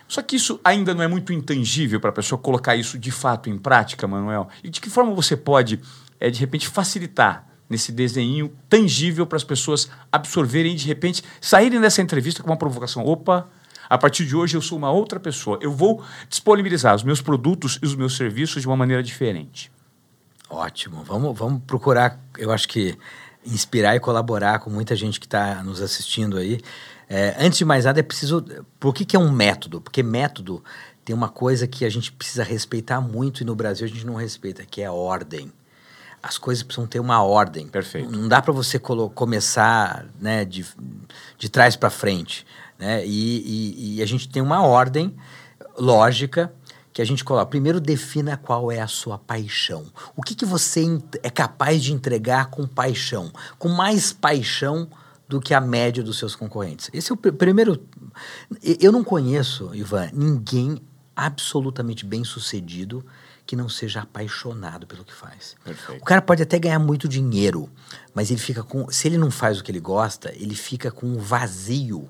Só 0.08 0.22
que 0.22 0.36
isso 0.36 0.60
ainda 0.64 0.94
não 0.94 1.04
é 1.04 1.08
muito 1.08 1.34
intangível 1.34 2.00
para 2.00 2.10
a 2.10 2.14
pessoa 2.14 2.40
colocar 2.40 2.76
isso 2.76 2.98
de 2.98 3.12
fato 3.12 3.50
em 3.50 3.58
prática, 3.58 4.08
Manuel. 4.08 4.48
E 4.64 4.70
de 4.70 4.80
que 4.82 4.90
forma 4.90 5.14
você 5.14 5.36
pode, 5.36 5.80
é, 6.20 6.30
de 6.30 6.40
repente, 6.40 6.68
facilitar 6.68 7.48
nesse 7.70 7.92
desenho 7.92 8.52
tangível 8.68 9.28
para 9.28 9.38
as 9.38 9.44
pessoas 9.44 9.90
absorverem 10.12 10.74
e, 10.74 10.76
de 10.76 10.88
repente, 10.88 11.24
saírem 11.40 11.80
dessa 11.80 12.02
entrevista 12.02 12.42
com 12.42 12.50
uma 12.50 12.58
provocação? 12.58 13.06
Opa, 13.06 13.48
a 13.88 13.98
partir 13.98 14.26
de 14.26 14.36
hoje 14.36 14.56
eu 14.56 14.62
sou 14.62 14.78
uma 14.78 14.92
outra 14.92 15.20
pessoa. 15.20 15.60
Eu 15.62 15.72
vou 15.72 16.04
disponibilizar 16.28 16.96
os 16.96 17.04
meus 17.04 17.22
produtos 17.22 17.80
e 17.82 17.86
os 17.86 17.96
meus 17.96 18.16
serviços 18.16 18.62
de 18.62 18.68
uma 18.68 18.78
maneira 18.78 19.04
diferente. 19.04 19.72
Ótimo. 20.50 21.04
Vamos, 21.04 21.38
vamos 21.38 21.62
procurar, 21.66 22.20
eu 22.38 22.52
acho 22.52 22.68
que, 22.68 22.98
inspirar 23.46 23.96
e 23.96 24.00
colaborar 24.00 24.60
com 24.60 24.70
muita 24.70 24.96
gente 24.96 25.20
que 25.20 25.26
está 25.26 25.64
nos 25.64 25.82
assistindo 25.82 26.38
aí. 26.38 26.60
É, 27.08 27.36
antes 27.40 27.58
de 27.58 27.66
mais 27.66 27.86
nada, 27.86 28.00
é 28.00 28.04
preciso. 28.04 28.46
Por 28.80 28.94
que, 28.94 29.06
que 29.06 29.16
é 29.16 29.20
um 29.20 29.32
método? 29.32 29.82
Porque 29.82 30.04
método 30.04 30.64
tem 31.04 31.16
uma 31.16 31.30
coisa 31.30 31.68
que 31.68 31.86
a 31.86 31.90
gente 31.90 32.12
precisa 32.12 32.44
respeitar 32.44 33.02
muito 33.02 33.42
e 33.42 33.46
no 33.46 33.56
Brasil 33.56 33.86
a 33.86 33.90
gente 33.90 34.06
não 34.06 34.16
respeita, 34.16 34.66
que 34.66 34.82
é 34.82 34.86
a 34.86 34.92
ordem. 34.92 35.52
As 36.22 36.38
coisas 36.38 36.64
precisam 36.64 36.86
ter 36.86 37.00
uma 37.00 37.24
ordem. 37.24 37.68
Perfeito. 37.68 38.12
Não 38.12 38.28
dá 38.28 38.42
para 38.42 38.52
você 38.52 38.78
começar 38.78 40.06
né, 40.20 40.44
de, 40.44 40.66
de 41.38 41.50
trás 41.50 41.76
para 41.76 41.90
frente. 41.90 42.46
Né? 42.78 43.06
E, 43.06 43.40
e, 43.40 43.96
e 43.96 44.02
a 44.02 44.06
gente 44.06 44.28
tem 44.28 44.42
uma 44.42 44.62
ordem 44.62 45.16
lógica 45.78 46.54
que 47.00 47.04
a 47.04 47.06
gente 47.06 47.24
coloca. 47.24 47.46
Primeiro, 47.46 47.80
defina 47.80 48.36
qual 48.36 48.70
é 48.70 48.82
a 48.82 48.88
sua 48.88 49.18
paixão. 49.18 49.86
O 50.18 50.22
que, 50.22 50.36
que 50.36 50.44
você 50.44 50.84
é 51.24 51.30
capaz 51.30 51.82
de 51.82 51.94
entregar 51.94 52.48
com 52.48 52.68
paixão? 52.68 53.32
Com 53.58 53.70
mais 53.70 54.12
paixão 54.12 54.86
do 55.26 55.40
que 55.40 55.54
a 55.54 55.62
média 55.62 56.04
dos 56.04 56.18
seus 56.18 56.36
concorrentes. 56.36 56.90
Esse 56.92 57.10
é 57.10 57.14
o 57.14 57.18
pr 57.18 57.32
primeiro. 57.32 57.82
Eu 58.82 58.92
não 58.92 59.02
conheço, 59.02 59.74
Ivan, 59.74 60.10
ninguém 60.12 60.82
absolutamente 61.16 62.06
bem 62.06 62.26
sucedido 62.26 63.06
que 63.46 63.56
não 63.56 63.70
seja 63.70 64.02
apaixonado 64.02 64.86
pelo 64.86 65.06
que 65.06 65.14
faz. 65.14 65.56
Perfeito. 65.64 66.02
O 66.02 66.06
cara 66.06 66.22
pode 66.22 66.44
até 66.44 66.60
ganhar 66.60 66.80
muito 66.80 67.08
dinheiro, 67.08 67.70
mas 68.14 68.30
ele 68.30 68.42
fica 68.42 68.62
com. 68.62 68.92
Se 68.92 69.08
ele 69.08 69.18
não 69.18 69.32
faz 69.32 69.58
o 69.58 69.64
que 69.64 69.72
ele 69.72 69.80
gosta, 69.80 70.34
ele 70.36 70.54
fica 70.54 70.92
com 70.92 71.08
um 71.08 71.18
vazio. 71.18 72.10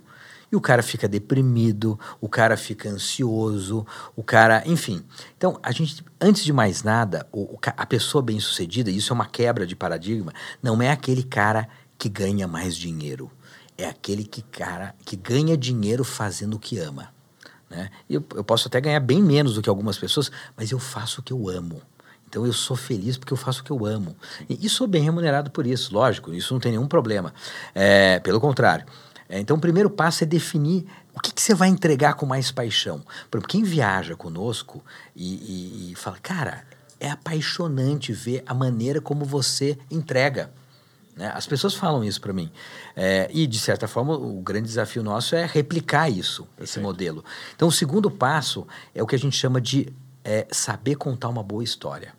E 0.52 0.56
o 0.56 0.62
cara 0.62 0.82
fica 0.82 1.08
deprimido, 1.08 2.00
o 2.20 2.28
cara 2.28 2.58
fica 2.58 2.90
ansioso, 2.90 3.86
o 4.16 4.24
cara. 4.24 4.64
Enfim. 4.66 5.04
Então, 5.38 5.60
a 5.62 5.72
gente, 5.72 6.04
antes 6.20 6.44
de 6.44 6.52
mais 6.52 6.84
nada, 6.84 7.28
o, 7.32 7.58
a 7.78 7.86
pessoa 7.86 8.22
bem-sucedida, 8.22 8.90
isso 8.90 9.14
é 9.14 9.16
uma 9.16 9.28
quebra 9.28 9.66
de 9.68 9.76
paradigma, 9.76 10.34
não 10.62 10.82
é 10.82 10.92
aquele 10.92 11.24
cara 11.24 11.68
que 11.98 12.10
ganha 12.10 12.48
mais 12.48 12.76
dinheiro. 12.76 13.30
É 13.78 13.86
aquele 13.86 14.24
que, 14.24 14.42
cara, 14.42 14.96
que 15.06 15.16
ganha 15.16 15.56
dinheiro 15.56 16.04
fazendo 16.04 16.56
o 16.56 16.60
que 16.60 16.80
ama. 16.80 17.14
Né? 17.70 17.90
Eu, 18.10 18.26
eu 18.36 18.44
posso 18.44 18.68
até 18.68 18.82
ganhar 18.82 19.00
bem 19.00 19.22
menos 19.22 19.54
do 19.54 19.62
que 19.62 19.70
algumas 19.70 19.98
pessoas, 19.98 20.32
mas 20.58 20.72
eu 20.72 20.80
faço 20.80 21.22
o 21.22 21.24
que 21.24 21.32
eu 21.32 21.48
amo. 21.48 21.82
Então 22.28 22.46
eu 22.46 22.54
sou 22.54 22.78
feliz 22.78 23.18
porque 23.18 23.34
eu 23.34 23.38
faço 23.38 23.62
o 23.62 23.64
que 23.64 23.72
eu 23.72 23.86
amo. 23.86 24.16
E, 24.50 24.66
e 24.66 24.70
sou 24.70 24.88
bem 24.88 25.02
remunerado 25.02 25.50
por 25.50 25.66
isso, 25.66 25.94
lógico, 25.94 26.34
isso 26.34 26.54
não 26.54 26.60
tem 26.60 26.72
nenhum 26.72 26.88
problema. 26.88 27.34
É, 27.74 28.20
pelo 28.20 28.40
contrário. 28.40 28.86
É, 29.30 29.40
então 29.40 29.58
o 29.58 29.62
primeiro 29.62 29.90
passo 29.90 30.24
é 30.24 30.28
definir 30.28 30.86
o 31.14 31.20
que, 31.20 31.32
que, 31.32 31.42
você 31.42 31.54
vai 31.54 31.70
entregar 31.70 32.16
com 32.16 32.26
mais 32.26 32.52
paixão. 32.52 33.00
Por 33.30 33.38
exemplo, 33.38 33.48
quem 33.48 33.64
viaja 33.64 34.16
conosco 34.16 34.84
e, 35.16 35.36
e, 35.36 35.92
e 35.92 35.96
fala, 35.96 36.18
cara, 36.18 36.66
é 37.00 37.12
apaixonante 37.12 38.12
ver 38.12 38.44
a 38.48 38.54
maneira 38.54 39.00
como 39.00 39.24
você 39.24 39.78
entrega. 39.92 40.52
Né? 41.16 41.32
As 41.36 41.46
pessoas 41.46 41.74
falam 41.74 42.04
isso 42.04 42.20
para 42.20 42.34
mim. 42.34 42.52
É, 42.96 43.30
e, 43.32 43.46
de 43.46 43.60
certa 43.60 43.88
forma, 43.88 44.16
o 44.16 44.42
grande 44.42 44.68
desafio 44.68 45.04
nosso 45.04 45.36
é 45.36 45.46
replicar 45.46 46.10
isso, 46.10 46.48
esse 46.60 46.80
modelo. 46.80 47.24
Então, 47.56 47.68
o 47.68 47.72
segundo 47.72 48.10
passo 48.10 48.66
é 48.96 49.04
o 49.04 49.06
que 49.06 49.16
a 49.16 49.20
gente 49.20 49.38
chama 49.38 49.62
de 49.62 49.94
é, 50.24 50.48
saber 50.50 50.96
contar 50.96 51.30
uma 51.30 51.44
boa 51.44 51.64
história. 51.64 52.14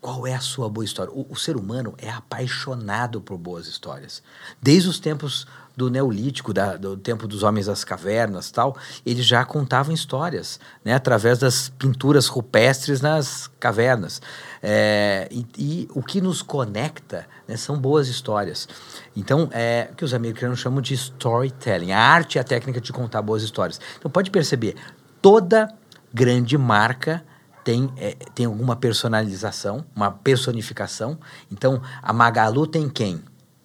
Qual 0.00 0.26
é 0.26 0.34
a 0.34 0.40
sua 0.40 0.68
boa 0.68 0.84
história? 0.84 1.12
O, 1.12 1.26
o, 1.30 1.36
ser 1.36 1.56
humano 1.56 1.94
é 1.96 2.10
apaixonado 2.10 3.20
por 3.20 3.38
boas 3.38 3.68
histórias. 3.68 4.20
Desde 4.60 4.88
os 4.88 4.98
tempos 4.98 5.46
do 5.76 5.90
Neolítico, 5.90 6.52
da, 6.52 6.76
do 6.76 6.96
tempo 6.96 7.26
dos 7.26 7.42
homens 7.42 7.66
das 7.66 7.84
cavernas 7.84 8.50
tal, 8.50 8.76
eles 9.04 9.24
já 9.24 9.44
contavam 9.44 9.94
histórias, 9.94 10.60
né, 10.84 10.94
através 10.94 11.38
das 11.38 11.70
pinturas 11.70 12.26
rupestres 12.26 13.00
nas 13.00 13.48
cavernas. 13.58 14.20
É, 14.62 15.28
e, 15.30 15.46
e, 15.58 15.88
o 15.94 16.02
que 16.02 16.20
nos 16.20 16.42
conecta 16.42 17.26
né, 17.48 17.56
são 17.56 17.78
boas 17.78 18.08
histórias. 18.08 18.68
Então, 19.16 19.48
é 19.52 19.88
o 19.90 19.96
que 19.96 20.04
os 20.04 20.14
americanos 20.14 20.60
chamam 20.60 20.80
de 20.80 20.94
storytelling, 20.94 21.92
a 21.92 21.98
arte 21.98 22.36
e 22.36 22.38
a 22.38 22.44
técnica 22.44 22.80
de 22.80 22.92
contar 22.92 23.22
boas 23.22 23.42
histórias. 23.42 23.80
Então, 23.98 24.10
pode 24.10 24.30
perceber, 24.30 24.76
toda 25.20 25.68
grande 26.12 26.56
marca 26.58 27.24
tem, 27.64 27.92
é, 27.96 28.16
tem 28.34 28.46
alguma 28.46 28.76
personalização, 28.76 29.84
uma 29.94 30.10
personificação. 30.10 31.18
Então, 31.50 31.80
a 32.02 32.12
Magalu 32.12 32.66
tem 32.66 32.88
quem? 32.88 33.22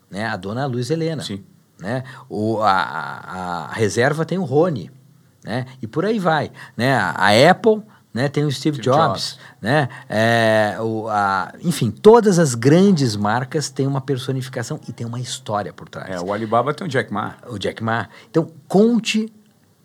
Né? 0.10 0.26
A 0.26 0.38
dona 0.38 0.66
Luiz 0.66 0.90
Helena. 0.90 1.24
Sim. 1.24 1.44
Né? 1.80 2.04
O, 2.30 2.62
a, 2.62 2.72
a, 2.72 3.66
a 3.66 3.74
reserva 3.74 4.26
tem 4.26 4.38
o 4.38 4.44
Rony. 4.44 4.92
Né? 5.44 5.66
E 5.82 5.88
por 5.88 6.06
aí 6.06 6.20
vai. 6.20 6.52
Né? 6.76 6.94
A, 6.96 7.30
Apple 7.50 7.82
né? 8.14 8.28
tem 8.28 8.44
o 8.44 8.52
Steve, 8.52 8.78
Steve 8.78 8.84
Jobs. 8.84 9.08
Jobs. 9.08 9.40
Né? 9.62 9.88
É, 10.10 10.78
o, 10.80 11.08
a, 11.08 11.54
enfim, 11.62 11.92
todas 11.92 12.40
as 12.40 12.56
grandes 12.56 13.16
marcas 13.16 13.70
têm 13.70 13.88
uma 13.88 14.02
personificação 14.02 14.80
e 14.88 14.92
tem 14.92 15.06
uma 15.06 15.20
história 15.20 15.72
por 15.72 15.88
trás. 15.88 16.10
É, 16.10 16.20
o 16.20 16.34
Alibaba 16.34 16.74
tem 16.74 16.86
o 16.86 16.90
Jack 16.90 17.14
Ma. 17.14 17.36
O 17.48 17.58
Jack 17.58 17.84
Ma. 17.84 18.10
Então, 18.30 18.52
conte 18.68 19.32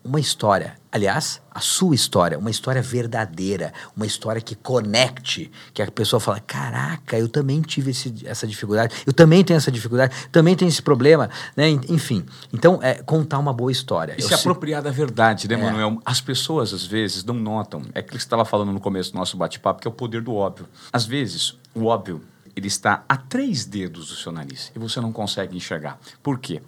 uma 0.03 0.19
história. 0.19 0.75
Aliás, 0.91 1.41
a 1.49 1.59
sua 1.59 1.95
história, 1.95 2.37
uma 2.37 2.51
história 2.51 2.81
verdadeira, 2.81 3.73
uma 3.95 4.05
história 4.05 4.41
que 4.41 4.53
conecte, 4.53 5.49
que 5.73 5.81
a 5.81 5.89
pessoa 5.89 6.19
fala: 6.19 6.39
caraca, 6.39 7.17
eu 7.17 7.27
também 7.27 7.61
tive 7.61 7.91
esse, 7.91 8.13
essa 8.25 8.45
dificuldade, 8.45 8.93
eu 9.05 9.13
também 9.13 9.43
tenho 9.43 9.57
essa 9.57 9.71
dificuldade, 9.71 10.13
também 10.31 10.55
tenho 10.55 10.69
esse 10.69 10.81
problema, 10.81 11.29
né? 11.55 11.69
Enfim, 11.69 12.25
então 12.51 12.79
é 12.81 12.95
contar 12.95 13.39
uma 13.39 13.53
boa 13.53 13.71
história. 13.71 14.15
E 14.17 14.21
eu 14.21 14.27
se 14.27 14.33
apropriar 14.33 14.83
da 14.83 14.91
verdade, 14.91 15.47
né, 15.47 15.55
é. 15.55 15.57
Manuel? 15.57 15.99
As 16.05 16.21
pessoas 16.21 16.73
às 16.73 16.85
vezes 16.85 17.23
não 17.23 17.35
notam. 17.35 17.81
É 17.93 17.99
aquilo 17.99 18.17
que 18.17 18.21
você 18.21 18.25
estava 18.25 18.45
falando 18.45 18.71
no 18.71 18.79
começo 18.79 19.11
do 19.13 19.17
nosso 19.17 19.37
bate-papo, 19.37 19.81
que 19.81 19.87
é 19.87 19.91
o 19.91 19.93
poder 19.93 20.21
do 20.21 20.35
óbvio. 20.35 20.67
Às 20.91 21.05
vezes, 21.05 21.57
o 21.73 21.85
óbvio 21.85 22.21
ele 22.55 22.67
está 22.67 23.03
a 23.09 23.17
três 23.17 23.65
dedos 23.65 24.09
do 24.09 24.15
seu 24.15 24.31
nariz 24.31 24.71
e 24.75 24.79
você 24.79 25.01
não 25.01 25.11
consegue 25.11 25.57
enxergar. 25.57 25.99
Por 26.21 26.39
quê? 26.39 26.61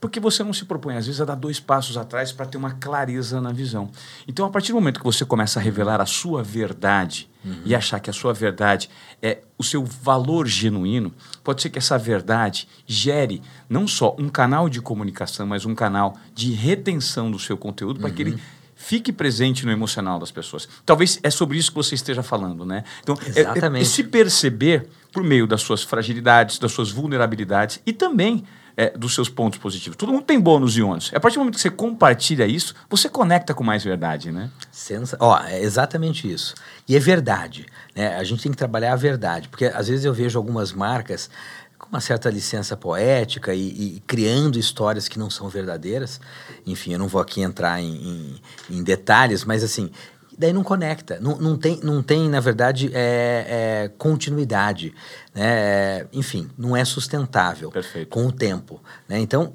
Porque 0.00 0.20
você 0.20 0.44
não 0.44 0.52
se 0.52 0.64
propõe, 0.64 0.96
às 0.96 1.06
vezes, 1.06 1.20
a 1.20 1.24
dar 1.24 1.34
dois 1.34 1.58
passos 1.58 1.96
atrás 1.96 2.30
para 2.30 2.46
ter 2.46 2.56
uma 2.56 2.72
clareza 2.72 3.40
na 3.40 3.52
visão. 3.52 3.90
Então, 4.28 4.46
a 4.46 4.50
partir 4.50 4.70
do 4.70 4.76
momento 4.76 5.00
que 5.00 5.04
você 5.04 5.24
começa 5.24 5.58
a 5.58 5.62
revelar 5.62 6.00
a 6.00 6.06
sua 6.06 6.42
verdade 6.42 7.28
uhum. 7.44 7.62
e 7.64 7.74
achar 7.74 7.98
que 7.98 8.08
a 8.08 8.12
sua 8.12 8.32
verdade 8.32 8.88
é 9.20 9.38
o 9.56 9.64
seu 9.64 9.84
valor 9.84 10.46
genuíno, 10.46 11.12
pode 11.42 11.62
ser 11.62 11.70
que 11.70 11.78
essa 11.78 11.98
verdade 11.98 12.68
gere 12.86 13.42
não 13.68 13.88
só 13.88 14.14
um 14.18 14.28
canal 14.28 14.68
de 14.68 14.80
comunicação, 14.80 15.46
mas 15.46 15.66
um 15.66 15.74
canal 15.74 16.16
de 16.32 16.52
retenção 16.52 17.28
do 17.28 17.38
seu 17.38 17.56
conteúdo 17.56 17.96
uhum. 17.96 18.02
para 18.02 18.10
que 18.12 18.22
ele 18.22 18.30
uhum. 18.32 18.38
fique 18.76 19.12
presente 19.12 19.66
no 19.66 19.72
emocional 19.72 20.20
das 20.20 20.30
pessoas. 20.30 20.68
Talvez 20.86 21.18
é 21.24 21.30
sobre 21.30 21.58
isso 21.58 21.72
que 21.72 21.76
você 21.76 21.96
esteja 21.96 22.22
falando, 22.22 22.64
né? 22.64 22.84
Então, 23.02 23.18
Exatamente. 23.26 23.74
É, 23.74 23.78
é, 23.78 23.82
é 23.82 23.84
se 23.84 24.04
perceber 24.04 24.88
por 25.12 25.24
meio 25.24 25.44
das 25.44 25.60
suas 25.62 25.82
fragilidades, 25.82 26.60
das 26.60 26.70
suas 26.70 26.92
vulnerabilidades 26.92 27.80
e 27.84 27.92
também 27.92 28.44
é, 28.78 28.96
dos 28.96 29.12
seus 29.12 29.28
pontos 29.28 29.58
positivos. 29.58 29.96
Todo 29.96 30.12
mundo 30.12 30.22
tem 30.22 30.38
bônus 30.38 30.76
e 30.76 30.82
ônus. 30.82 31.10
A 31.12 31.18
partir 31.18 31.34
do 31.34 31.40
momento 31.40 31.56
que 31.56 31.60
você 31.60 31.68
compartilha 31.68 32.46
isso, 32.46 32.76
você 32.88 33.08
conecta 33.08 33.52
com 33.52 33.64
mais 33.64 33.82
verdade, 33.82 34.30
né? 34.30 34.50
Sensa 34.70 35.16
Ó, 35.18 35.36
é 35.36 35.60
exatamente 35.60 36.32
isso. 36.32 36.54
E 36.86 36.94
é 36.94 37.00
verdade. 37.00 37.66
Né? 37.92 38.14
A 38.16 38.22
gente 38.22 38.40
tem 38.40 38.52
que 38.52 38.56
trabalhar 38.56 38.92
a 38.92 38.96
verdade. 38.96 39.48
Porque 39.48 39.64
às 39.64 39.88
vezes 39.88 40.04
eu 40.04 40.14
vejo 40.14 40.38
algumas 40.38 40.72
marcas 40.72 41.28
com 41.76 41.88
uma 41.88 42.00
certa 42.00 42.30
licença 42.30 42.76
poética 42.76 43.52
e, 43.52 43.96
e, 43.96 44.02
criando 44.06 44.60
histórias 44.60 45.08
que 45.08 45.18
não 45.18 45.28
são 45.28 45.48
verdadeiras. 45.48 46.20
Enfim, 46.64 46.92
eu 46.92 47.00
não 47.00 47.08
vou 47.08 47.20
aqui 47.20 47.40
entrar 47.40 47.80
em, 47.80 47.96
em, 47.96 48.76
em 48.78 48.82
detalhes, 48.84 49.44
mas 49.44 49.64
assim, 49.64 49.90
daí 50.38 50.52
não 50.52 50.62
conecta. 50.62 51.18
Não, 51.20 51.36
não, 51.38 51.56
tem, 51.56 51.80
não 51.82 52.02
tem, 52.02 52.28
na 52.28 52.40
verdade, 52.40 52.90
é, 52.94 53.84
é 53.84 53.90
continuidade. 53.98 54.94
Né? 55.34 56.06
Enfim, 56.12 56.48
não 56.56 56.76
é 56.76 56.84
sustentável 56.84 57.70
Perfeito. 57.70 58.08
com 58.08 58.26
o 58.26 58.32
tempo. 58.32 58.80
Né? 59.08 59.18
Então, 59.18 59.52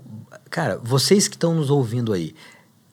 cara, 0.49 0.79
vocês 0.84 1.27
que 1.27 1.36
estão 1.36 1.55
nos 1.55 1.69
ouvindo 1.69 2.11
aí, 2.11 2.36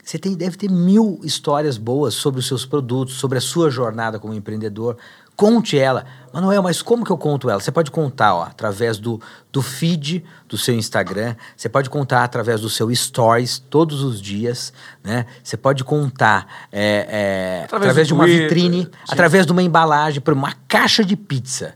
você 0.03 0.19
tem, 0.19 0.35
deve 0.35 0.57
ter 0.57 0.71
mil 0.71 1.21
histórias 1.25 1.77
boas 1.77 2.15
sobre 2.15 2.41
os 2.41 2.47
seus 2.47 2.65
produtos, 2.65 3.15
sobre 3.15 3.39
a 3.39 3.41
sua 3.41 3.71
jornada 3.71 4.19
como 4.19 4.33
empreendedor. 4.33 4.97
Conte 5.41 5.79
ela. 5.79 6.05
Manuel, 6.35 6.63
mas 6.63 6.83
como 6.83 7.03
que 7.03 7.11
eu 7.11 7.17
conto 7.17 7.49
ela? 7.49 7.59
Você 7.59 7.73
pode 7.73 7.91
contar 7.91 8.35
ó, 8.35 8.43
através 8.43 8.99
do, 8.99 9.19
do 9.51 9.63
feed 9.63 10.23
do 10.47 10.59
seu 10.59 10.75
Instagram, 10.75 11.35
você 11.57 11.67
pode 11.67 11.89
contar 11.89 12.25
através 12.25 12.61
do 12.61 12.69
seu 12.69 12.95
stories 12.95 13.59
todos 13.59 14.03
os 14.03 14.21
dias, 14.21 14.71
né? 15.03 15.25
Você 15.43 15.57
pode 15.57 15.83
contar 15.83 16.47
é, 16.71 17.07
é, 17.09 17.65
através, 17.65 17.73
através 17.73 18.07
de 18.07 18.13
uma 18.13 18.27
vitrine, 18.27 18.83
Sim. 18.83 18.91
através 19.09 19.47
de 19.47 19.53
uma 19.53 19.63
embalagem, 19.63 20.21
por 20.21 20.35
uma 20.35 20.53
caixa 20.69 21.03
de 21.03 21.17
pizza. 21.17 21.75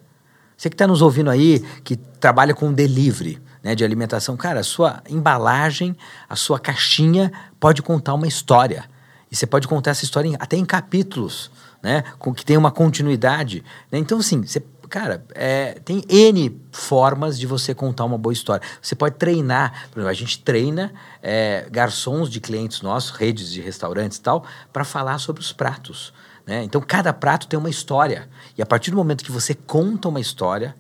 Você 0.55 0.69
que 0.69 0.75
está 0.75 0.87
nos 0.87 1.01
ouvindo 1.01 1.31
aí, 1.31 1.61
que 1.83 1.97
trabalha 1.97 2.53
com 2.53 2.71
delivery 2.71 3.41
né, 3.62 3.75
de 3.75 3.83
alimentação, 3.83 4.37
cara, 4.37 4.61
a 4.61 4.65
sua 4.65 5.03
embalagem, 5.09 5.97
a 6.29 6.37
sua 6.37 6.61
caixinha 6.61 7.33
pode 7.59 7.81
contar 7.81 8.12
uma 8.12 8.27
história. 8.29 8.85
E 9.33 9.35
você 9.35 9.47
pode 9.47 9.67
contar 9.67 9.93
essa 9.93 10.05
história 10.05 10.29
em, 10.29 10.37
até 10.39 10.55
em 10.55 10.67
capítulos 10.67 11.51
né? 11.85 12.03
Com 12.18 12.32
que 12.32 12.47
tem 12.47 12.57
uma 12.57 12.70
continuidade. 12.70 13.62
Né? 13.93 13.99
Então, 13.99 14.18
assim, 14.18 14.41
você, 14.43 14.64
cara, 14.89 15.22
é, 15.35 15.78
tem 15.85 16.03
N 16.09 16.59
formas 16.72 17.39
de 17.39 17.47
você 17.47 17.74
contar 17.74 18.07
uma 18.07 18.16
boa 18.16 18.32
história. 18.32 18.66
Você 18.80 18.95
pode 18.95 19.16
treinar, 19.16 19.89
por 19.91 19.99
exemplo, 19.99 20.09
a 20.09 20.14
gente 20.14 20.39
treina 20.39 20.95
é, 21.22 21.66
garçons 21.70 22.30
de 22.30 22.41
clientes 22.41 22.80
nossos, 22.80 23.11
redes 23.11 23.53
de 23.53 23.61
restaurantes 23.61 24.16
e 24.16 24.22
tal, 24.22 24.47
para 24.72 24.82
falar 24.82 25.18
sobre 25.18 25.43
os 25.43 25.53
pratos. 25.53 26.14
Né? 26.47 26.64
Então, 26.64 26.80
cada 26.80 27.12
prato 27.12 27.47
tem 27.47 27.59
uma 27.59 27.68
história. 27.68 28.30
E 28.57 28.62
a 28.62 28.66
partir 28.66 28.91
do 28.91 28.97
momento 28.97 29.22
que 29.22 29.30
você 29.30 29.55
conta 29.55 30.09
uma 30.09 30.20
história, 30.20 30.74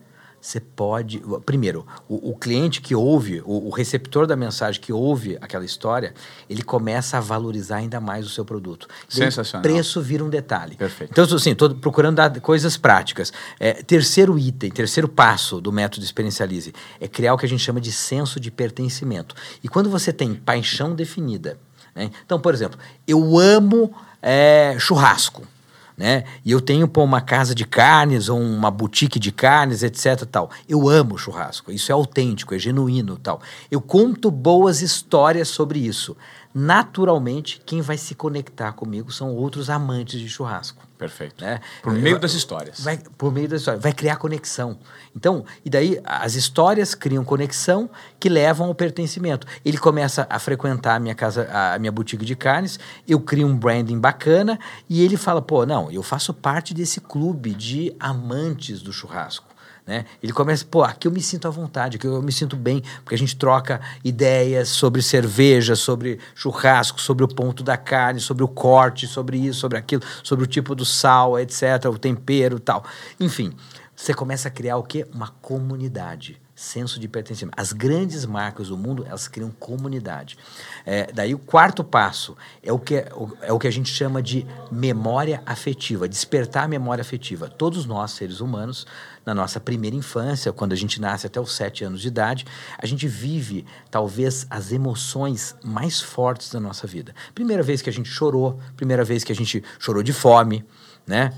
você 0.44 0.60
pode. 0.60 1.22
Primeiro, 1.46 1.86
o, 2.06 2.32
o 2.32 2.36
cliente 2.36 2.82
que 2.82 2.94
ouve, 2.94 3.40
o, 3.46 3.68
o, 3.68 3.70
receptor 3.70 4.26
da 4.26 4.36
mensagem 4.36 4.78
que 4.78 4.92
ouve 4.92 5.38
aquela 5.40 5.64
história, 5.64 6.12
ele 6.50 6.62
começa 6.62 7.16
a 7.16 7.20
valorizar 7.20 7.76
ainda 7.76 7.98
mais 7.98 8.26
o 8.26 8.28
seu 8.28 8.44
produto. 8.44 8.86
Sensacional. 9.08 9.62
Preço 9.62 10.02
vira 10.02 10.22
um 10.22 10.28
detalhe. 10.28 10.76
Perfeito. 10.76 11.10
Então, 11.12 11.24
assim, 11.24 11.52
estou 11.52 11.74
procurando 11.74 12.16
dar 12.16 12.40
coisas 12.40 12.76
práticas. 12.76 13.32
É, 13.58 13.72
terceiro 13.72 14.38
item, 14.38 14.70
terceiro 14.70 15.08
passo 15.08 15.62
do 15.62 15.72
método 15.72 16.04
Experiencialize 16.04 16.74
é 17.00 17.08
criar 17.08 17.32
o 17.32 17.38
que 17.38 17.46
a 17.46 17.48
gente 17.48 17.62
chama 17.62 17.80
de 17.80 17.90
senso 17.90 18.38
de 18.38 18.50
pertencimento. 18.50 19.34
E 19.62 19.68
quando 19.68 19.88
você 19.88 20.12
tem 20.12 20.34
paixão 20.34 20.94
definida, 20.94 21.58
né? 21.96 22.10
então, 22.22 22.38
por 22.38 22.52
exemplo, 22.52 22.78
eu 23.08 23.38
amo 23.38 23.94
é, 24.20 24.76
churrasco 24.78 25.53
né? 25.96 26.24
E 26.44 26.50
eu 26.50 26.60
tenho 26.60 26.88
pô, 26.88 27.02
uma 27.02 27.20
casa 27.20 27.54
de 27.54 27.64
carnes 27.64 28.28
ou 28.28 28.40
uma 28.40 28.70
boutique 28.70 29.18
de 29.18 29.30
carnes, 29.30 29.82
etc. 29.82 30.24
Tal. 30.24 30.50
Eu 30.68 30.88
amo 30.88 31.16
churrasco. 31.16 31.70
Isso 31.70 31.90
é 31.90 31.94
autêntico, 31.94 32.54
é 32.54 32.58
genuíno, 32.58 33.16
tal. 33.16 33.40
Eu 33.70 33.80
conto 33.80 34.30
boas 34.30 34.82
histórias 34.82 35.48
sobre 35.48 35.78
isso 35.78 36.16
naturalmente, 36.54 37.60
quem 37.66 37.80
vai 37.80 37.98
se 37.98 38.14
conectar 38.14 38.72
comigo 38.72 39.10
são 39.10 39.34
outros 39.34 39.68
amantes 39.68 40.20
de 40.20 40.28
churrasco. 40.28 40.86
Perfeito. 40.96 41.44
Né? 41.44 41.60
Por 41.82 41.92
meio 41.92 42.18
das 42.18 42.32
histórias. 42.32 42.80
Vai, 42.80 42.98
por 43.18 43.32
meio 43.32 43.48
das 43.48 43.60
histórias. 43.60 43.82
Vai 43.82 43.92
criar 43.92 44.16
conexão. 44.16 44.78
Então, 45.14 45.44
e 45.64 45.68
daí 45.68 46.00
as 46.04 46.36
histórias 46.36 46.94
criam 46.94 47.24
conexão 47.24 47.90
que 48.20 48.28
levam 48.28 48.68
ao 48.68 48.74
pertencimento. 48.74 49.46
Ele 49.64 49.76
começa 49.76 50.26
a 50.30 50.38
frequentar 50.38 50.94
a 50.94 51.00
minha 51.00 51.14
casa, 51.14 51.48
a 51.50 51.78
minha 51.78 51.90
boutique 51.90 52.24
de 52.24 52.36
carnes, 52.36 52.78
eu 53.08 53.18
crio 53.18 53.46
um 53.46 53.56
branding 53.56 53.98
bacana 53.98 54.58
e 54.88 55.02
ele 55.02 55.16
fala: 55.16 55.42
pô, 55.42 55.66
não, 55.66 55.90
eu 55.90 56.02
faço 56.02 56.32
parte 56.32 56.72
desse 56.72 57.00
clube 57.00 57.52
de 57.52 57.94
amantes 57.98 58.80
do 58.80 58.92
churrasco. 58.92 59.53
Né? 59.86 60.06
Ele 60.22 60.32
começa, 60.32 60.64
pô, 60.64 60.82
aqui 60.82 61.06
eu 61.06 61.12
me 61.12 61.20
sinto 61.20 61.46
à 61.46 61.50
vontade, 61.50 61.96
aqui 61.96 62.06
eu 62.06 62.22
me 62.22 62.32
sinto 62.32 62.56
bem, 62.56 62.82
porque 63.02 63.14
a 63.14 63.18
gente 63.18 63.36
troca 63.36 63.80
ideias 64.02 64.70
sobre 64.70 65.02
cerveja, 65.02 65.76
sobre 65.76 66.18
churrasco, 66.34 67.00
sobre 67.00 67.24
o 67.24 67.28
ponto 67.28 67.62
da 67.62 67.76
carne, 67.76 68.18
sobre 68.18 68.42
o 68.42 68.48
corte, 68.48 69.06
sobre 69.06 69.36
isso, 69.36 69.60
sobre 69.60 69.76
aquilo, 69.76 70.02
sobre 70.22 70.44
o 70.44 70.46
tipo 70.48 70.74
do 70.74 70.84
sal, 70.84 71.38
etc., 71.38 71.84
o 71.86 71.98
tempero 71.98 72.58
tal. 72.58 72.84
Enfim, 73.20 73.52
você 73.94 74.14
começa 74.14 74.48
a 74.48 74.50
criar 74.50 74.78
o 74.78 74.82
quê? 74.82 75.06
Uma 75.12 75.28
comunidade 75.42 76.40
senso 76.54 77.00
de 77.00 77.08
pertencimento. 77.08 77.60
As 77.60 77.72
grandes 77.72 78.24
marcas 78.24 78.68
do 78.68 78.78
mundo, 78.78 79.04
elas 79.06 79.26
criam 79.26 79.50
comunidade. 79.50 80.38
É, 80.86 81.10
daí 81.12 81.34
o 81.34 81.38
quarto 81.38 81.82
passo 81.82 82.36
é 82.62 82.72
o, 82.72 82.78
que, 82.78 82.96
é, 82.96 83.08
é 83.42 83.52
o 83.52 83.58
que 83.58 83.66
a 83.66 83.72
gente 83.72 83.92
chama 83.92 84.22
de 84.22 84.46
memória 84.70 85.42
afetiva, 85.44 86.08
despertar 86.08 86.64
a 86.64 86.68
memória 86.68 87.02
afetiva. 87.02 87.48
Todos 87.48 87.86
nós, 87.86 88.12
seres 88.12 88.40
humanos, 88.40 88.86
na 89.24 89.34
nossa 89.34 89.58
primeira 89.58 89.96
infância, 89.96 90.52
quando 90.52 90.72
a 90.72 90.76
gente 90.76 91.00
nasce 91.00 91.26
até 91.26 91.40
os 91.40 91.52
sete 91.52 91.84
anos 91.84 92.00
de 92.00 92.08
idade, 92.08 92.44
a 92.78 92.86
gente 92.86 93.06
vive 93.08 93.64
talvez 93.90 94.46
as 94.50 94.72
emoções 94.72 95.54
mais 95.62 96.00
fortes 96.00 96.50
da 96.50 96.60
nossa 96.60 96.86
vida. 96.86 97.14
Primeira 97.34 97.62
vez 97.62 97.82
que 97.82 97.90
a 97.90 97.92
gente 97.92 98.08
chorou, 98.08 98.60
primeira 98.76 99.04
vez 99.04 99.24
que 99.24 99.32
a 99.32 99.34
gente 99.34 99.62
chorou 99.78 100.02
de 100.02 100.12
fome, 100.12 100.64
né? 101.06 101.32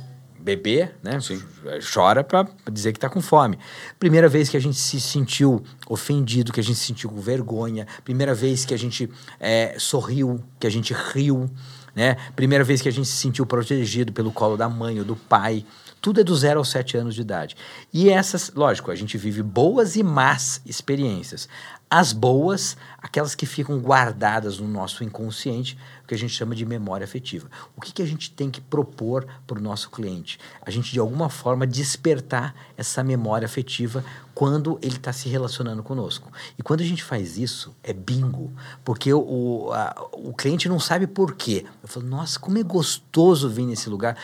bebê, 0.47 0.91
né? 1.03 1.19
Sim. 1.21 1.43
Chora 1.93 2.23
para 2.23 2.47
dizer 2.71 2.93
que 2.93 2.99
está 2.99 3.09
com 3.09 3.21
fome. 3.21 3.59
Primeira 3.99 4.29
vez 4.29 4.49
que 4.49 4.57
a 4.57 4.61
gente 4.61 4.77
se 4.77 5.01
sentiu 5.01 5.61
ofendido, 5.89 6.53
que 6.53 6.61
a 6.61 6.63
gente 6.63 6.79
se 6.79 6.87
sentiu 6.87 7.11
com 7.11 7.21
vergonha. 7.21 7.85
Primeira 8.05 8.33
vez 8.33 8.65
que 8.65 8.73
a 8.73 8.79
gente 8.79 9.11
é, 9.41 9.75
sorriu, 9.77 10.41
que 10.61 10.67
a 10.69 10.71
gente 10.71 10.95
riu, 10.95 11.51
né? 11.97 12.17
Primeira 12.37 12.63
vez 12.63 12.81
que 12.81 12.89
a 12.89 12.93
gente 12.93 13.09
se 13.09 13.17
sentiu 13.17 13.45
protegido 13.45 14.13
pelo 14.13 14.31
colo 14.31 14.57
da 14.57 14.69
mãe 14.69 15.01
ou 15.01 15.05
do 15.05 15.17
pai. 15.17 15.67
Tudo 16.07 16.21
é 16.21 16.23
do 16.23 16.37
zero 16.37 16.61
aos 16.61 16.69
sete 16.69 16.97
anos 16.97 17.17
de 17.17 17.21
idade. 17.21 17.57
E 17.93 18.09
essas, 18.09 18.53
lógico, 18.55 18.93
a 18.93 18.95
gente 18.95 19.19
vive 19.19 19.43
boas 19.43 19.97
e 19.97 20.05
más 20.05 20.63
experiências. 20.65 21.49
As 21.91 22.13
boas, 22.13 22.77
aquelas 22.99 23.35
que 23.35 23.45
ficam 23.45 23.81
guardadas 23.81 24.61
no 24.61 24.69
nosso 24.69 25.03
inconsciente, 25.03 25.77
o 26.05 26.07
que 26.07 26.15
a 26.15 26.17
gente 26.17 26.33
chama 26.33 26.55
de 26.55 26.65
memória 26.65 27.05
afetiva. 27.05 27.51
O 27.77 27.81
que, 27.81 27.93
que 27.93 28.03
a 28.03 28.07
gente 28.07 28.31
tem 28.31 28.53
que 28.53 28.61
propor 28.61 29.27
para 29.49 29.59
o 29.59 29.61
nosso 29.61 29.91
cliente? 29.91 30.39
A 30.63 30.71
gente, 30.71 30.93
de 30.93 31.01
alguma 31.01 31.29
forma, 31.29 31.67
despertar 31.67 32.55
essa 32.77 33.03
memória 33.03 33.47
afetiva 33.47 34.05
quando 34.33 34.79
ele 34.83 34.99
está 34.99 35.13
se 35.13 35.29
relacionando 35.29 35.83
conosco. 35.83 36.31
E 36.57 36.63
quando 36.63 36.83
a 36.83 36.87
gente 36.87 37.03
faz 37.03 37.37
isso, 37.37 37.75
é 37.83 37.93
bingo, 37.93 38.53
porque 38.85 39.13
o, 39.13 39.73
a, 39.73 40.09
o 40.13 40.33
cliente 40.33 40.69
não 40.69 40.79
sabe 40.79 41.09
por 41.09 41.35
quê. 41.35 41.67
Eu 41.83 41.89
falo, 41.89 42.07
nossa, 42.07 42.39
como 42.39 42.59
é 42.59 42.63
gostoso 42.63 43.49
vir 43.49 43.67
nesse 43.67 43.91
lugar. 43.91 44.17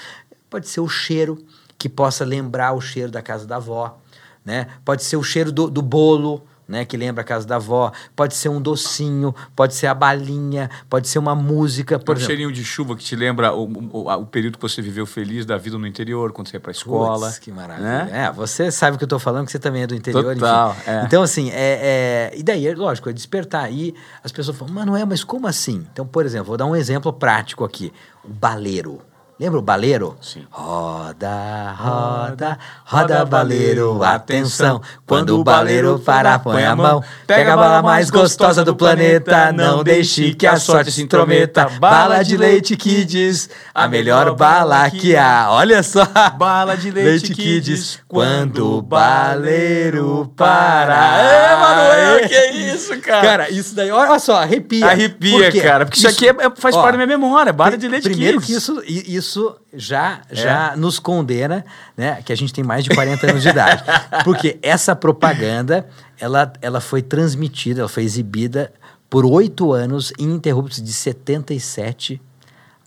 Pode 0.49 0.69
ser 0.69 0.81
o 0.81 0.89
cheiro, 0.89 1.43
que 1.79 1.89
possa 1.89 2.25
lembrar 2.25 2.73
o 2.73 2.81
cheiro 2.81 3.11
da 3.11 3.23
casa 3.23 3.47
da 3.47 3.57
avó, 3.57 3.99
né? 4.45 4.67
Pode 4.85 5.03
ser 5.03 5.17
o 5.17 5.23
cheiro 5.23 5.51
do, 5.51 5.71
do 5.71 5.83
bolo, 5.83 6.43
né, 6.73 6.85
que 6.85 6.97
lembra 6.97 7.23
a 7.23 7.25
casa 7.25 7.47
da 7.47 7.57
avó, 7.57 7.93
pode 8.17 8.35
ser 8.35 8.49
um 8.49 8.61
docinho, 8.61 9.35
pode 9.55 9.75
ser 9.75 9.89
a 9.89 9.95
balinha, 9.95 10.71
pode 10.89 11.07
ser 11.07 11.19
uma 11.19 11.35
música. 11.35 11.99
Por 11.99 12.13
um 12.13 12.19
exemplo. 12.19 12.27
cheirinho 12.27 12.53
de 12.53 12.65
chuva 12.65 12.97
que 12.97 13.05
te 13.05 13.15
lembra 13.15 13.53
o, 13.53 13.65
o, 13.93 14.11
o, 14.11 14.27
período 14.27 14.57
que 14.57 14.63
você 14.63 14.81
viveu 14.81 15.05
feliz 15.05 15.45
da 15.45 15.59
vida 15.59 15.77
no 15.77 15.87
interior, 15.87 16.33
quando 16.33 16.49
você 16.49 16.57
ia 16.57 16.61
para 16.61 16.71
a 16.71 16.73
escola. 16.73 17.27
Puts, 17.27 17.39
que 17.39 17.53
maravilha. 17.53 18.05
Né? 18.05 18.27
É, 18.27 18.33
você 18.33 18.71
sabe 18.71 18.95
o 18.95 18.99
que 18.99 19.05
eu 19.05 19.07
estou 19.07 19.19
falando, 19.19 19.47
que 19.47 19.53
você 19.53 19.59
também 19.59 19.83
é 19.83 19.87
do 19.87 19.95
interior. 19.95 20.35
Total, 20.35 20.75
é. 20.87 21.03
Então, 21.05 21.23
assim, 21.23 21.51
é, 21.51 22.31
é, 22.33 22.39
e 22.39 22.43
daí, 22.43 22.67
é 22.67 22.75
lógico, 22.75 23.11
é 23.11 23.13
despertar. 23.13 23.71
E 23.71 23.95
as 24.25 24.33
pessoas 24.33 24.57
falam, 24.57 24.73
mas 24.73 24.87
não 24.87 24.97
é, 24.97 25.05
mas 25.05 25.23
como 25.23 25.47
assim? 25.47 25.87
Então, 25.93 26.07
por 26.07 26.25
exemplo, 26.25 26.47
vou 26.47 26.57
dar 26.57 26.67
um 26.67 26.77
exemplo 26.77 27.13
prático 27.13 27.65
aqui. 27.65 27.93
O 28.25 28.29
baleiro. 28.29 29.03
Lembra 29.43 29.59
o 29.59 29.63
baleiro? 29.63 30.17
Sim. 30.23 30.47
Roda, 30.53 31.75
roda, 31.77 32.57
roda 32.85 33.25
baleiro, 33.25 34.01
atenção. 34.05 34.81
Quando 35.05 35.37
o 35.37 35.43
baleiro 35.43 35.99
parar, 35.99 36.39
põe 36.39 36.65
a 36.65 36.77
mão. 36.77 37.03
Pega 37.27 37.55
a 37.55 37.57
bala 37.57 37.83
mais 37.83 38.09
gostosa 38.09 38.65
do 38.65 38.77
planeta. 38.77 39.51
Não 39.51 39.83
deixe 39.83 40.33
que 40.33 40.47
a 40.47 40.59
sorte 40.59 40.93
se 40.93 41.03
intrometa. 41.03 41.69
Bala 41.81 42.23
de 42.23 42.37
leite 42.37 42.77
Kids, 42.77 43.51
a 43.75 43.89
melhor 43.89 44.37
bala 44.37 44.89
que 44.89 45.17
há. 45.17 45.49
Olha 45.51 45.83
só. 45.83 46.07
Bala 46.39 46.77
de 46.77 46.93
leite 46.93 47.35
Kids. 47.35 47.99
Quando 48.07 48.77
o 48.77 48.81
baleiro 48.81 50.33
parar. 50.37 51.19
É, 51.19 51.57
Manuel, 51.57 52.29
que 52.29 52.59
isso, 52.59 52.97
cara? 53.01 53.27
Cara, 53.27 53.51
isso 53.51 53.75
daí, 53.75 53.91
olha 53.91 54.21
só, 54.21 54.37
arrepia. 54.37 54.87
Arrepia, 54.87 55.51
cara. 55.61 55.85
Porque 55.85 55.99
isso, 55.99 56.09
isso 56.09 56.17
aqui 56.17 56.29
é, 56.29 56.53
faz 56.55 56.77
ó, 56.77 56.83
parte 56.83 56.93
da 56.97 57.07
minha 57.07 57.19
memória. 57.19 57.53
Bala 57.53 57.77
de 57.77 57.89
leite 57.89 58.09
primeiro 58.09 58.41
Kids. 58.41 58.67
Primeiro 58.67 58.87
que 58.87 58.93
isso, 58.93 59.13
isso 59.13 59.32
isso 59.33 59.57
já, 59.73 60.21
é. 60.29 60.35
já 60.37 60.77
nos 60.77 60.99
condena, 60.99 61.65
né? 61.97 62.21
Que 62.23 62.33
a 62.33 62.37
gente 62.37 62.53
tem 62.53 62.63
mais 62.63 62.85
de 62.85 62.91
40 62.91 63.31
anos 63.31 63.43
de 63.43 63.49
idade. 63.49 63.83
Porque 64.25 64.59
essa 64.63 64.95
propaganda, 64.95 65.89
ela, 66.21 66.53
ela 66.61 66.81
foi 66.81 67.01
transmitida, 67.01 67.81
ela 67.81 67.89
foi 67.89 68.05
exibida 68.05 68.73
por 69.09 69.25
oito 69.25 69.73
anos 69.73 70.13
ininterruptos, 70.19 70.83
de 70.83 70.93
77 70.93 72.21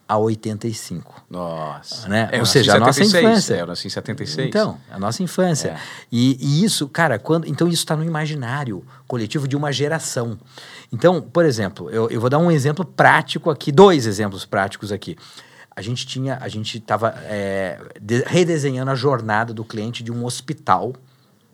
a 0.07 0.17
85. 0.19 1.25
Nossa. 1.27 2.07
Né? 2.07 2.29
Ou 2.37 2.45
seja, 2.45 2.75
a 2.75 2.79
nossa 2.79 3.03
infância. 3.03 3.55
É, 3.55 3.61
eu 3.61 3.67
nasci 3.67 3.87
em 3.87 3.89
76. 3.89 4.47
Então, 4.47 4.77
a 4.91 4.99
nossa 4.99 5.23
infância. 5.23 5.69
É. 5.69 5.77
E, 6.11 6.37
e, 6.39 6.63
isso, 6.63 6.87
cara, 6.87 7.17
quando, 7.17 7.47
então 7.47 7.67
isso 7.67 7.77
está 7.77 7.95
no 7.95 8.03
imaginário 8.03 8.85
coletivo 9.07 9.47
de 9.47 9.55
uma 9.55 9.71
geração. 9.71 10.37
Então, 10.93 11.21
por 11.21 11.43
exemplo, 11.43 11.89
eu, 11.89 12.07
eu 12.11 12.21
vou 12.21 12.29
dar 12.29 12.37
um 12.37 12.51
exemplo 12.51 12.85
prático 12.85 13.49
aqui, 13.49 13.71
dois 13.71 14.05
exemplos 14.05 14.45
práticos 14.45 14.91
aqui 14.91 15.17
a 15.76 15.82
gente 15.82 16.07
tinha, 16.07 16.38
a 16.39 16.47
gente 16.47 16.78
estava 16.78 17.09
é, 17.26 17.80
redesenhando 18.26 18.91
a 18.91 18.95
jornada 18.95 19.53
do 19.53 19.65
cliente 19.65 20.01
de 20.01 20.11
um 20.11 20.23
hospital, 20.23 20.93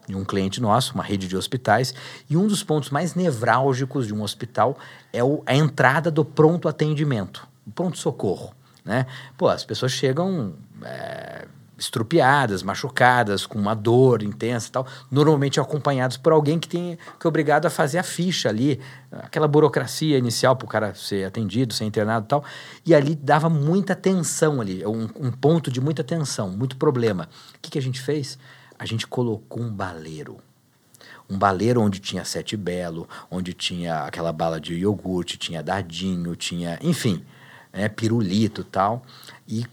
de 0.08 0.16
um 0.16 0.24
cliente 0.24 0.62
nosso, 0.62 0.94
uma 0.94 1.04
rede 1.04 1.28
de 1.28 1.36
hospitais, 1.36 1.94
e 2.30 2.38
um 2.38 2.48
dos 2.48 2.64
pontos 2.64 2.92
mais 2.92 3.16
nevrálgicos 3.16 4.06
de 4.06 4.14
um 4.14 4.22
hospital 4.22 4.78
é 5.12 5.24
o, 5.24 5.42
a 5.46 5.56
entrada 5.56 6.12
do 6.12 6.24
pronto 6.24 6.68
atendimento, 6.68 7.48
pronto 7.74 7.98
socorro, 7.98 8.54
né? 8.86 9.08
Pô, 9.38 9.48
as 9.48 9.66
pessoas 9.66 9.92
chegam 9.92 10.54
é, 10.84 11.48
estrupiadas, 11.82 12.62
machucadas, 12.62 13.46
com 13.46 13.58
uma 13.58 13.74
dor 13.74 14.22
intensa 14.22 14.68
e 14.68 14.72
tal, 14.72 14.88
normalmente 15.10 15.60
acompanhados 15.60 16.16
por 16.16 16.32
alguém 16.32 16.60
que 16.60 16.70
tem 16.70 16.98
que 17.20 17.26
é 17.26 17.28
obrigado 17.28 17.66
a 17.66 17.70
fazer 17.70 17.98
a 17.98 18.04
ficha 18.04 18.50
ali, 18.50 18.80
aquela 19.12 19.48
burocracia 19.48 20.18
inicial 20.18 20.56
para 20.56 20.66
o 20.66 20.70
cara 20.70 20.94
ser 20.94 21.26
atendido, 21.26 21.74
ser 21.74 21.86
internado 21.86 22.26
e 22.26 22.30
tal. 22.30 22.44
E 22.86 22.94
ali 22.94 23.16
dava 23.16 23.50
muita 23.50 23.96
tensão 23.96 24.62
ali, 24.62 24.86
um, 24.86 25.10
um 25.20 25.32
ponto 25.32 25.72
de 25.72 25.82
muita 25.82 26.04
tensão, 26.04 26.50
muito 26.50 26.78
problema. 26.78 27.28
O 27.56 27.60
que, 27.62 27.72
que 27.72 27.80
a 27.80 27.82
gente 27.82 28.00
fez? 28.00 28.38
A 28.78 28.86
gente 28.86 29.08
colocou 29.08 29.62
um 29.62 29.72
baleiro 29.72 30.38
um 31.30 31.38
baleiro 31.38 31.80
onde 31.80 32.00
tinha 32.00 32.26
sete 32.26 32.58
belo, 32.58 33.08
onde 33.30 33.54
tinha 33.54 34.04
aquela 34.04 34.34
bala 34.34 34.60
de 34.60 34.74
iogurte, 34.74 35.38
tinha 35.38 35.64
dadinho, 35.64 36.36
tinha, 36.36 36.78
enfim, 36.82 37.24
é, 37.72 37.88
pirulito 37.88 38.66
tal. 38.66 39.02
E 39.48 39.66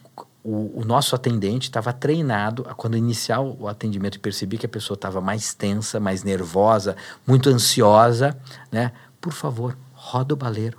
o, 0.42 0.80
o 0.80 0.84
nosso 0.84 1.14
atendente 1.14 1.68
estava 1.68 1.92
treinado 1.92 2.64
a 2.68 2.74
quando 2.74 2.96
iniciar 2.96 3.40
o 3.40 3.68
atendimento 3.68 4.16
e 4.16 4.18
percebi 4.18 4.56
que 4.56 4.66
a 4.66 4.68
pessoa 4.68 4.94
estava 4.94 5.20
mais 5.20 5.52
tensa, 5.52 5.98
mais 5.98 6.22
nervosa, 6.22 6.96
muito 7.26 7.48
ansiosa, 7.48 8.36
né? 8.70 8.92
Por 9.20 9.32
favor, 9.32 9.76
roda 9.92 10.34
o 10.34 10.36
baleiro, 10.36 10.78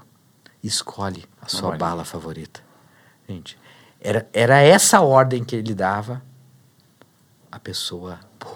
escolhe 0.63 1.25
a 1.41 1.47
sua 1.47 1.69
Olha. 1.69 1.77
bala 1.77 2.05
favorita. 2.05 2.61
Gente, 3.27 3.57
era, 3.99 4.27
era 4.33 4.61
essa 4.61 5.01
ordem 5.01 5.43
que 5.43 5.55
ele 5.55 5.73
dava, 5.73 6.21
a 7.51 7.59
pessoa 7.59 8.19
pô, 8.39 8.49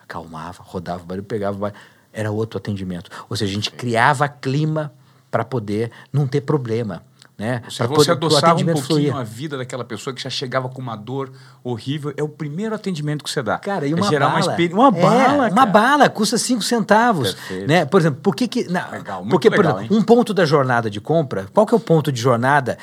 acalmava, 0.00 0.62
rodava 0.62 1.02
o 1.02 1.06
baleiro, 1.06 1.26
pegava 1.26 1.56
o 1.56 1.60
baleiro, 1.60 1.80
era 2.12 2.30
outro 2.30 2.58
atendimento. 2.58 3.10
Ou 3.28 3.36
seja, 3.36 3.50
a 3.50 3.54
gente 3.54 3.70
criava 3.70 4.28
clima 4.28 4.92
para 5.30 5.44
poder 5.44 5.90
não 6.12 6.26
ter 6.26 6.40
problema. 6.40 7.04
Né? 7.38 7.62
Você, 7.68 7.86
você 7.86 8.10
adoçava 8.10 8.60
um 8.60 8.64
pouquinho 8.64 8.84
fluir. 8.84 9.16
a 9.16 9.22
vida 9.22 9.56
daquela 9.56 9.84
pessoa 9.84 10.12
que 10.12 10.20
já 10.20 10.28
chegava 10.28 10.68
com 10.68 10.82
uma 10.82 10.96
dor 10.96 11.30
horrível. 11.62 12.12
É 12.16 12.22
o 12.22 12.28
primeiro 12.28 12.74
atendimento 12.74 13.22
que 13.22 13.30
você 13.30 13.40
dá. 13.40 13.58
Cara, 13.58 13.86
e 13.86 13.92
é 13.92 13.94
uma 13.94 14.06
é 14.06 14.10
gerar 14.10 14.28
bala. 14.30 14.56
Uma, 14.72 14.88
uma 14.88 14.98
é, 14.98 15.02
bala, 15.02 15.48
Uma 15.48 15.66
bala, 15.66 16.08
custa 16.08 16.36
cinco 16.36 16.62
centavos. 16.62 17.34
Perfeito. 17.34 17.68
Né? 17.68 17.84
Por 17.84 18.00
exemplo, 18.00 18.20
por 18.20 18.34
que 18.34 18.48
que... 18.48 18.68
Na, 18.68 18.88
legal, 18.88 19.20
muito 19.20 19.30
porque, 19.30 19.48
legal, 19.48 19.74
por 19.74 19.78
exemplo, 19.78 19.96
um 19.96 20.02
ponto 20.02 20.34
da 20.34 20.44
jornada 20.44 20.90
de 20.90 21.00
compra, 21.00 21.46
qual 21.54 21.64
que 21.64 21.72
é 21.72 21.76
o 21.76 21.80
ponto 21.80 22.10
de 22.10 22.20
jornada? 22.20 22.76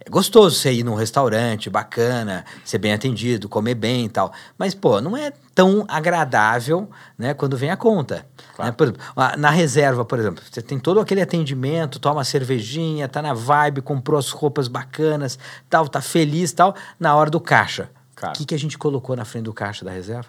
É 0.00 0.08
gostoso 0.08 0.56
você 0.56 0.72
ir 0.72 0.84
num 0.84 0.94
restaurante 0.94 1.68
bacana, 1.68 2.46
ser 2.64 2.78
bem 2.78 2.94
atendido, 2.94 3.46
comer 3.46 3.74
bem 3.74 4.06
e 4.06 4.08
tal. 4.08 4.32
Mas, 4.56 4.74
pô, 4.74 5.02
não 5.02 5.14
é 5.14 5.34
tão 5.54 5.84
agradável 5.88 6.90
né, 7.16 7.34
quando 7.34 7.56
vem 7.56 7.70
a 7.70 7.76
conta. 7.76 8.26
Claro. 8.54 8.70
Né? 8.70 8.76
Por 8.76 8.84
exemplo, 8.84 9.02
na 9.38 9.50
reserva, 9.50 10.04
por 10.04 10.18
exemplo, 10.18 10.42
você 10.50 10.62
tem 10.62 10.78
todo 10.78 11.00
aquele 11.00 11.20
atendimento, 11.20 11.98
toma 11.98 12.24
cervejinha, 12.24 13.08
tá 13.08 13.22
na 13.22 13.34
vibe, 13.34 13.82
comprou 13.82 14.18
as 14.18 14.30
roupas 14.30 14.68
bacanas, 14.68 15.38
tal, 15.68 15.88
tá 15.88 16.00
feliz 16.00 16.52
tal, 16.52 16.74
na 16.98 17.14
hora 17.14 17.30
do 17.30 17.40
caixa. 17.40 17.90
O 18.22 18.32
que, 18.32 18.44
que 18.44 18.54
a 18.54 18.58
gente 18.58 18.78
colocou 18.78 19.16
na 19.16 19.24
frente 19.24 19.44
do 19.44 19.52
caixa 19.52 19.84
da 19.84 19.90
reserva? 19.90 20.28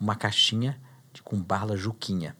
Uma 0.00 0.14
caixinha 0.14 0.78
de, 1.12 1.22
com 1.22 1.36
bala 1.36 1.76
Juquinha. 1.76 2.34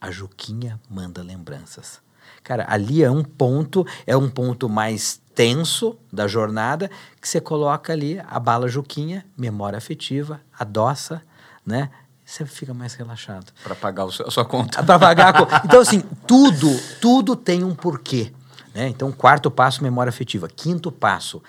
A 0.00 0.10
Juquinha 0.10 0.78
manda 0.90 1.22
lembranças. 1.22 2.00
Cara, 2.42 2.66
ali 2.68 3.02
é 3.02 3.10
um 3.10 3.24
ponto, 3.24 3.86
é 4.06 4.16
um 4.16 4.28
ponto 4.28 4.68
mais 4.68 5.20
tenso 5.34 5.98
da 6.12 6.26
jornada, 6.28 6.90
que 7.20 7.28
você 7.28 7.40
coloca 7.40 7.92
ali 7.92 8.20
a 8.26 8.38
bala 8.38 8.68
Juquinha, 8.68 9.24
memória 9.36 9.76
afetiva, 9.76 10.40
adoça, 10.58 11.22
né? 11.66 11.90
Você 12.24 12.44
fica 12.44 12.74
mais 12.74 12.94
relaxado. 12.94 13.52
Para 13.62 13.74
pagar 13.74 14.04
a 14.04 14.30
sua 14.30 14.44
conta. 14.44 14.82
Para 14.82 14.98
pagar 14.98 15.28
a 15.28 15.32
conta. 15.32 15.62
Então, 15.64 15.80
assim, 15.80 16.00
tudo, 16.26 16.68
tudo 17.00 17.36
tem 17.36 17.62
um 17.62 17.74
porquê. 17.74 18.32
Né? 18.74 18.88
Então, 18.88 19.12
quarto 19.12 19.48
passo, 19.50 19.82
memória 19.82 20.10
afetiva. 20.10 20.48
Quinto 20.48 20.90
passo, 20.90 21.40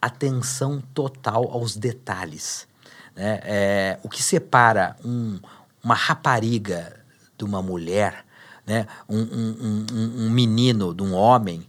atenção 0.00 0.82
total 0.92 1.50
aos 1.50 1.74
detalhes. 1.74 2.68
Né? 3.14 3.40
É, 3.44 3.98
o 4.02 4.10
que 4.10 4.22
separa 4.22 4.94
um, 5.02 5.40
uma 5.82 5.94
rapariga 5.94 7.00
de 7.38 7.44
uma 7.44 7.62
mulher, 7.62 8.24
né? 8.66 8.86
um, 9.08 9.18
um, 9.18 9.86
um, 9.90 10.26
um 10.26 10.30
menino 10.30 10.94
de 10.94 11.02
um 11.02 11.14
homem, 11.14 11.66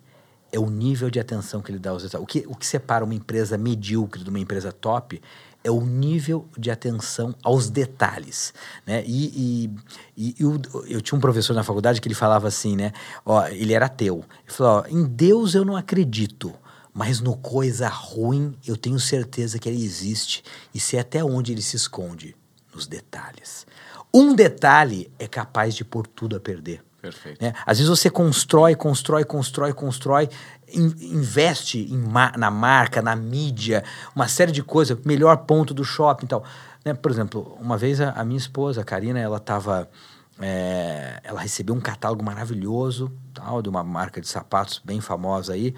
é 0.52 0.60
o 0.60 0.70
nível 0.70 1.10
de 1.10 1.20
atenção 1.20 1.62
que 1.62 1.72
ele 1.72 1.80
dá 1.80 1.92
aos 1.92 2.04
detalhes. 2.04 2.24
O 2.24 2.28
que, 2.28 2.46
o 2.48 2.56
que 2.56 2.66
separa 2.66 3.06
uma 3.06 3.16
empresa 3.16 3.58
medíocre 3.58 4.24
de 4.24 4.30
uma 4.30 4.40
empresa 4.40 4.74
top 4.74 5.22
é 5.68 5.72
o 5.72 5.82
nível 5.82 6.48
de 6.58 6.72
atenção 6.72 7.36
aos 7.44 7.70
detalhes, 7.70 8.54
né? 8.86 9.04
E, 9.06 9.70
e, 10.16 10.32
e 10.32 10.36
eu, 10.40 10.62
eu, 10.88 11.02
tinha 11.02 11.18
um 11.18 11.20
professor 11.20 11.54
na 11.54 11.62
faculdade 11.62 12.00
que 12.00 12.08
ele 12.08 12.16
falava 12.16 12.48
assim, 12.48 12.78
né? 12.78 12.94
Ó, 13.26 13.46
ele 13.48 13.74
era 13.74 13.88
ateu. 13.88 14.24
Ele 14.46 14.54
falou, 14.54 14.82
ó, 14.82 14.88
em 14.88 15.04
Deus 15.04 15.56
eu 15.56 15.66
não 15.66 15.76
acredito, 15.76 16.54
Mas 16.94 17.20
no 17.20 17.36
coisa 17.36 17.90
ruim, 17.90 18.56
eu 18.66 18.78
tenho 18.78 19.00
certeza 19.00 19.60
que 19.60 19.68
ele 19.70 19.84
existe 19.84 20.42
e 20.74 20.80
sei 20.80 21.00
até 21.00 21.24
onde 21.24 21.52
ele 21.52 21.62
se 21.62 21.76
esconde 21.76 22.36
nos 22.74 22.88
detalhes. 22.88 23.68
Um 24.14 24.34
detalhe 24.34 25.12
é 25.20 25.28
capaz 25.28 25.76
de 25.76 25.84
pôr 25.84 26.08
tudo 26.08 26.36
a 26.38 26.40
perder. 26.40 26.82
Perfeito. 27.02 27.44
Né? 27.44 27.54
Às 27.66 27.78
vezes 27.78 27.90
você 27.90 28.10
constrói, 28.10 28.76
constrói, 28.76 29.24
constrói, 29.24 29.74
constrói, 29.74 30.30
investe 30.74 31.80
em 31.80 32.04
na 32.38 32.52
marca, 32.52 33.02
na 33.02 33.16
mídia, 33.16 33.84
uma 34.16 34.28
série 34.28 34.52
de 34.52 34.62
coisas, 34.62 34.98
melhor 35.06 35.38
ponto 35.38 35.74
do 35.74 35.84
shopping 35.84 36.26
e 36.26 36.30
tal. 36.30 36.44
Né? 36.84 36.94
Por 36.94 37.12
exemplo, 37.12 37.58
uma 37.60 37.78
vez 37.78 38.02
a, 38.02 38.12
a 38.12 38.24
minha 38.24 38.38
esposa, 38.38 38.82
a 38.82 38.84
Karina, 38.84 39.20
ela 39.20 39.38
estava. 39.38 39.90
ela 41.24 41.42
recebeu 41.42 41.76
um 41.76 41.82
catálogo 41.82 42.24
maravilhoso, 42.24 43.12
tal, 43.34 43.62
de 43.62 43.70
uma 43.70 43.84
marca 43.84 44.20
de 44.22 44.28
sapatos 44.28 44.82
bem 44.84 45.02
famosa 45.02 45.54
aí. 45.54 45.74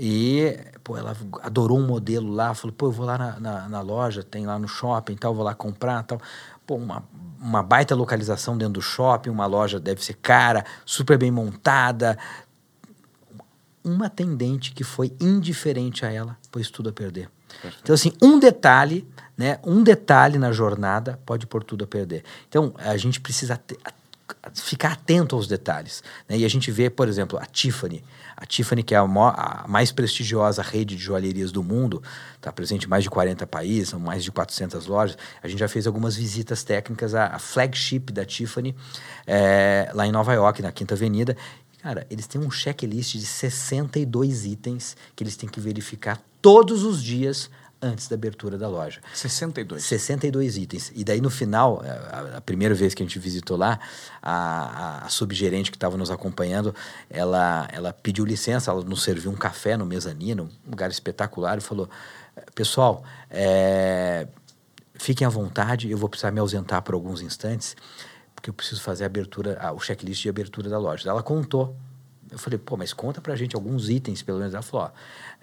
E, 0.00 0.56
pô, 0.84 0.96
ela 0.96 1.16
adorou 1.42 1.76
um 1.76 1.84
modelo 1.84 2.32
lá, 2.32 2.54
falou, 2.54 2.72
pô, 2.72 2.86
eu 2.86 2.92
vou 2.92 3.04
lá 3.04 3.18
na, 3.18 3.40
na, 3.40 3.68
na 3.68 3.80
loja, 3.80 4.22
tem 4.22 4.46
lá 4.46 4.56
no 4.56 4.68
shopping 4.68 5.16
tal, 5.16 5.34
vou 5.34 5.44
lá 5.44 5.56
comprar 5.56 6.04
tal. 6.04 6.20
Pô, 6.64 6.76
uma, 6.76 7.02
uma 7.40 7.64
baita 7.64 7.96
localização 7.96 8.56
dentro 8.56 8.74
do 8.74 8.82
shopping, 8.82 9.30
uma 9.30 9.46
loja 9.46 9.80
deve 9.80 10.04
ser 10.04 10.14
cara, 10.14 10.64
super 10.86 11.18
bem 11.18 11.32
montada. 11.32 12.16
Uma 13.88 14.06
atendente 14.06 14.72
que 14.72 14.84
foi 14.84 15.12
indiferente 15.20 16.04
a 16.04 16.12
ela, 16.12 16.36
pôs 16.50 16.70
tudo 16.70 16.90
a 16.90 16.92
perder. 16.92 17.28
Então, 17.82 17.94
assim, 17.94 18.12
um 18.20 18.38
detalhe, 18.38 19.06
né? 19.36 19.58
Um 19.64 19.82
detalhe 19.82 20.38
na 20.38 20.52
jornada 20.52 21.18
pode 21.24 21.46
pôr 21.46 21.64
tudo 21.64 21.84
a 21.84 21.86
perder. 21.86 22.22
Então, 22.48 22.74
a 22.76 22.96
gente 22.96 23.20
precisa 23.20 23.58
ficar 24.54 24.92
atento 24.92 25.34
aos 25.34 25.46
detalhes. 25.48 26.02
Né? 26.28 26.38
E 26.38 26.44
a 26.44 26.48
gente 26.48 26.70
vê, 26.70 26.90
por 26.90 27.08
exemplo, 27.08 27.38
a 27.38 27.46
Tiffany. 27.46 28.04
A 28.36 28.44
Tiffany, 28.44 28.82
que 28.82 28.94
é 28.94 28.98
a, 28.98 29.06
maior- 29.06 29.34
a 29.36 29.64
mais 29.66 29.90
prestigiosa 29.90 30.62
rede 30.62 30.94
de 30.94 31.02
joalherias 31.02 31.50
do 31.50 31.62
mundo, 31.62 32.02
está 32.36 32.52
presente 32.52 32.84
em 32.84 32.88
mais 32.88 33.02
de 33.02 33.10
40 33.10 33.46
países, 33.46 33.88
são 33.88 33.98
mais 33.98 34.22
de 34.22 34.30
400 34.30 34.86
lojas. 34.86 35.16
A 35.42 35.48
gente 35.48 35.58
já 35.58 35.68
fez 35.68 35.86
algumas 35.86 36.14
visitas 36.14 36.62
técnicas 36.62 37.14
à, 37.14 37.38
flagship 37.38 38.12
da 38.12 38.24
Tiffany, 38.24 38.76
eh, 39.26 39.90
lá 39.94 40.06
em 40.06 40.12
Nova 40.12 40.32
York, 40.34 40.62
na 40.62 40.70
Quinta 40.70 40.94
Avenida. 40.94 41.36
Cara, 41.88 42.06
eles 42.10 42.26
têm 42.26 42.38
um 42.38 42.50
checklist 42.50 43.14
de 43.14 43.24
62 43.24 44.44
itens 44.44 44.94
que 45.16 45.24
eles 45.24 45.38
têm 45.38 45.48
que 45.48 45.58
verificar 45.58 46.22
todos 46.42 46.82
os 46.82 47.02
dias 47.02 47.50
antes 47.80 48.08
da 48.08 48.14
abertura 48.14 48.58
da 48.58 48.68
loja. 48.68 49.00
62. 49.14 49.84
62 49.84 50.58
itens. 50.58 50.92
E 50.94 51.02
daí 51.02 51.18
no 51.22 51.30
final, 51.30 51.82
a, 51.82 52.36
a 52.36 52.40
primeira 52.42 52.74
vez 52.74 52.92
que 52.92 53.02
a 53.02 53.06
gente 53.06 53.18
visitou 53.18 53.56
lá, 53.56 53.80
a, 54.20 55.06
a- 55.06 55.08
subgerente 55.08 55.70
que 55.70 55.78
estava 55.78 55.96
nos 55.96 56.10
acompanhando, 56.10 56.74
ela, 57.08 57.66
ela 57.72 57.90
pediu 57.90 58.26
licença, 58.26 58.70
ela 58.70 58.82
nos 58.84 59.02
serviu 59.02 59.30
um 59.30 59.36
café 59.36 59.74
no 59.74 59.86
mezanino, 59.86 60.50
um 60.66 60.70
lugar 60.72 60.90
espetacular, 60.90 61.56
e 61.56 61.62
falou: 61.62 61.88
Pessoal, 62.54 63.02
é, 63.30 64.28
fiquem 64.92 65.26
à 65.26 65.30
vontade, 65.30 65.90
eu 65.90 65.96
vou 65.96 66.10
precisar 66.10 66.30
me 66.32 66.38
ausentar 66.40 66.82
por 66.82 66.92
alguns 66.92 67.22
instantes, 67.22 67.74
porque 68.38 68.50
eu 68.50 68.54
preciso 68.54 68.80
fazer 68.80 69.02
a 69.02 69.06
abertura, 69.06 69.58
ah, 69.60 69.72
o 69.72 69.80
checklist 69.80 70.22
de 70.22 70.28
abertura 70.28 70.70
da 70.70 70.78
loja. 70.78 71.10
Ela 71.10 71.24
contou. 71.24 71.76
Eu 72.30 72.38
falei, 72.38 72.56
pô, 72.56 72.76
mas 72.76 72.92
conta 72.92 73.20
pra 73.20 73.34
gente 73.34 73.56
alguns 73.56 73.88
itens, 73.88 74.22
pelo 74.22 74.38
menos. 74.38 74.54
Ela 74.54 74.62
falou, 74.62 74.86
ó, 74.86 74.90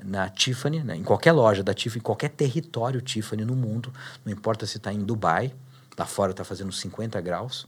na 0.01 0.29
Tiffany, 0.29 0.81
né, 0.81 0.95
em 0.95 1.03
qualquer 1.03 1.33
loja 1.33 1.61
da 1.61 1.73
Tiffany, 1.73 1.99
em 1.99 2.03
qualquer 2.03 2.29
território 2.29 3.01
Tiffany 3.01 3.43
no 3.43 3.53
mundo, 3.53 3.91
não 4.23 4.31
importa 4.31 4.65
se 4.65 4.77
está 4.77 4.93
em 4.93 4.99
Dubai, 4.99 5.53
lá 5.97 6.05
fora 6.05 6.31
está 6.31 6.45
fazendo 6.45 6.71
50 6.71 7.19
graus, 7.19 7.67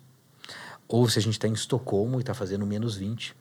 ou 0.87 1.09
se 1.09 1.19
a 1.19 1.21
gente 1.21 1.33
está 1.33 1.47
em 1.47 1.53
Estocolmo 1.53 2.19
e 2.19 2.21
está 2.21 2.33
fazendo 2.33 2.65
menos 2.65 2.95
20. 2.95 3.35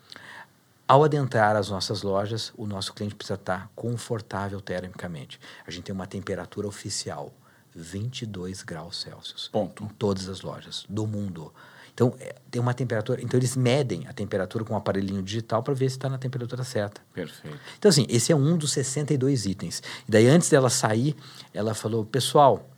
Ao 0.89 1.05
adentrar 1.05 1.55
as 1.55 1.68
nossas 1.68 2.03
lojas, 2.03 2.53
o 2.57 2.66
nosso 2.66 2.93
cliente 2.95 3.14
precisa 3.14 3.34
estar 3.34 3.70
confortável 3.76 4.61
termicamente. 4.61 5.39
A 5.64 5.70
gente 5.70 5.84
tem 5.84 5.95
uma 5.95 6.07
temperatura 6.07 6.66
oficial, 6.66 7.32
22 7.72 8.64
graus 8.64 9.03
Celsius. 9.03 9.49
Ponto. 9.49 9.84
Em 9.84 9.89
todas 9.89 10.28
as 10.28 10.41
lojas 10.41 10.84
do 10.89 11.07
mundo. 11.07 11.53
Então, 11.97 12.14
é, 12.20 12.36
tem 12.51 12.61
uma 12.61 12.74
temperatura. 12.74 13.22
Então, 13.22 13.40
eles 13.40 13.57
medem 13.57 14.07
a 14.07 14.12
temperatura 14.12 14.62
com 14.62 14.74
um 14.74 14.76
aparelhinho 14.76 15.22
digital 15.22 15.62
para 15.62 15.72
ver 15.72 15.88
se 15.88 15.97
está 15.97 16.11
na 16.11 16.18
temperatura 16.18 16.62
certa. 16.62 17.01
Perfeito. 17.14 17.59
Então, 17.78 17.88
assim, 17.88 18.05
esse 18.11 18.30
é 18.30 18.36
um 18.36 18.59
dos 18.59 18.72
62 18.72 19.47
itens. 19.47 19.82
E 20.07 20.11
daí, 20.11 20.28
antes 20.28 20.51
dela 20.51 20.68
sair, 20.68 21.16
ela 21.55 21.72
falou: 21.72 22.05
pessoal, 22.05 22.68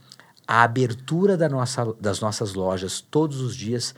a 0.47 0.63
abertura 0.63 1.37
da 1.37 1.49
nossa, 1.49 1.93
das 2.01 2.21
nossas 2.21 2.55
lojas 2.55 3.01
todos 3.01 3.41
os 3.41 3.57
dias 3.57 3.93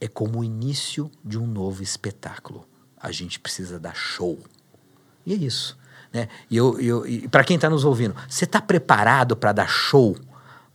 é 0.00 0.06
como 0.06 0.38
o 0.38 0.44
início 0.44 1.10
de 1.24 1.36
um 1.36 1.46
novo 1.46 1.82
espetáculo. 1.82 2.64
A 2.96 3.10
gente 3.10 3.40
precisa 3.40 3.80
dar 3.80 3.96
show. 3.96 4.38
E 5.26 5.32
é 5.32 5.36
isso. 5.36 5.76
Né? 6.12 6.28
E, 6.48 6.56
eu, 6.56 6.80
eu, 6.80 7.04
e 7.04 7.26
para 7.26 7.42
quem 7.42 7.56
está 7.56 7.68
nos 7.68 7.84
ouvindo, 7.84 8.14
você 8.28 8.44
está 8.44 8.60
preparado 8.60 9.36
para 9.36 9.50
dar 9.50 9.68
show? 9.68 10.16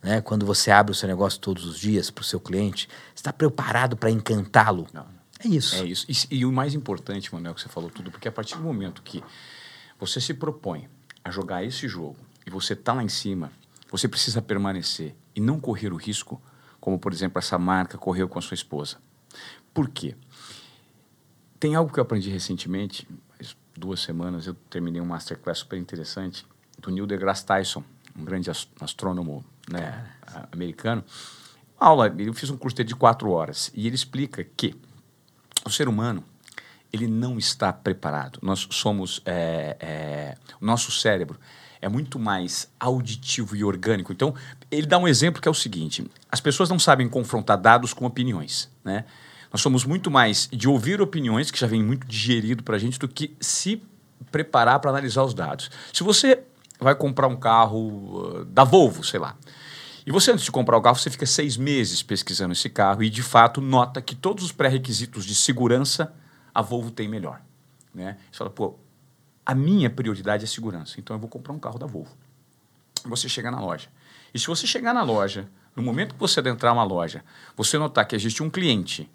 Né? 0.04 0.20
Quando 0.20 0.46
você 0.46 0.70
abre 0.70 0.92
o 0.92 0.96
seu 0.96 1.08
negócio 1.08 1.40
todos 1.40 1.66
os 1.66 1.80
dias 1.80 2.12
para 2.12 2.22
o 2.22 2.26
seu 2.26 2.40
cliente, 2.40 2.90
está 3.24 3.32
preparado 3.32 3.96
para 3.96 4.12
encantá-lo? 4.12 4.86
É 5.40 5.48
isso. 5.48 5.76
É 5.76 5.86
isso. 5.86 6.06
E, 6.10 6.40
e 6.40 6.46
o 6.46 6.52
mais 6.52 6.74
importante, 6.74 7.34
Manuel, 7.34 7.56
que 7.56 7.62
você 7.62 7.70
falou 7.70 7.90
tudo, 7.90 8.12
porque 8.12 8.28
a 8.28 8.32
partir 8.32 8.56
do 8.58 8.62
momento 8.62 9.02
que 9.02 9.24
você 9.98 10.20
se 10.20 10.34
propõe 10.34 10.90
a 11.24 11.32
jogar 11.32 11.64
esse 11.64 11.88
jogo 11.88 12.18
e 12.46 12.50
você 12.50 12.76
tá 12.76 12.92
lá 12.94 13.02
em 13.02 13.08
cima, 13.10 13.50
você 13.90 14.10
precisa 14.10 14.42
permanecer 14.42 15.16
e 15.34 15.40
não 15.40 15.58
correr 15.58 15.94
o 15.94 15.96
risco, 15.96 16.42
como 16.82 17.00
por 17.00 17.14
exemplo 17.14 17.40
essa 17.40 17.58
marca 17.58 17.98
correu 17.98 18.28
com 18.28 18.38
a 18.38 18.42
sua 18.42 18.56
esposa. 18.56 18.98
Por 19.74 19.90
quê? 19.90 20.16
Tem 21.60 21.76
algo 21.76 21.92
que 21.94 22.00
eu 22.00 22.04
aprendi 22.04 22.30
recentemente, 22.30 23.08
duas 23.76 24.02
semanas, 24.02 24.48
eu 24.48 24.54
terminei 24.70 25.02
um 25.02 25.06
masterclass 25.06 25.60
super 25.60 25.80
interessante 25.80 26.46
do 26.78 26.92
Neil 26.92 27.08
deGrasse 27.08 27.46
Tyson, 27.46 27.84
um 28.18 28.26
grande 28.26 28.50
ast- 28.50 28.70
astrônomo 28.82 29.46
né, 29.70 30.06
americano. 30.52 31.04
Aula, 31.84 32.16
eu 32.18 32.34
fiz 32.34 32.50
um 32.50 32.56
curso 32.56 32.82
de 32.82 32.96
quatro 32.96 33.30
horas 33.30 33.70
e 33.76 33.86
ele 33.86 33.96
explica 33.96 34.42
que 34.56 34.74
o 35.66 35.70
ser 35.70 35.90
humano 35.90 36.24
ele 36.94 37.08
não 37.08 37.38
está 37.38 37.74
preparado. 37.74 38.40
Nós 38.42 38.66
somos 38.72 39.22
é, 39.26 39.76
é, 39.82 40.38
o 40.62 40.66
nosso 40.66 40.94
cérebro 40.94 41.38
é 41.82 41.90
muito 41.90 42.18
mais 42.18 42.70
auditivo 42.80 43.54
e 43.54 43.66
orgânico. 43.66 44.14
Então 44.14 44.34
ele 44.72 44.88
dá 44.88 44.98
um 44.98 45.06
exemplo 45.06 45.42
que 45.42 45.48
é 45.48 45.52
o 45.52 45.54
seguinte: 45.54 46.10
as 46.32 46.40
pessoas 46.40 46.70
não 46.70 46.80
sabem 46.80 47.10
confrontar 47.10 47.58
dados 47.58 47.94
com 47.94 48.06
opiniões, 48.06 48.70
né? 48.82 49.04
Nós 49.52 49.62
somos 49.62 49.84
muito 49.84 50.10
mais 50.10 50.48
de 50.54 50.70
ouvir 50.70 51.02
opiniões 51.02 51.52
que 51.52 51.60
já 51.60 51.68
vem 51.68 51.84
muito 51.84 52.08
digerido 52.08 52.64
para 52.64 52.78
a 52.78 52.80
gente 52.80 52.98
do 52.98 53.10
que 53.10 53.36
se 53.42 53.84
preparar 54.32 54.80
para 54.80 54.90
analisar 54.90 55.24
os 55.24 55.34
dados. 55.34 55.70
Se 55.92 56.02
você 56.02 56.44
vai 56.80 56.96
comprar 56.96 57.28
um 57.28 57.36
carro 57.36 58.40
uh, 58.40 58.46
da 58.46 58.64
Volvo, 58.64 59.04
sei 59.04 59.20
lá, 59.20 59.36
e 60.06 60.12
você, 60.12 60.32
antes 60.32 60.44
de 60.44 60.52
comprar 60.52 60.78
o 60.78 60.82
carro, 60.82 60.98
você 60.98 61.10
fica 61.10 61.26
seis 61.26 61.56
meses 61.56 62.04
pesquisando 62.04 62.52
esse 62.52 62.70
carro 62.70 63.04
e, 63.04 63.10
de 63.10 63.24
fato, 63.24 63.62
nota 63.62 64.02
que 64.02 64.16
todos 64.16 64.44
os 64.44 64.52
pré-requisitos 64.52 65.26
de 65.26 65.34
segurança 65.34 66.14
a 66.54 66.62
Volvo 66.62 66.92
tem 66.92 67.08
melhor. 67.08 67.42
Né? 67.94 68.18
Você 68.32 68.40
fala, 68.40 68.50
pô, 68.50 68.76
a 69.46 69.56
minha 69.56 69.90
prioridade 69.90 70.44
é 70.44 70.48
segurança, 70.48 71.00
então 71.00 71.16
eu 71.16 71.20
vou 71.20 71.30
comprar 71.30 71.54
um 71.54 71.60
carro 71.60 71.80
da 71.80 71.86
Volvo. 71.86 72.12
Você 73.06 73.30
chega 73.30 73.50
na 73.50 73.60
loja. 73.60 73.88
E 74.34 74.40
se 74.40 74.48
você 74.48 74.66
chegar 74.68 74.94
na 74.94 75.04
loja, 75.04 75.48
no 75.76 75.84
momento 75.84 76.14
que 76.14 76.20
você 76.20 76.40
adentrar 76.40 76.74
uma 76.74 76.84
loja, 76.84 77.24
você 77.56 77.78
notar 77.78 78.06
que 78.06 78.16
existe 78.16 78.44
um 78.44 78.50
cliente 78.50 79.10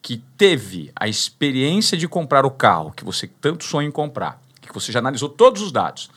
que 0.00 0.18
teve 0.36 0.92
a 0.94 1.08
experiência 1.08 1.96
de 1.96 2.06
comprar 2.08 2.46
o 2.46 2.50
carro 2.50 2.92
que 2.92 3.04
você 3.04 3.26
tanto 3.26 3.64
sonha 3.64 3.88
em 3.88 3.92
comprar, 3.92 4.40
que 4.68 4.74
você 4.74 4.92
já 4.92 4.98
analisou 4.98 5.28
todos 5.28 5.62
os 5.62 5.72
dados. 5.72 6.10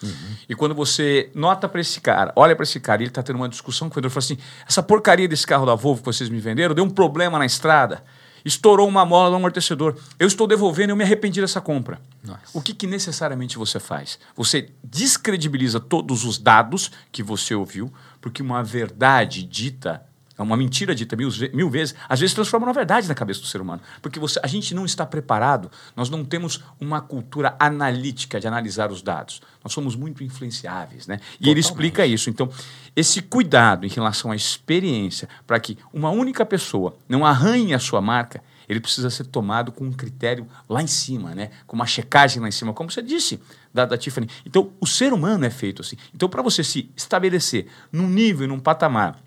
E 0.47 0.56
quando 0.56 0.76
você 0.76 1.32
nota 1.34 1.68
para 1.68 1.82
esse 1.82 1.99
cara, 2.02 2.32
olha 2.36 2.56
para 2.56 2.64
esse 2.64 2.80
cara, 2.80 3.02
e 3.02 3.04
ele 3.04 3.10
está 3.10 3.24
tendo 3.24 3.38
uma 3.38 3.49
discussão 3.49 3.89
com 3.89 3.93
o 3.93 3.95
vendedor, 3.95 4.12
fala 4.12 4.24
assim: 4.24 4.38
essa 4.68 4.84
porcaria 4.84 5.28
desse 5.28 5.47
carro 5.47 5.66
da 5.66 5.76
Volvo 5.76 6.02
que 6.02 6.06
vocês 6.06 6.30
me 6.30 6.39
venderam 6.39 6.76
deu 6.76 6.84
um 6.84 6.89
problema 6.89 7.39
na 7.39 7.45
estrada, 7.45 8.04
estourou 8.43 8.88
uma 8.88 9.06
mola 9.06 9.30
no 9.30 9.36
amortecedor. 9.38 9.95
Eu 10.20 10.28
estou 10.28 10.47
devolvendo, 10.47 10.91
eu 10.91 10.95
me 10.95 11.04
arrependi 11.04 11.41
dessa 11.41 11.62
compra. 11.62 11.99
Nossa. 12.24 12.39
O 12.54 12.62
que, 12.62 12.74
que 12.74 12.88
necessariamente 12.88 13.58
você 13.58 13.80
faz? 13.80 14.20
Você 14.36 14.70
descredibiliza 14.84 15.80
todos 15.80 16.24
os 16.24 16.38
dados 16.38 16.91
que 17.12 17.24
você 17.24 17.56
ouviu, 17.56 17.91
porque 18.20 18.41
uma 18.41 18.64
verdade 18.64 19.43
dita, 19.43 20.04
uma 20.43 20.57
mentira 20.57 20.93
dita 20.95 21.15
mil, 21.15 21.29
mil 21.53 21.69
vezes, 21.69 21.95
às 22.07 22.19
vezes 22.19 22.33
transforma 22.33 22.67
uma 22.67 22.73
verdade 22.73 23.07
na 23.07 23.15
cabeça 23.15 23.41
do 23.41 23.47
ser 23.47 23.61
humano. 23.61 23.81
Porque 24.01 24.19
você, 24.19 24.39
a 24.41 24.47
gente 24.47 24.73
não 24.73 24.85
está 24.85 25.05
preparado, 25.05 25.71
nós 25.95 26.09
não 26.09 26.23
temos 26.23 26.63
uma 26.79 27.01
cultura 27.01 27.55
analítica 27.59 28.39
de 28.39 28.47
analisar 28.47 28.91
os 28.91 29.01
dados. 29.01 29.41
Nós 29.63 29.73
somos 29.73 29.95
muito 29.95 30.23
influenciáveis. 30.23 31.07
Né? 31.07 31.19
E 31.39 31.49
ele 31.49 31.59
explica 31.59 32.05
isso. 32.05 32.29
Então, 32.29 32.49
esse 32.95 33.21
cuidado 33.21 33.85
em 33.85 33.89
relação 33.89 34.31
à 34.31 34.35
experiência, 34.35 35.29
para 35.45 35.59
que 35.59 35.77
uma 35.93 36.09
única 36.09 36.45
pessoa 36.45 36.97
não 37.07 37.25
arranhe 37.25 37.73
a 37.73 37.79
sua 37.79 38.01
marca, 38.01 38.41
ele 38.67 38.79
precisa 38.79 39.09
ser 39.09 39.25
tomado 39.25 39.71
com 39.71 39.85
um 39.85 39.91
critério 39.91 40.47
lá 40.69 40.81
em 40.81 40.87
cima, 40.87 41.35
né? 41.35 41.51
com 41.67 41.75
uma 41.75 41.85
checagem 41.85 42.41
lá 42.41 42.47
em 42.47 42.51
cima, 42.51 42.73
como 42.73 42.89
você 42.89 43.01
disse 43.01 43.39
da, 43.73 43.85
da 43.85 43.97
Tiffany. 43.97 44.29
Então, 44.45 44.71
o 44.79 44.87
ser 44.87 45.11
humano 45.11 45.45
é 45.45 45.49
feito 45.49 45.81
assim. 45.81 45.97
Então, 46.13 46.29
para 46.29 46.41
você 46.41 46.63
se 46.63 46.89
estabelecer 46.95 47.67
num 47.91 48.07
nível 48.07 48.45
e 48.45 48.47
num 48.47 48.59
patamar 48.59 49.19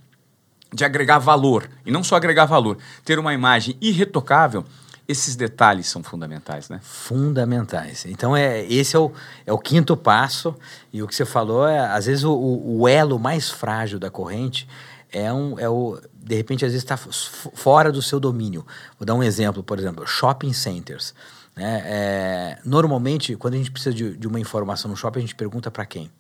de 0.75 0.85
agregar 0.85 1.19
valor, 1.19 1.71
e 1.87 1.91
não 1.91 2.03
só 2.03 2.17
agregar 2.17 2.45
valor, 2.45 2.77
ter 3.05 3.19
uma 3.19 3.33
imagem 3.33 3.77
irretocável, 3.81 4.65
Esses 5.07 5.37
detalhes 5.37 5.87
são 5.87 6.03
fundamentais, 6.03 6.71
né? 6.71 6.81
Fundamentais. 6.83 8.07
Então, 8.07 8.35
é, 8.35 8.65
esse 8.65 8.97
é 8.97 8.99
o, 8.99 9.13
é 9.45 9.53
o 9.53 9.59
quinto 9.59 9.95
passo. 9.99 10.55
E 10.91 11.03
o 11.03 11.07
que 11.07 11.15
você 11.15 11.27
falou 11.27 11.69
é, 11.69 11.79
às 11.79 12.07
vezes, 12.07 12.25
o, 12.25 12.33
o 12.35 12.89
elo 12.89 13.19
mais 13.19 13.51
frágil 13.51 13.99
da 13.99 14.11
corrente 14.11 14.67
é, 15.13 15.31
um, 15.31 15.59
é 15.59 15.69
o. 15.69 16.01
De 16.15 16.35
repente, 16.35 16.65
às 16.65 16.73
vezes, 16.73 16.83
está 16.83 16.97
fora 16.97 17.93
do 17.93 18.01
seu 18.01 18.19
domínio. 18.19 18.67
Vou 18.99 19.05
dar 19.05 19.15
um 19.15 19.23
exemplo, 19.23 19.63
por 19.63 19.79
exemplo, 19.79 20.07
shopping 20.07 20.55
centers. 20.55 21.15
Né? 21.55 21.83
É, 21.85 22.59
normalmente, 22.65 23.37
quando 23.37 23.55
a 23.55 23.59
gente 23.59 23.71
precisa 23.71 23.95
de, 23.95 24.17
de 24.17 24.27
uma 24.27 24.41
informação 24.41 24.91
no 24.91 24.97
shopping, 24.97 25.19
a 25.19 25.23
gente 25.23 25.35
pergunta 25.35 25.71
para 25.71 25.85
quem? 25.85 26.11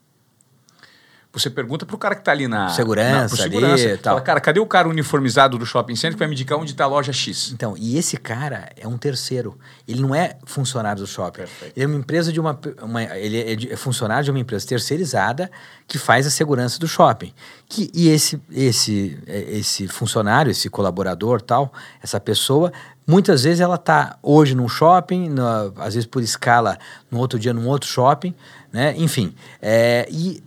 Você 1.35 1.51
pergunta 1.51 1.85
pro 1.85 1.99
cara 1.99 2.14
que 2.14 2.22
tá 2.22 2.30
ali 2.30 2.47
na 2.47 2.68
segurança, 2.68 3.37
na, 3.37 3.43
segurança 3.43 3.89
ali, 3.89 3.99
tal. 3.99 4.14
Fala, 4.14 4.20
cara, 4.20 4.41
cadê 4.41 4.61
o 4.61 4.66
cara 4.66 4.89
uniformizado 4.89 5.59
do 5.59 5.66
shopping 5.66 5.97
center 5.97 6.12
que 6.12 6.18
vai 6.18 6.28
me 6.28 6.35
indicar 6.35 6.57
onde 6.57 6.72
tá 6.74 6.85
a 6.85 6.87
loja 6.87 7.12
X? 7.12 7.51
Então, 7.53 7.74
e 7.76 7.99
esse 7.99 8.16
cara 8.16 8.70
é 8.76 8.87
um 8.87 8.97
terceiro. 8.97 9.59
Ele 9.87 10.01
não 10.01 10.14
é 10.14 10.37
funcionário 10.45 11.03
do 11.03 11.07
shopping. 11.09 11.39
Perfeito. 11.39 11.72
Ele 11.76 11.85
é 11.85 11.89
uma 11.89 11.97
empresa 11.97 12.32
de 12.32 12.39
uma, 12.39 12.59
uma 12.80 13.03
ele 13.16 13.39
é, 13.39 13.72
é, 13.72 13.76
funcionário 13.76 14.24
de 14.24 14.30
uma 14.30 14.39
empresa 14.39 14.64
terceirizada 14.66 15.51
que 15.89 15.99
faz 15.99 16.26
a 16.26 16.30
segurança 16.30 16.78
do 16.78 16.87
shopping. 16.87 17.32
Que, 17.68 17.91
e 17.93 18.09
esse, 18.09 18.41
esse, 18.51 19.18
é, 19.26 19.57
esse 19.59 19.89
funcionário, 19.89 20.53
esse 20.53 20.70
colaborador, 20.70 21.43
tal, 21.43 21.72
essa 22.01 22.20
pessoa 22.20 22.72
Muitas 23.07 23.45
vezes 23.45 23.61
ela 23.61 23.74
está 23.74 24.16
hoje 24.22 24.55
num 24.55 24.66
shopping, 24.66 25.28
na, 25.28 25.70
às 25.76 25.95
vezes 25.95 26.07
por 26.07 26.22
escala, 26.22 26.78
no 27.11 27.18
outro 27.18 27.39
dia 27.39 27.53
num 27.53 27.68
outro 27.68 27.87
shopping, 27.87 28.35
né? 28.72 28.95
Enfim, 28.97 29.35
é, 29.61 30.09
e 30.11 30.43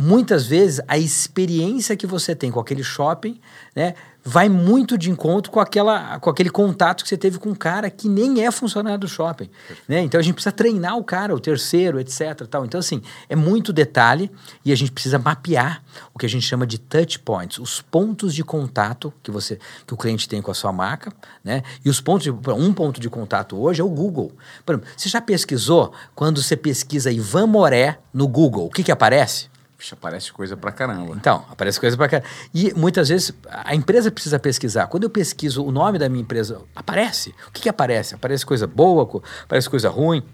muitas 0.00 0.46
vezes 0.46 0.80
a 0.86 0.96
experiência 0.96 1.96
que 1.96 2.06
você 2.06 2.32
tem 2.32 2.52
com 2.52 2.60
aquele 2.60 2.84
shopping, 2.84 3.40
né, 3.74 3.94
vai 4.22 4.48
muito 4.48 4.96
de 4.96 5.10
encontro 5.10 5.50
com, 5.50 5.58
aquela, 5.58 6.20
com 6.20 6.30
aquele 6.30 6.50
contato 6.50 7.02
que 7.02 7.08
você 7.08 7.16
teve 7.16 7.36
com 7.36 7.48
um 7.48 7.54
cara 7.54 7.90
que 7.90 8.08
nem 8.08 8.44
é 8.44 8.50
funcionário 8.52 9.00
do 9.00 9.08
shopping. 9.08 9.50
Né? 9.88 10.02
Então 10.02 10.20
a 10.20 10.22
gente 10.22 10.34
precisa 10.34 10.52
treinar 10.52 10.96
o 10.96 11.02
cara, 11.02 11.34
o 11.34 11.40
terceiro, 11.40 11.98
etc. 11.98 12.46
Tal. 12.48 12.64
Então, 12.64 12.78
assim, 12.78 13.02
é 13.28 13.34
muito 13.34 13.72
detalhe 13.72 14.30
e 14.64 14.70
a 14.70 14.76
gente 14.76 14.92
precisa 14.92 15.18
mapear 15.18 15.82
o 16.14 16.18
que 16.18 16.26
a 16.26 16.28
gente 16.28 16.46
chama 16.46 16.64
de 16.64 16.78
touch 16.78 17.18
points, 17.18 17.58
os 17.58 17.80
pontos 17.80 18.32
de 18.32 18.44
contato 18.44 19.12
que 19.20 19.32
você 19.32 19.58
que 19.84 19.94
o 19.94 19.96
cliente 19.96 20.28
tem 20.28 20.40
com 20.40 20.52
a 20.52 20.54
sua 20.54 20.72
marca, 20.72 21.12
né? 21.42 21.64
E 21.84 21.90
os 21.90 22.00
pontos 22.00 22.22
de, 22.22 22.30
um 22.30 22.72
ponto 22.72 23.00
de 23.00 23.10
contato 23.10 23.60
hoje 23.60 23.80
é 23.80 23.84
o 23.84 23.88
Google. 23.88 24.30
Por 24.64 24.74
exemplo, 24.74 24.90
você 24.96 25.08
já 25.08 25.20
pesquisou 25.20 25.92
quando 26.14 26.40
você 26.40 26.56
pesquisa 26.56 27.10
Ivan 27.10 27.48
Moré 27.48 27.98
no 28.14 28.28
Google, 28.28 28.66
o 28.66 28.70
que 28.70 28.84
que 28.84 28.92
aparece? 28.92 29.48
Puxa, 29.78 29.94
aparece 29.94 30.32
coisa 30.32 30.56
pra 30.56 30.72
caramba. 30.72 31.14
Então, 31.14 31.44
aparece 31.48 31.78
coisa 31.78 31.96
pra 31.96 32.08
caramba. 32.08 32.28
E 32.52 32.74
muitas 32.74 33.08
vezes 33.08 33.32
a 33.48 33.76
empresa 33.76 34.10
precisa 34.10 34.36
pesquisar. 34.36 34.88
Quando 34.88 35.04
eu 35.04 35.10
pesquiso 35.10 35.64
o 35.64 35.70
nome 35.70 36.00
da 36.00 36.08
minha 36.08 36.20
empresa, 36.20 36.60
aparece. 36.74 37.32
O 37.46 37.52
que, 37.52 37.62
que 37.62 37.68
aparece? 37.68 38.16
Aparece 38.16 38.44
coisa 38.44 38.66
boa, 38.66 39.08
aparece 39.44 39.70
coisa 39.70 39.88
ruim. 39.88 40.24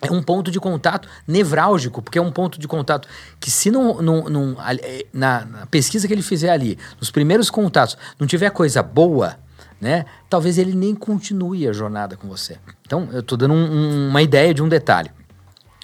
É 0.00 0.12
um 0.12 0.22
ponto 0.22 0.48
de 0.48 0.60
contato 0.60 1.08
nevrálgico, 1.26 2.00
porque 2.00 2.20
é 2.20 2.22
um 2.22 2.30
ponto 2.30 2.60
de 2.60 2.68
contato 2.68 3.08
que, 3.40 3.50
se 3.50 3.68
não, 3.68 4.00
não, 4.00 4.28
não 4.28 4.56
eh, 4.80 5.06
na, 5.12 5.44
na 5.44 5.66
pesquisa 5.66 6.06
que 6.06 6.14
ele 6.14 6.22
fizer 6.22 6.50
ali, 6.50 6.78
nos 7.00 7.10
primeiros 7.10 7.50
contatos, 7.50 7.98
não 8.16 8.28
tiver 8.28 8.50
coisa 8.50 8.80
boa, 8.80 9.40
né? 9.80 10.04
Talvez 10.30 10.56
ele 10.56 10.72
nem 10.72 10.94
continue 10.94 11.66
a 11.66 11.72
jornada 11.72 12.16
com 12.16 12.28
você. 12.28 12.58
Então, 12.86 13.08
eu 13.10 13.20
estou 13.20 13.36
dando 13.36 13.54
um, 13.54 13.72
um, 13.72 14.08
uma 14.10 14.22
ideia 14.22 14.54
de 14.54 14.62
um 14.62 14.68
detalhe 14.68 15.10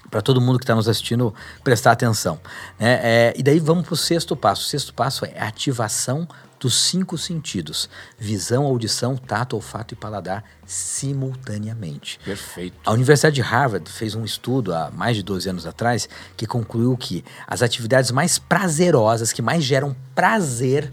para 0.09 0.21
todo 0.21 0.39
mundo 0.39 0.57
que 0.59 0.63
está 0.63 0.75
nos 0.75 0.87
assistindo 0.87 1.33
prestar 1.63 1.91
atenção. 1.91 2.39
Né? 2.79 2.99
É, 3.01 3.33
e 3.35 3.43
daí 3.43 3.59
vamos 3.59 3.85
para 3.85 3.93
o 3.93 3.97
sexto 3.97 4.35
passo. 4.35 4.61
O 4.61 4.65
sexto 4.65 4.93
passo 4.93 5.25
é 5.25 5.39
ativação 5.39 6.27
dos 6.59 6.75
cinco 6.75 7.17
sentidos: 7.17 7.89
visão, 8.17 8.65
audição, 8.65 9.15
tato, 9.15 9.55
olfato 9.55 9.93
e 9.93 9.97
paladar 9.97 10.43
simultaneamente. 10.65 12.19
Perfeito. 12.23 12.77
A 12.85 12.91
Universidade 12.91 13.35
de 13.35 13.41
Harvard 13.41 13.89
fez 13.89 14.15
um 14.15 14.23
estudo 14.23 14.73
há 14.73 14.89
mais 14.91 15.15
de 15.15 15.23
12 15.23 15.49
anos 15.49 15.65
atrás 15.65 16.07
que 16.35 16.45
concluiu 16.45 16.95
que 16.97 17.23
as 17.47 17.61
atividades 17.61 18.11
mais 18.11 18.39
prazerosas, 18.39 19.31
que 19.31 19.41
mais 19.41 19.63
geram 19.63 19.95
prazer 20.13 20.91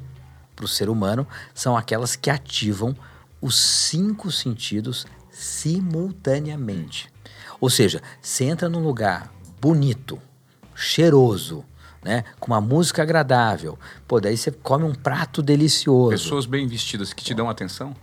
para 0.55 0.65
o 0.65 0.69
ser 0.69 0.89
humano, 0.89 1.27
são 1.55 1.77
aquelas 1.77 2.17
que 2.17 2.31
ativam 2.31 2.95
os 3.41 3.57
cinco 3.59 4.31
sentidos 4.31 5.07
simultaneamente. 5.31 7.12
Ou 7.63 7.71
seja, 7.71 8.03
você 8.21 8.43
entra 8.43 8.69
num 8.69 8.81
lugar 8.81 9.33
bonito, 9.61 10.19
cheiroso, 10.75 11.65
né? 12.03 12.25
Com 12.41 12.49
uma 12.51 12.61
música 12.61 13.03
agradável. 13.03 13.79
Pô, 14.09 14.21
daí 14.21 14.37
você 14.37 14.51
come 14.51 14.85
um 14.85 14.93
prato 14.93 15.41
delicioso. 15.41 16.11
Pessoas 16.11 16.45
bem 16.45 16.67
vestidas 16.67 17.13
que 17.13 17.23
te 17.23 17.33
dão 17.33 17.49
atenção? 17.49 17.95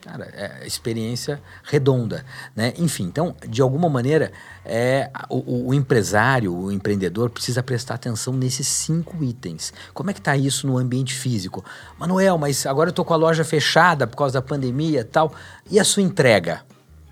Cara, 0.00 0.24
é 0.34 0.66
experiência 0.66 1.40
redonda, 1.62 2.24
né? 2.56 2.74
Enfim, 2.78 3.04
então, 3.04 3.36
de 3.48 3.62
alguma 3.62 3.88
maneira, 3.88 4.32
é, 4.64 5.08
o, 5.28 5.68
o, 5.68 5.74
empresário, 5.74 6.52
o 6.52 6.72
empreendedor 6.72 7.30
precisa 7.30 7.62
prestar 7.62 7.94
atenção 7.94 8.32
nesses 8.32 8.66
cinco 8.66 9.22
itens. 9.22 9.72
Como 9.94 10.10
é 10.10 10.12
que 10.12 10.18
está 10.18 10.36
isso 10.36 10.66
no 10.66 10.78
ambiente 10.78 11.14
físico? 11.14 11.64
Manuel, 11.96 12.36
mas 12.36 12.66
agora 12.66 12.88
eu 12.88 12.92
tô 12.92 13.04
com 13.04 13.14
a 13.14 13.16
loja 13.16 13.44
fechada 13.44 14.04
por 14.04 14.16
causa 14.16 14.34
da 14.34 14.42
pandemia 14.42 15.02
e 15.02 15.04
tal. 15.04 15.32
E 15.70 15.78
a 15.78 15.84
sua 15.84 16.02
entrega, 16.02 16.62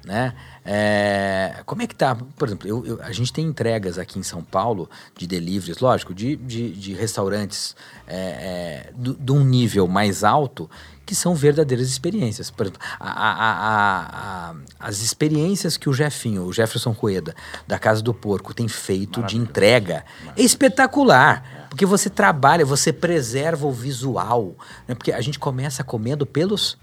né? 0.05 0.35
É, 0.69 1.63
como 1.65 1.81
é 1.81 1.87
que 1.87 1.95
tá? 1.95 2.17
Por 2.37 2.49
exemplo, 2.49 2.67
eu, 2.67 2.85
eu, 2.85 3.03
a 3.03 3.13
gente 3.13 3.33
tem 3.33 3.47
entregas 3.47 3.99
aqui 3.99 4.19
em 4.19 4.23
São 4.25 4.43
Paulo 4.43 4.91
de 5.17 5.25
deliveries, 5.25 5.79
lógico, 5.79 6.13
de, 6.13 6.35
de, 6.35 6.73
de 6.73 6.93
restaurantes 6.93 7.77
é, 8.05 8.91
é, 8.91 8.93
de 8.97 9.31
um 9.31 9.45
nível 9.45 9.87
mais 9.87 10.25
alto 10.25 10.69
que 11.07 11.15
são 11.15 11.37
verdadeiras 11.37 11.89
experiências. 11.89 12.51
Por 12.51 12.67
exemplo, 12.67 12.83
a, 12.99 13.09
a, 13.09 14.51
a, 14.51 14.55
as 14.81 14.99
experiências 15.03 15.77
que 15.77 15.89
o 15.89 15.95
Jefinho, 15.95 16.43
o 16.43 16.53
Jefferson 16.53 16.93
Coeda, 16.93 17.33
da 17.65 17.79
Casa 17.79 18.03
do 18.03 18.13
Porco, 18.13 18.53
tem 18.53 18.67
feito 18.67 19.23
de 19.23 19.37
entrega 19.37 20.05
é 20.37 20.43
espetacular. 20.43 21.69
Porque 21.71 21.87
você 21.87 22.11
trabalha, 22.11 22.67
você 22.67 22.93
preserva 22.93 23.69
o 23.69 23.73
visual. 23.73 24.57
Né? 24.89 24.97
Porque 24.97 25.13
a 25.13 25.21
gente 25.21 25.39
começa 25.39 25.85
comendo 25.85 26.27
pelos 26.27 26.77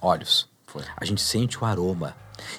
olhos. 0.00 0.48
Foi. 0.66 0.84
A 0.96 1.04
gente 1.04 1.22
sente 1.22 1.58
o 1.58 1.64
aroma 1.64 2.14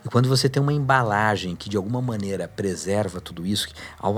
e 0.06 0.10
quando 0.10 0.28
você 0.30 0.50
tem 0.50 0.62
uma 0.62 0.74
embalagem 0.74 1.56
que 1.56 1.70
de 1.70 1.78
alguma 1.78 2.02
maneira 2.02 2.48
preserva 2.48 3.22
tudo 3.22 3.46
isso, 3.46 3.68
ao 4.00 4.16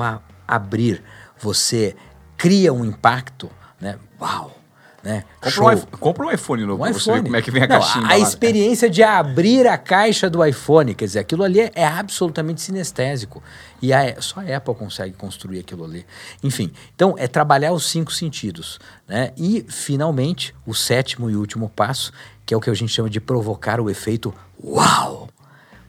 abrir 0.47 1.03
você 1.37 1.95
cria 2.37 2.73
um 2.73 2.85
impacto, 2.85 3.49
né? 3.79 3.97
Uau! 4.19 4.59
Né? 5.01 5.23
Compra, 5.39 5.75
um, 5.75 5.79
compra 5.97 6.25
um 6.25 6.31
iPhone 6.31 6.65
novo 6.65 6.83
um 6.83 6.85
pra 6.85 6.93
você 6.93 7.21
como 7.21 7.35
é 7.35 7.41
que 7.41 7.49
vem 7.49 7.63
a 7.63 7.67
Não, 7.67 7.79
caixinha. 7.79 8.05
A 8.07 8.19
experiência 8.19 8.89
de 8.89 9.01
abrir 9.01 9.65
a 9.65 9.77
caixa 9.77 10.29
do 10.29 10.43
iPhone, 10.43 10.93
quer 10.93 11.05
dizer, 11.05 11.19
aquilo 11.19 11.43
ali 11.43 11.61
é, 11.61 11.71
é 11.73 11.85
absolutamente 11.85 12.61
sinestésico. 12.61 13.41
E 13.81 13.93
a, 13.93 14.21
só 14.21 14.41
a 14.41 14.57
Apple 14.57 14.75
consegue 14.75 15.13
construir 15.13 15.59
aquilo 15.59 15.85
ali. 15.85 16.05
Enfim, 16.43 16.71
então 16.93 17.15
é 17.17 17.27
trabalhar 17.27 17.71
os 17.71 17.89
cinco 17.89 18.11
sentidos. 18.11 18.77
Né? 19.07 19.31
E, 19.37 19.65
finalmente, 19.69 20.53
o 20.65 20.73
sétimo 20.73 21.29
e 21.29 21.35
último 21.35 21.69
passo, 21.69 22.11
que 22.45 22.53
é 22.53 22.57
o 22.57 22.59
que 22.59 22.69
a 22.69 22.73
gente 22.73 22.91
chama 22.91 23.09
de 23.09 23.21
provocar 23.21 23.79
o 23.79 23.89
efeito 23.89 24.33
uau! 24.61 25.29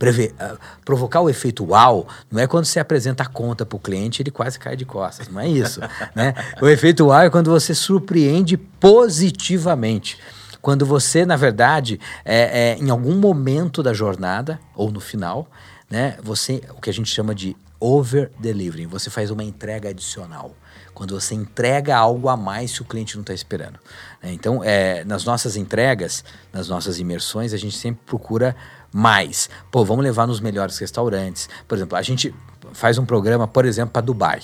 Prever, 0.00 0.32
uh, 0.40 0.58
provocar 0.82 1.20
o 1.20 1.28
efeito 1.28 1.62
uau 1.62 2.08
não 2.30 2.40
é 2.40 2.46
quando 2.46 2.64
você 2.64 2.80
apresenta 2.80 3.22
a 3.22 3.26
conta 3.26 3.66
para 3.66 3.76
o 3.76 3.78
cliente 3.78 4.22
ele 4.22 4.30
quase 4.30 4.58
cai 4.58 4.74
de 4.74 4.86
costas, 4.86 5.28
não 5.28 5.38
é 5.38 5.46
isso. 5.46 5.78
né? 6.16 6.34
O 6.60 6.66
efeito 6.66 7.04
uau 7.08 7.20
é 7.20 7.28
quando 7.28 7.50
você 7.50 7.74
surpreende 7.74 8.56
positivamente. 8.56 10.16
Quando 10.62 10.86
você, 10.86 11.26
na 11.26 11.36
verdade, 11.36 12.00
é, 12.24 12.78
é, 12.78 12.82
em 12.82 12.88
algum 12.88 13.14
momento 13.14 13.82
da 13.82 13.92
jornada, 13.92 14.58
ou 14.74 14.90
no 14.90 15.00
final, 15.00 15.46
né, 15.90 16.16
você, 16.22 16.62
o 16.70 16.80
que 16.80 16.88
a 16.88 16.92
gente 16.92 17.10
chama 17.10 17.34
de 17.34 17.54
over 17.78 18.30
delivering, 18.38 18.86
você 18.86 19.10
faz 19.10 19.30
uma 19.30 19.44
entrega 19.44 19.90
adicional 19.90 20.54
quando 21.00 21.18
você 21.18 21.34
entrega 21.34 21.96
algo 21.96 22.28
a 22.28 22.36
mais 22.36 22.74
que 22.74 22.82
o 22.82 22.84
cliente 22.84 23.14
não 23.16 23.22
está 23.22 23.32
esperando. 23.32 23.78
Né? 24.22 24.32
Então, 24.32 24.62
é, 24.62 25.02
nas 25.04 25.24
nossas 25.24 25.56
entregas, 25.56 26.22
nas 26.52 26.68
nossas 26.68 26.98
imersões, 26.98 27.54
a 27.54 27.56
gente 27.56 27.74
sempre 27.74 28.02
procura 28.04 28.54
mais. 28.92 29.48
Pô, 29.70 29.84
vamos 29.84 30.04
levar 30.04 30.26
nos 30.26 30.40
melhores 30.40 30.78
restaurantes. 30.78 31.48
Por 31.66 31.76
exemplo, 31.76 31.96
a 31.96 32.02
gente 32.02 32.34
faz 32.72 32.98
um 32.98 33.04
programa, 33.04 33.46
por 33.46 33.64
exemplo, 33.64 33.92
para 33.92 34.02
Dubai. 34.02 34.42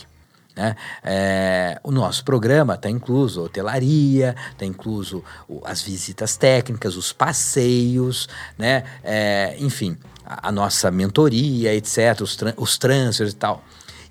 Né? 0.56 0.74
É, 1.04 1.78
o 1.84 1.90
nosso 1.90 2.24
programa 2.24 2.74
está 2.74 2.88
incluso 2.88 3.42
hotelaria, 3.42 4.34
está 4.52 4.64
incluso 4.64 5.22
as 5.64 5.82
visitas 5.82 6.36
técnicas, 6.36 6.96
os 6.96 7.12
passeios, 7.12 8.26
né? 8.56 8.84
É, 9.04 9.54
enfim, 9.58 9.98
a, 10.24 10.48
a, 10.48 10.52
nossa 10.52 10.90
mentoria, 10.90 11.74
etc., 11.74 12.22
os, 12.22 12.38
os 12.56 12.78
transfers 12.78 13.32
e 13.32 13.36
tal. 13.36 13.62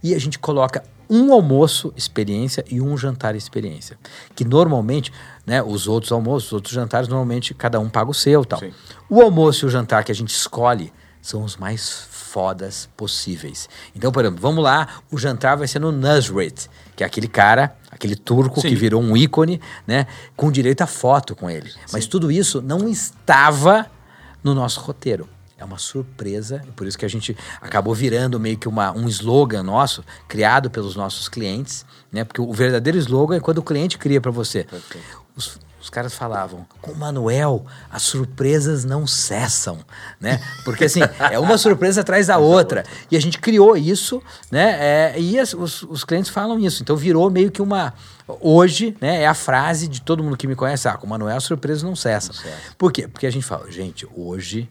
E 0.04 0.14
a 0.14 0.20
gente 0.20 0.38
coloca 0.38 0.84
um 1.10 1.34
almoço 1.34 1.94
experiência 1.96 2.64
e 2.70 2.82
um 2.82 2.98
jantar 2.98 3.36
experiência. 3.36 3.98
Que 4.36 4.44
normalmente, 4.44 5.12
né, 5.46 5.62
os 5.62 5.88
outros 5.88 6.12
almoços, 6.12 6.48
os 6.48 6.54
outros 6.54 6.74
jantares, 6.74 7.08
normalmente 7.08 7.54
cada 7.54 7.80
um 7.80 7.90
paga 7.90 8.12
o 8.12 8.14
seu 8.14 8.44
tal. 8.46 8.60
Sim. 8.60 8.72
O 9.10 9.22
almoço 9.22 9.66
e 9.66 9.68
o 9.68 9.70
jantar 9.70 10.04
que 10.04 10.12
a 10.12 10.16
gente 10.16 10.30
escolhe 10.30 10.92
são 11.22 11.44
os 11.44 11.58
mais 11.58 12.08
fodas 12.12 12.90
possíveis. 12.96 13.68
Então, 13.96 14.12
por 14.12 14.24
exemplo, 14.24 14.42
vamos 14.42 14.64
lá, 14.64 15.02
o 15.10 15.18
jantar 15.18 15.56
vai 15.58 15.68
ser 15.68 15.80
no 15.80 15.92
Nusret, 15.92 16.70
que 16.96 17.04
é 17.04 17.08
aquele 17.08 17.28
cara, 17.28 17.76
aquele 17.90 18.16
turco 18.16 18.62
Sim. 18.62 18.70
que 18.70 18.76
virou 18.76 19.02
um 19.02 19.16
ícone, 19.16 19.62
né, 19.88 20.06
com 20.36 20.52
direito 20.52 20.82
a 20.82 20.88
foto 20.88 21.36
com 21.36 21.50
ele. 21.50 21.72
Sim. 21.72 21.80
Mas 21.94 22.06
tudo 22.08 22.32
isso 22.32 22.62
não 22.62 22.88
estava 22.88 23.88
no 24.44 24.54
nosso 24.54 24.82
roteiro. 24.82 25.28
É 25.58 25.64
uma 25.64 25.78
surpresa, 25.78 26.62
por 26.76 26.86
isso 26.86 26.98
que 26.98 27.06
a 27.06 27.10
gente 27.10 27.36
acabou 27.62 27.96
virando 27.96 28.38
meio 28.38 28.58
que 28.58 28.68
uma, 28.68 28.92
um 28.92 29.08
slogan 29.08 29.64
nosso, 29.64 30.04
criado 30.28 30.70
pelos 30.70 30.98
nossos 30.98 31.30
clientes, 31.30 31.86
né? 32.12 32.26
Porque 32.26 32.42
o 32.42 32.52
verdadeiro 32.52 32.98
slogan 32.98 33.38
é 33.38 33.40
quando 33.40 33.60
o 33.60 33.64
cliente 33.64 33.98
cria 33.98 34.20
para 34.20 34.32
você. 34.32 34.68
Os, 35.34 35.58
os 35.86 35.90
caras 35.90 36.14
falavam, 36.14 36.66
com 36.82 36.92
o 36.92 36.96
Manuel, 36.98 37.64
as 37.92 38.02
surpresas 38.02 38.84
não 38.84 39.06
cessam, 39.06 39.80
né? 40.20 40.42
Porque 40.66 40.86
assim, 40.86 41.00
é 41.32 41.40
uma 41.40 41.58
surpresa 41.58 42.02
atrás 42.02 42.28
da 42.28 42.38
outra. 42.38 42.84
E 43.10 43.16
a 43.16 43.22
gente 43.22 43.40
criou 43.40 43.78
isso, 43.78 44.22
né? 44.52 44.78
É, 44.80 45.16
e 45.18 45.40
as, 45.40 45.54
os, 45.54 45.84
os 45.84 46.04
clientes 46.04 46.32
falam 46.32 46.60
isso. 46.60 46.82
Então 46.82 46.98
virou 46.98 47.30
meio 47.30 47.50
que 47.50 47.62
uma. 47.62 47.94
Hoje, 48.28 48.98
né, 49.00 49.22
é 49.22 49.28
a 49.28 49.36
frase 49.36 49.88
de 49.88 50.02
todo 50.02 50.24
mundo 50.24 50.36
que 50.36 50.48
me 50.48 50.56
conhece: 50.56 50.88
ah, 50.88 50.98
com 50.98 51.06
o 51.06 51.10
Manuel, 51.10 51.38
as 51.38 51.44
surpresas 51.44 51.84
não 51.84 51.96
cessam. 51.96 52.36
Não 52.36 52.42
cessa. 52.42 52.74
Por 52.78 52.92
quê? 52.92 53.08
Porque 53.08 53.28
a 53.28 53.32
gente 53.32 53.46
fala, 53.46 53.72
gente, 53.72 54.08
hoje 54.16 54.68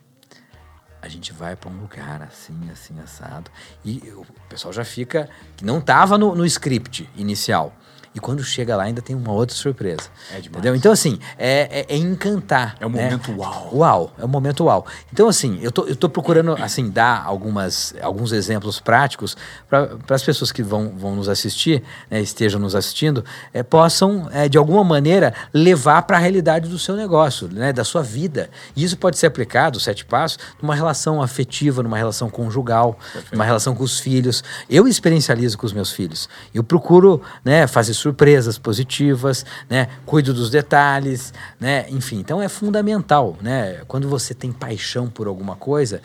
a 1.05 1.09
gente 1.09 1.34
vai 1.34 1.55
para 1.55 1.68
um 1.68 1.80
lugar 1.80 2.22
assim, 2.22 2.59
assim, 2.72 2.98
assado. 2.98 3.50
E 3.84 3.98
o 4.16 4.24
pessoal 4.48 4.72
já 4.72 4.84
fica. 4.84 5.28
que 5.55 5.64
não 5.64 5.78
estava 5.78 6.16
no, 6.16 6.34
no 6.34 6.46
script 6.46 7.09
inicial. 7.14 7.76
E 8.14 8.20
quando 8.20 8.44
chega 8.44 8.76
lá, 8.76 8.84
ainda 8.84 9.02
tem 9.02 9.16
uma 9.16 9.32
outra 9.32 9.56
surpresa. 9.56 10.08
É 10.30 10.40
demais. 10.40 10.46
Entendeu? 10.46 10.76
Então, 10.76 10.92
assim, 10.92 11.18
é, 11.36 11.84
é, 11.88 11.94
é 11.94 11.96
encantar. 11.96 12.76
É 12.78 12.86
o 12.86 12.88
né? 12.88 13.04
momento 13.04 13.32
uau. 13.32 13.70
Uau, 13.72 14.12
é 14.18 14.24
o 14.24 14.28
momento 14.28 14.64
uau. 14.64 14.86
Então, 15.12 15.28
assim, 15.28 15.58
eu 15.60 15.72
tô, 15.72 15.84
eu 15.84 15.96
tô 15.96 16.08
procurando, 16.08 16.52
assim, 16.62 16.88
dar 16.88 17.24
algumas, 17.24 17.92
alguns 18.00 18.30
exemplos 18.30 18.78
práticos 18.78 19.36
para 19.68 19.98
as 20.10 20.22
pessoas 20.22 20.52
que 20.52 20.62
vão, 20.62 20.92
vão 20.96 21.16
nos 21.16 21.28
assistir, 21.28 21.82
né, 22.08 22.20
estejam 22.20 22.60
nos 22.60 22.76
assistindo, 22.76 23.24
é, 23.52 23.62
possam, 23.64 24.28
é, 24.32 24.48
de 24.48 24.56
alguma 24.56 24.84
maneira, 24.84 25.34
levar 25.52 26.02
para 26.02 26.16
a 26.16 26.20
realidade 26.20 26.68
do 26.68 26.78
seu 26.78 26.94
negócio, 26.94 27.48
né, 27.48 27.72
da 27.72 27.82
sua 27.82 28.02
vida. 28.02 28.48
E 28.76 28.84
isso 28.84 28.96
pode 28.96 29.18
ser 29.18 29.26
aplicado, 29.26 29.80
sete 29.80 30.04
passos, 30.04 30.38
numa 30.62 30.74
relação 30.74 31.20
afetiva, 31.20 31.82
numa 31.82 31.96
relação 31.96 32.30
conjugal, 32.30 32.96
Perfeito. 33.12 33.32
numa 33.32 33.44
relação 33.44 33.74
com 33.74 33.82
os 33.82 33.98
filhos. 33.98 34.44
Eu 34.70 34.86
experiencializo 34.86 35.58
com 35.58 35.66
os 35.66 35.72
meus 35.72 35.90
filhos. 35.90 36.28
Eu 36.54 36.62
procuro 36.62 37.20
né, 37.44 37.66
fazer 37.66 37.92
surpresas 38.05 38.59
positivas, 38.59 39.46
né? 39.68 39.88
Cuido 40.05 40.34
dos 40.34 40.50
detalhes, 40.50 41.32
né? 41.59 41.86
Enfim, 41.88 42.18
então 42.18 42.42
é 42.42 42.50
fundamental, 42.50 43.34
né? 43.40 43.80
Quando 43.88 44.07
você 44.11 44.34
tem 44.34 44.52
paixão 44.52 45.09
por 45.09 45.26
alguma 45.26 45.57
coisa, 45.57 46.02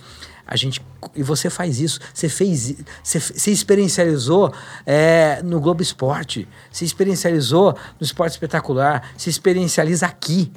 a 0.48 0.56
gente 0.56 0.82
e 1.14 1.22
você 1.22 1.50
faz 1.50 1.80
isso, 1.80 2.00
você 2.14 2.30
fez, 2.30 2.76
você, 3.04 3.20
você 3.20 3.52
experiencializou 3.52 4.54
é, 4.86 5.42
no 5.44 5.60
Globo 5.60 5.82
Esporte, 5.82 6.48
se 6.72 6.86
experiencializou 6.86 7.78
no 8.00 8.06
Esporte 8.06 8.32
Espetacular, 8.32 9.12
se 9.18 9.30
experiencializa 9.30 10.06
aqui, 10.06 10.52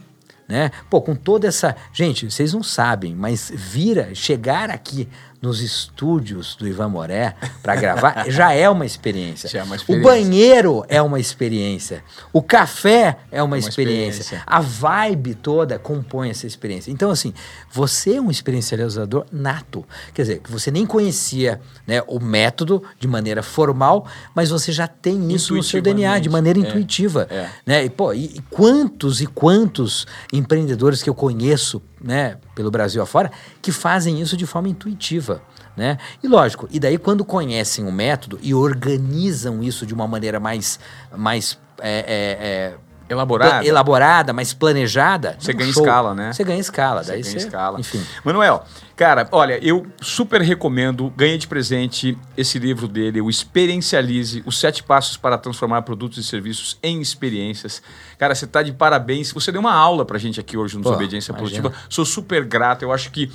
né? 0.48 0.70
Pô, 0.88 1.02
com 1.02 1.16
toda 1.16 1.48
essa. 1.48 1.74
Gente, 1.92 2.30
vocês 2.30 2.52
não 2.52 2.62
sabem, 2.62 3.16
mas 3.16 3.50
vira, 3.52 4.14
chegar 4.14 4.70
aqui 4.70 5.08
nos 5.42 5.60
estúdios 5.60 6.54
do 6.54 6.68
Ivan 6.68 6.88
Moré 6.88 7.34
para 7.62 7.74
gravar 7.74 8.24
já 8.30 8.52
é 8.52 8.70
uma 8.70 8.86
experiência. 8.86 9.48
Já 9.48 9.58
é 9.58 9.62
uma 9.64 9.74
experiência. 9.74 10.08
O 10.08 10.10
banheiro 10.10 10.84
é 10.88 11.02
uma 11.02 11.18
experiência. 11.18 12.04
O 12.32 12.40
café 12.40 13.18
é 13.30 13.42
uma, 13.42 13.56
uma 13.56 13.58
experiência. 13.58 14.20
experiência. 14.20 14.44
A 14.46 14.60
vibe 14.60 15.34
toda 15.34 15.80
compõe 15.80 16.30
essa 16.30 16.46
experiência. 16.46 16.92
Então, 16.92 17.10
assim, 17.10 17.34
você 17.70 18.14
é 18.14 18.20
um 18.20 18.30
experiencializador 18.30 19.26
nato. 19.32 19.84
Quer 20.14 20.22
dizer, 20.22 20.42
você 20.48 20.70
nem 20.70 20.86
conhecia 20.86 21.60
né, 21.86 22.00
o 22.06 22.20
método 22.20 22.80
de 23.00 23.08
maneira 23.08 23.42
formal, 23.42 24.06
mas 24.34 24.50
você 24.50 24.70
já 24.70 24.86
tem 24.86 25.32
isso 25.32 25.54
no 25.56 25.62
seu 25.62 25.82
DNA, 25.82 26.20
de 26.20 26.28
maneira 26.28 26.60
é, 26.60 26.62
intuitiva. 26.62 27.26
É. 27.28 27.48
Né? 27.66 27.84
E, 27.84 27.90
pô, 27.90 28.12
e, 28.12 28.26
e 28.36 28.42
quantos 28.48 29.20
e 29.20 29.26
quantos 29.26 30.06
empreendedores 30.32 31.02
que 31.02 31.10
eu 31.10 31.14
conheço 31.14 31.82
né, 32.02 32.38
pelo 32.54 32.70
Brasil 32.70 33.02
afora, 33.02 33.30
que 33.60 33.70
fazem 33.70 34.20
isso 34.20 34.36
de 34.36 34.46
forma 34.46 34.68
intuitiva. 34.68 35.42
Né? 35.76 35.96
E 36.22 36.28
lógico, 36.28 36.68
e 36.70 36.78
daí 36.78 36.98
quando 36.98 37.24
conhecem 37.24 37.86
o 37.86 37.92
método 37.92 38.38
e 38.42 38.52
organizam 38.52 39.62
isso 39.62 39.86
de 39.86 39.94
uma 39.94 40.06
maneira 40.06 40.38
mais, 40.38 40.78
mais 41.16 41.58
é, 41.80 41.90
é, 41.90 42.46
é, 42.46 42.74
elaborada, 43.08 43.66
elaborada, 43.66 44.32
mais 44.32 44.52
planejada, 44.52 45.36
você 45.38 45.52
ganha 45.52 45.72
show. 45.72 45.82
escala, 45.82 46.14
né? 46.14 46.32
Você 46.32 46.44
ganha 46.44 46.60
escala, 46.60 47.02
você 47.02 47.12
daí 47.12 47.22
ganha 47.22 47.38
você, 47.38 47.46
escala. 47.46 47.80
Enfim. 47.80 48.04
Manuel, 48.24 48.64
cara, 48.96 49.28
olha, 49.30 49.58
eu 49.64 49.86
super 50.00 50.40
recomendo, 50.40 51.12
ganhe 51.16 51.38
de 51.38 51.46
presente 51.46 52.18
esse 52.36 52.58
livro 52.58 52.88
dele, 52.88 53.20
o 53.20 53.28
Experiencialize, 53.28 54.42
os 54.46 54.58
sete 54.58 54.82
passos 54.82 55.16
para 55.16 55.38
transformar 55.38 55.82
produtos 55.82 56.18
e 56.18 56.24
serviços 56.24 56.78
em 56.82 57.00
experiências. 57.00 57.82
Cara, 58.18 58.34
você 58.34 58.44
está 58.44 58.62
de 58.62 58.72
parabéns. 58.72 59.32
Você 59.32 59.50
deu 59.50 59.60
uma 59.60 59.74
aula 59.74 60.04
pra 60.04 60.18
gente 60.18 60.38
aqui 60.38 60.56
hoje 60.56 60.76
no 60.76 60.82
Desobediência 60.82 61.34
Produtiva. 61.34 61.72
Sou 61.88 62.04
super 62.04 62.44
grato. 62.44 62.82
Eu 62.82 62.92
acho 62.92 63.10
que 63.10 63.30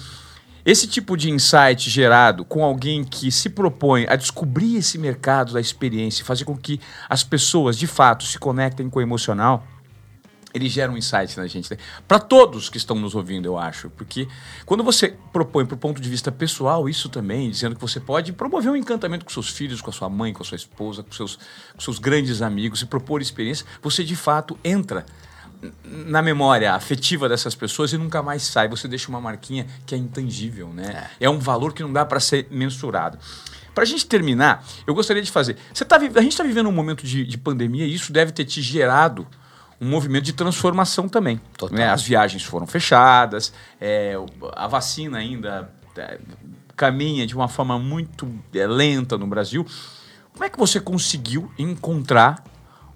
esse 0.67 0.85
tipo 0.85 1.15
de 1.15 1.31
insight 1.31 1.89
gerado 1.89 2.43
com 2.43 2.61
alguém 2.61 3.01
que 3.01 3.31
se 3.31 3.49
propõe 3.49 4.05
a 4.09 4.17
descobrir 4.17 4.75
esse 4.75 4.97
mercado 4.97 5.53
da 5.53 5.61
experiência, 5.61 6.25
fazer 6.25 6.43
com 6.43 6.57
que 6.57 6.77
as 7.07 7.23
pessoas 7.23 7.77
de 7.77 7.87
fato 7.87 8.25
se 8.25 8.37
conectem 8.37 8.89
com 8.89 8.99
o 8.99 9.01
emocional, 9.01 9.65
ele 10.53 10.67
gera 10.67 10.91
um 10.91 10.97
insight 10.97 11.37
na 11.37 11.47
gente. 11.47 11.71
Né? 11.71 11.77
Para 12.05 12.19
todos 12.19 12.67
que 12.67 12.75
estão 12.75 12.97
nos 12.97 13.15
ouvindo, 13.15 13.45
eu 13.45 13.57
acho. 13.57 13.89
Porque 13.91 14.27
quando 14.65 14.83
você 14.83 15.15
propõe 15.31 15.65
para 15.65 15.75
o 15.75 15.77
ponto 15.77 16.01
de 16.01 16.09
vista 16.09 16.33
pessoal 16.33 16.89
isso 16.89 17.07
também, 17.07 17.49
dizendo 17.49 17.73
que 17.73 17.81
você 17.81 18.01
pode 18.01 18.33
promover 18.33 18.69
um 18.69 18.75
encantamento 18.75 19.23
com 19.23 19.31
seus 19.31 19.49
filhos, 19.49 19.79
com 19.79 19.89
a 19.89 19.93
sua 19.93 20.09
mãe, 20.09 20.33
com 20.33 20.43
a 20.43 20.45
sua 20.45 20.57
esposa, 20.57 21.01
com 21.01 21.13
seus, 21.13 21.37
com 21.75 21.79
seus 21.79 21.97
grandes 21.97 22.41
amigos 22.41 22.81
e 22.81 22.85
propor 22.85 23.21
experiência, 23.21 23.65
você 23.81 24.03
de 24.03 24.17
fato 24.17 24.59
entra 24.65 25.05
na 25.83 26.21
memória 26.21 26.73
afetiva 26.73 27.27
dessas 27.27 27.55
pessoas 27.55 27.93
e 27.93 27.97
nunca 27.97 28.21
mais 28.21 28.43
sai. 28.43 28.67
Você 28.67 28.87
deixa 28.87 29.09
uma 29.09 29.19
marquinha 29.19 29.65
que 29.85 29.95
é 29.95 29.97
intangível, 29.97 30.69
né? 30.69 31.09
É, 31.19 31.25
é 31.25 31.29
um 31.29 31.39
valor 31.39 31.73
que 31.73 31.81
não 31.81 31.91
dá 31.91 32.05
para 32.05 32.19
ser 32.19 32.47
mensurado. 32.51 33.17
Para 33.73 33.83
a 33.83 33.85
gente 33.87 34.07
terminar, 34.07 34.65
eu 34.87 34.93
gostaria 34.93 35.21
de 35.21 35.31
fazer. 35.31 35.55
Você 35.73 35.85
tá, 35.85 35.97
a 35.97 36.21
gente 36.21 36.31
está 36.31 36.43
vivendo 36.43 36.67
um 36.67 36.71
momento 36.71 37.05
de, 37.05 37.23
de 37.23 37.37
pandemia 37.37 37.85
e 37.85 37.93
isso 37.93 38.11
deve 38.11 38.31
ter 38.31 38.45
te 38.45 38.61
gerado 38.61 39.27
um 39.79 39.87
movimento 39.87 40.23
de 40.23 40.33
transformação 40.33 41.07
também. 41.07 41.39
Né? 41.71 41.89
As 41.89 42.01
viagens 42.01 42.43
foram 42.43 42.65
fechadas, 42.65 43.53
é, 43.79 44.15
a 44.55 44.67
vacina 44.67 45.19
ainda 45.19 45.71
é, 45.95 46.19
caminha 46.75 47.27
de 47.27 47.35
uma 47.35 47.47
forma 47.47 47.77
muito 47.77 48.27
é, 48.53 48.65
lenta 48.65 49.17
no 49.17 49.27
Brasil. 49.27 49.65
Como 50.33 50.43
é 50.43 50.49
que 50.49 50.57
você 50.57 50.79
conseguiu 50.79 51.51
encontrar 51.57 52.43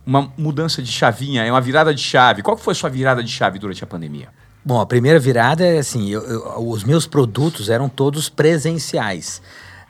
uma 0.06 0.32
mudança 0.38 0.82
de 0.82 0.92
chavinha, 0.92 1.44
é 1.44 1.52
uma 1.52 1.62
virada 1.62 1.94
de 1.94 2.02
chave. 2.02 2.42
Qual 2.42 2.58
foi 2.58 2.72
a 2.72 2.76
sua 2.76 2.90
virada 2.90 3.24
de 3.24 3.32
chave 3.32 3.60
durante 3.60 3.84
a 3.84 3.88
pandemia? 3.88 4.30
Bom, 4.64 4.80
a 4.80 4.86
primeira 4.86 5.20
virada 5.20 5.66
é 5.66 5.80
assim, 5.80 6.10
eu, 6.10 6.22
eu, 6.22 6.70
os 6.70 6.84
meus 6.84 7.08
produtos 7.08 7.70
eram 7.70 7.90
todos 7.90 8.30
presenciais. 8.30 9.42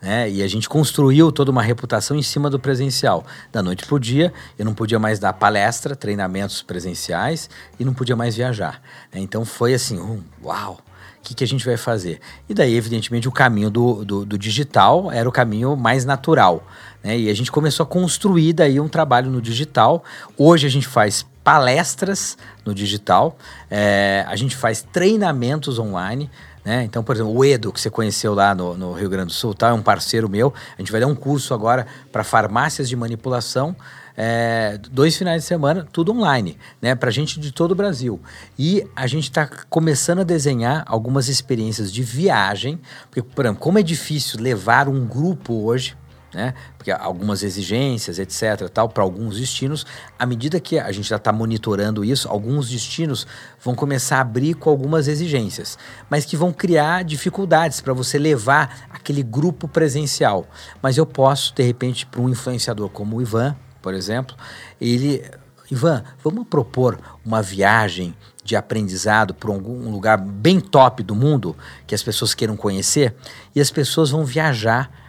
Né? 0.01 0.29
E 0.29 0.41
a 0.41 0.47
gente 0.47 0.67
construiu 0.67 1.31
toda 1.31 1.51
uma 1.51 1.61
reputação 1.61 2.17
em 2.17 2.23
cima 2.23 2.49
do 2.49 2.57
presencial. 2.57 3.25
Da 3.51 3.61
noite 3.61 3.85
para 3.85 3.95
o 3.95 3.99
dia, 3.99 4.33
eu 4.57 4.65
não 4.65 4.73
podia 4.73 4.97
mais 4.97 5.19
dar 5.19 5.33
palestra, 5.33 5.95
treinamentos 5.95 6.61
presenciais 6.61 7.49
e 7.79 7.85
não 7.85 7.93
podia 7.93 8.15
mais 8.15 8.35
viajar. 8.35 8.81
Né? 9.13 9.19
Então 9.19 9.45
foi 9.45 9.73
assim, 9.73 9.99
um, 9.99 10.23
uau! 10.43 10.79
O 11.19 11.23
que, 11.23 11.35
que, 11.35 11.43
a 11.43 11.47
gente 11.47 11.63
vai 11.63 11.77
fazer? 11.77 12.19
E 12.49 12.53
daí, 12.53 12.75
evidentemente, 12.75 13.27
o 13.27 13.31
caminho 13.31 13.69
do, 13.69 14.03
do, 14.03 14.25
do 14.25 14.37
digital 14.39 15.11
era 15.11 15.29
o 15.29 15.31
caminho 15.31 15.75
mais 15.75 16.03
natural. 16.03 16.65
Né? 17.03 17.19
E 17.19 17.29
a 17.29 17.33
gente 17.33 17.51
começou 17.51 17.83
a 17.83 17.87
construir 17.87 18.53
daí 18.53 18.79
um 18.79 18.87
trabalho 18.87 19.29
no 19.29 19.41
digital. 19.41 20.03
Hoje 20.37 20.67
a 20.67 20.69
gente 20.69 20.87
faz 20.87 21.25
palestras 21.43 22.37
no 22.63 22.73
digital, 22.73 23.35
é, 23.69 24.23
a 24.27 24.35
gente 24.35 24.55
faz 24.55 24.81
treinamentos 24.81 25.79
online. 25.79 26.29
Né? 26.63 26.83
Então, 26.83 27.03
por 27.03 27.15
exemplo, 27.15 27.35
o 27.35 27.43
Edo, 27.43 27.73
que 27.73 27.81
você 27.81 27.89
conheceu 27.89 28.35
lá 28.35 28.53
no, 28.53 28.77
no, 28.77 28.93
Rio 28.93 29.09
Grande 29.09 29.27
do 29.27 29.33
Sul, 29.33 29.53
tá? 29.53 29.69
é 29.69 29.73
um 29.73 29.81
parceiro 29.81 30.29
meu. 30.29 30.53
A 30.77 30.81
gente 30.81 30.91
vai 30.91 31.01
dar 31.01 31.07
um 31.07 31.15
curso 31.15 31.53
agora 31.53 31.87
para 32.11 32.23
farmácias 32.23 32.87
de 32.87 32.95
manipulação. 32.95 33.75
É, 34.15 34.77
dois 34.91 35.17
finais 35.17 35.41
de 35.41 35.47
semana, 35.47 35.87
tudo 35.91 36.11
online, 36.11 36.57
né? 36.81 36.93
Para 36.93 37.09
gente 37.09 37.39
de 37.39 37.51
todo 37.51 37.71
o 37.71 37.75
Brasil. 37.75 38.19
E 38.59 38.85
a 38.93 39.07
gente 39.07 39.23
está 39.23 39.49
começando 39.69 40.19
a 40.19 40.23
desenhar 40.23 40.83
algumas 40.85 41.29
experiências 41.29 41.91
de 41.91 42.03
viagem, 42.03 42.79
porque, 43.09 43.23
por 43.23 43.45
exemplo, 43.45 43.61
como 43.61 43.79
é 43.79 43.81
difícil 43.81 44.39
levar 44.39 44.89
um 44.89 45.07
grupo 45.07 45.63
hoje 45.63 45.95
né? 46.33 46.53
Porque 46.77 46.91
algumas 46.91 47.43
exigências, 47.43 48.19
etc, 48.19 48.69
tal, 48.69 48.89
para 48.89 49.03
alguns 49.03 49.37
destinos, 49.37 49.85
à 50.17 50.25
medida 50.25 50.59
que 50.59 50.79
a 50.79 50.91
gente 50.91 51.07
já 51.09 51.17
está 51.17 51.31
monitorando 51.31 52.03
isso, 52.03 52.27
alguns 52.29 52.69
destinos 52.69 53.27
vão 53.61 53.75
começar 53.75 54.17
a 54.17 54.21
abrir 54.21 54.53
com 54.53 54.69
algumas 54.69 55.07
exigências, 55.07 55.77
mas 56.09 56.25
que 56.25 56.37
vão 56.37 56.51
criar 56.51 57.03
dificuldades 57.03 57.81
para 57.81 57.93
você 57.93 58.17
levar 58.17 58.87
aquele 58.89 59.23
grupo 59.23 59.67
presencial. 59.67 60.47
Mas 60.81 60.97
eu 60.97 61.05
posso, 61.05 61.53
de 61.53 61.63
repente, 61.63 62.05
para 62.05 62.21
um 62.21 62.29
influenciador 62.29 62.89
como 62.89 63.17
o 63.17 63.21
Ivan, 63.21 63.55
por 63.81 63.93
exemplo, 63.93 64.35
ele 64.79 65.23
Ivan, 65.69 66.03
vamos 66.21 66.45
propor 66.47 66.99
uma 67.25 67.41
viagem 67.41 68.13
de 68.43 68.57
aprendizado 68.57 69.33
para 69.33 69.49
algum 69.49 69.89
lugar 69.89 70.17
bem 70.17 70.59
top 70.59 71.01
do 71.01 71.15
mundo 71.15 71.55
que 71.87 71.95
as 71.95 72.03
pessoas 72.03 72.33
queiram 72.33 72.57
conhecer 72.57 73.15
e 73.55 73.61
as 73.61 73.71
pessoas 73.71 74.09
vão 74.09 74.25
viajar 74.25 75.00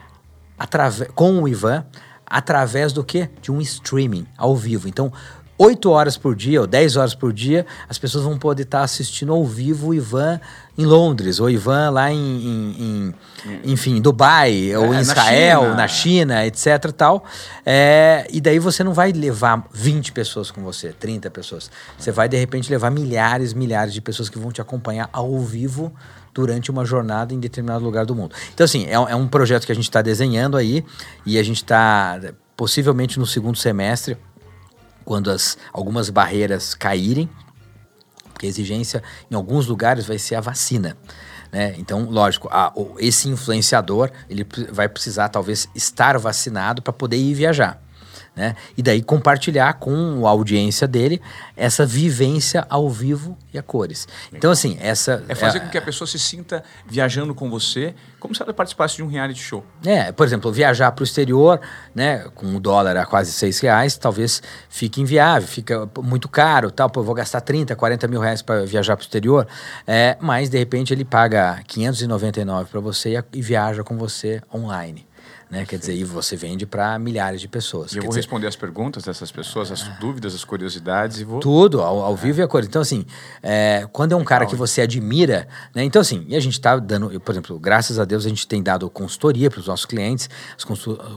com 1.14 1.42
o 1.42 1.48
Ivan 1.48 1.84
através 2.26 2.92
do 2.92 3.04
que? 3.04 3.28
De 3.40 3.52
um 3.52 3.60
streaming 3.60 4.26
ao 4.38 4.56
vivo. 4.56 4.88
Então, 4.88 5.12
8 5.58 5.90
horas 5.90 6.16
por 6.16 6.34
dia 6.34 6.60
ou 6.60 6.66
10 6.66 6.96
horas 6.96 7.14
por 7.14 7.32
dia, 7.32 7.64
as 7.88 7.96
pessoas 7.96 8.24
vão 8.24 8.36
poder 8.36 8.64
estar 8.64 8.82
assistindo 8.82 9.32
ao 9.32 9.44
vivo 9.44 9.88
o 9.88 9.94
Ivan 9.94 10.40
em 10.76 10.84
Londres, 10.84 11.38
ou 11.38 11.48
Ivan 11.48 11.90
lá 11.90 12.10
em, 12.10 12.16
em, 12.18 13.14
em 13.44 13.72
enfim, 13.72 14.00
Dubai, 14.00 14.72
é, 14.72 14.78
ou 14.78 14.92
em 14.92 14.98
Israel, 14.98 15.74
na 15.74 15.86
China, 15.86 16.34
na 16.34 16.46
China 16.46 16.46
etc. 16.46 16.92
Tal. 16.92 17.24
É, 17.64 18.26
e 18.32 18.40
daí 18.40 18.58
você 18.58 18.82
não 18.82 18.92
vai 18.92 19.12
levar 19.12 19.64
20 19.72 20.10
pessoas 20.12 20.50
com 20.50 20.62
você, 20.62 20.92
30 20.92 21.30
pessoas. 21.30 21.70
Você 21.96 22.10
vai, 22.10 22.28
de 22.28 22.36
repente, 22.38 22.70
levar 22.70 22.90
milhares, 22.90 23.52
milhares 23.52 23.92
de 23.92 24.00
pessoas 24.00 24.28
que 24.28 24.38
vão 24.38 24.50
te 24.50 24.60
acompanhar 24.60 25.08
ao 25.12 25.38
vivo 25.38 25.92
durante 26.34 26.70
uma 26.70 26.84
jornada 26.84 27.34
em 27.34 27.40
determinado 27.40 27.84
lugar 27.84 28.06
do 28.06 28.14
mundo. 28.14 28.34
Então, 28.54 28.64
assim, 28.64 28.86
é, 28.86 28.94
é 28.94 29.16
um 29.16 29.28
projeto 29.28 29.66
que 29.66 29.72
a 29.72 29.74
gente 29.74 29.84
está 29.84 30.02
desenhando 30.02 30.56
aí 30.56 30.84
e 31.26 31.38
a 31.38 31.42
gente 31.42 31.58
está, 31.58 32.20
possivelmente 32.56 33.18
no 33.18 33.26
segundo 33.26 33.56
semestre, 33.56 34.16
quando 35.04 35.30
as, 35.30 35.58
algumas 35.72 36.08
barreiras 36.10 36.74
caírem, 36.74 37.28
porque 38.32 38.46
a 38.46 38.48
exigência 38.48 39.02
em 39.30 39.34
alguns 39.34 39.66
lugares 39.66 40.06
vai 40.06 40.18
ser 40.18 40.36
a 40.36 40.40
vacina. 40.40 40.96
Né? 41.50 41.74
Então, 41.78 42.08
lógico, 42.08 42.48
a, 42.50 42.72
esse 42.98 43.28
influenciador 43.28 44.10
ele 44.28 44.46
vai 44.70 44.88
precisar 44.88 45.28
talvez 45.28 45.68
estar 45.74 46.18
vacinado 46.18 46.80
para 46.80 46.92
poder 46.92 47.16
ir 47.16 47.34
viajar 47.34 47.82
né? 48.34 48.56
E 48.76 48.82
daí 48.82 49.02
compartilhar 49.02 49.74
com 49.74 50.26
a 50.26 50.30
audiência 50.30 50.88
dele 50.88 51.20
essa 51.54 51.84
vivência 51.84 52.66
ao 52.68 52.88
vivo 52.88 53.36
e 53.52 53.58
a 53.58 53.62
cores. 53.62 54.08
Então, 54.32 54.50
assim, 54.50 54.78
essa. 54.80 55.22
É 55.28 55.34
fazer 55.34 55.58
é, 55.58 55.60
com 55.60 55.68
que 55.68 55.76
a 55.76 55.82
pessoa 55.82 56.08
se 56.08 56.18
sinta 56.18 56.64
viajando 56.86 57.34
com 57.34 57.50
você, 57.50 57.94
como 58.18 58.34
se 58.34 58.42
ela 58.42 58.54
participasse 58.54 58.96
de 58.96 59.02
um 59.02 59.06
reality 59.06 59.40
show. 59.40 59.64
É, 59.84 60.10
por 60.12 60.26
exemplo, 60.26 60.50
viajar 60.50 60.90
para 60.92 61.02
o 61.02 61.04
exterior, 61.04 61.60
né? 61.94 62.20
Com 62.34 62.56
o 62.56 62.60
dólar 62.60 62.96
a 62.96 63.04
quase 63.04 63.32
seis 63.32 63.60
reais, 63.60 63.98
talvez 63.98 64.42
fique 64.68 65.00
inviável, 65.00 65.46
fica 65.46 65.88
muito 66.02 66.28
caro, 66.28 66.70
tal. 66.70 66.88
Pô, 66.88 67.00
eu 67.00 67.04
vou 67.04 67.14
gastar 67.14 67.42
30, 67.42 67.76
40 67.76 68.08
mil 68.08 68.20
reais 68.20 68.40
para 68.40 68.64
viajar 68.64 68.96
para 68.96 69.02
o 69.02 69.04
exterior. 69.04 69.46
É, 69.86 70.16
mas, 70.20 70.48
de 70.48 70.58
repente, 70.58 70.94
ele 70.94 71.04
paga 71.04 71.60
599 71.66 72.70
para 72.70 72.80
você 72.80 73.18
e, 73.18 73.38
e 73.38 73.42
viaja 73.42 73.84
com 73.84 73.98
você 73.98 74.40
online. 74.54 75.06
Né? 75.52 75.66
Quer 75.66 75.78
dizer, 75.78 75.94
e 75.94 76.02
você 76.02 76.34
vende 76.34 76.64
para 76.64 76.98
milhares 76.98 77.38
de 77.38 77.46
pessoas. 77.46 77.92
E 77.92 77.98
eu 77.98 78.02
vou 78.02 78.08
dizer, 78.08 78.20
responder 78.20 78.46
as 78.46 78.56
perguntas 78.56 79.04
dessas 79.04 79.30
pessoas, 79.30 79.70
as 79.70 79.82
dúvidas, 79.98 80.34
as 80.34 80.44
curiosidades 80.44 81.20
e 81.20 81.24
vou... 81.24 81.40
Tudo, 81.40 81.82
ao, 81.82 81.98
ao 81.98 82.16
vivo 82.16 82.40
e 82.40 82.42
a 82.42 82.48
cor. 82.48 82.64
Então, 82.64 82.80
assim, 82.80 83.04
é, 83.42 83.86
quando 83.92 84.12
é 84.12 84.14
um 84.14 84.20
Legal, 84.20 84.28
cara 84.28 84.46
que 84.46 84.56
você 84.56 84.80
admira, 84.80 85.46
né? 85.74 85.84
Então, 85.84 86.00
assim, 86.00 86.24
e 86.26 86.34
a 86.34 86.40
gente 86.40 86.54
está 86.54 86.78
dando, 86.78 87.20
por 87.20 87.32
exemplo, 87.32 87.58
graças 87.58 87.98
a 87.98 88.06
Deus 88.06 88.24
a 88.24 88.30
gente 88.30 88.48
tem 88.48 88.62
dado 88.62 88.88
consultoria 88.88 89.50
para 89.50 89.60
os 89.60 89.66
nossos 89.66 89.84
clientes, 89.84 90.30
as 90.56 90.64